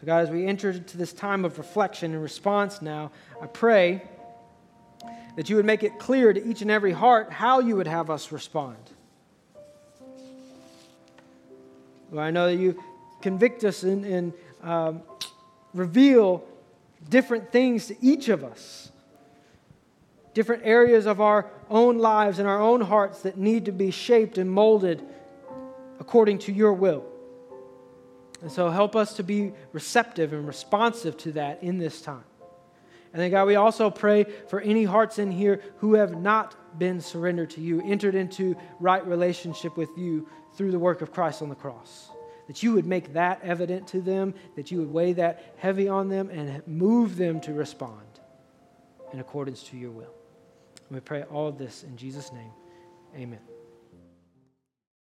So, 0.00 0.06
God, 0.06 0.22
as 0.22 0.30
we 0.30 0.46
enter 0.46 0.70
into 0.70 0.96
this 0.96 1.12
time 1.12 1.44
of 1.44 1.58
reflection 1.58 2.12
and 2.12 2.22
response 2.22 2.80
now, 2.80 3.10
I 3.42 3.46
pray 3.46 4.02
that 5.36 5.50
you 5.50 5.56
would 5.56 5.66
make 5.66 5.82
it 5.82 5.98
clear 5.98 6.32
to 6.32 6.44
each 6.44 6.62
and 6.62 6.70
every 6.70 6.92
heart 6.92 7.30
how 7.30 7.60
you 7.60 7.76
would 7.76 7.86
have 7.86 8.10
us 8.10 8.32
respond. 8.32 8.78
Lord, 12.10 12.26
I 12.26 12.30
know 12.30 12.46
that 12.46 12.56
you 12.56 12.82
convict 13.22 13.64
us 13.64 13.82
and, 13.82 14.04
and 14.04 14.32
um, 14.62 15.02
reveal 15.74 16.44
different 17.08 17.50
things 17.52 17.86
to 17.86 17.96
each 18.00 18.28
of 18.28 18.44
us, 18.44 18.90
different 20.34 20.62
areas 20.64 21.06
of 21.06 21.20
our 21.20 21.50
own 21.68 21.98
lives 21.98 22.38
and 22.38 22.48
our 22.48 22.60
own 22.60 22.80
hearts 22.80 23.22
that 23.22 23.36
need 23.36 23.64
to 23.66 23.72
be 23.72 23.90
shaped 23.90 24.38
and 24.38 24.50
molded 24.50 25.02
according 25.98 26.38
to 26.38 26.52
your 26.52 26.72
will. 26.72 27.04
And 28.42 28.50
so 28.50 28.70
help 28.70 28.96
us 28.96 29.14
to 29.14 29.22
be 29.22 29.52
receptive 29.72 30.32
and 30.32 30.46
responsive 30.46 31.16
to 31.18 31.32
that 31.32 31.62
in 31.62 31.78
this 31.78 32.00
time. 32.00 32.24
And 33.12 33.20
then, 33.20 33.30
God, 33.30 33.46
we 33.46 33.56
also 33.56 33.90
pray 33.90 34.24
for 34.48 34.60
any 34.60 34.84
hearts 34.84 35.18
in 35.18 35.32
here 35.32 35.60
who 35.78 35.94
have 35.94 36.16
not 36.16 36.78
been 36.78 37.00
surrendered 37.00 37.50
to 37.50 37.60
you, 37.60 37.82
entered 37.82 38.14
into 38.14 38.56
right 38.78 39.04
relationship 39.04 39.76
with 39.76 39.90
you 39.96 40.28
through 40.54 40.70
the 40.70 40.78
work 40.78 41.02
of 41.02 41.12
Christ 41.12 41.42
on 41.42 41.48
the 41.48 41.54
cross. 41.56 42.09
That 42.50 42.64
you 42.64 42.72
would 42.72 42.84
make 42.84 43.12
that 43.12 43.38
evident 43.44 43.86
to 43.88 44.00
them, 44.00 44.34
that 44.56 44.72
you 44.72 44.78
would 44.78 44.92
weigh 44.92 45.12
that 45.12 45.54
heavy 45.58 45.88
on 45.88 46.08
them 46.08 46.30
and 46.30 46.66
move 46.66 47.16
them 47.16 47.40
to 47.42 47.52
respond 47.52 48.02
in 49.12 49.20
accordance 49.20 49.62
to 49.68 49.76
your 49.76 49.92
will. 49.92 50.12
And 50.88 50.96
we 50.96 50.98
pray 50.98 51.22
all 51.22 51.52
this 51.52 51.84
in 51.84 51.96
Jesus' 51.96 52.32
name. 52.32 52.50
Amen. 53.14 53.38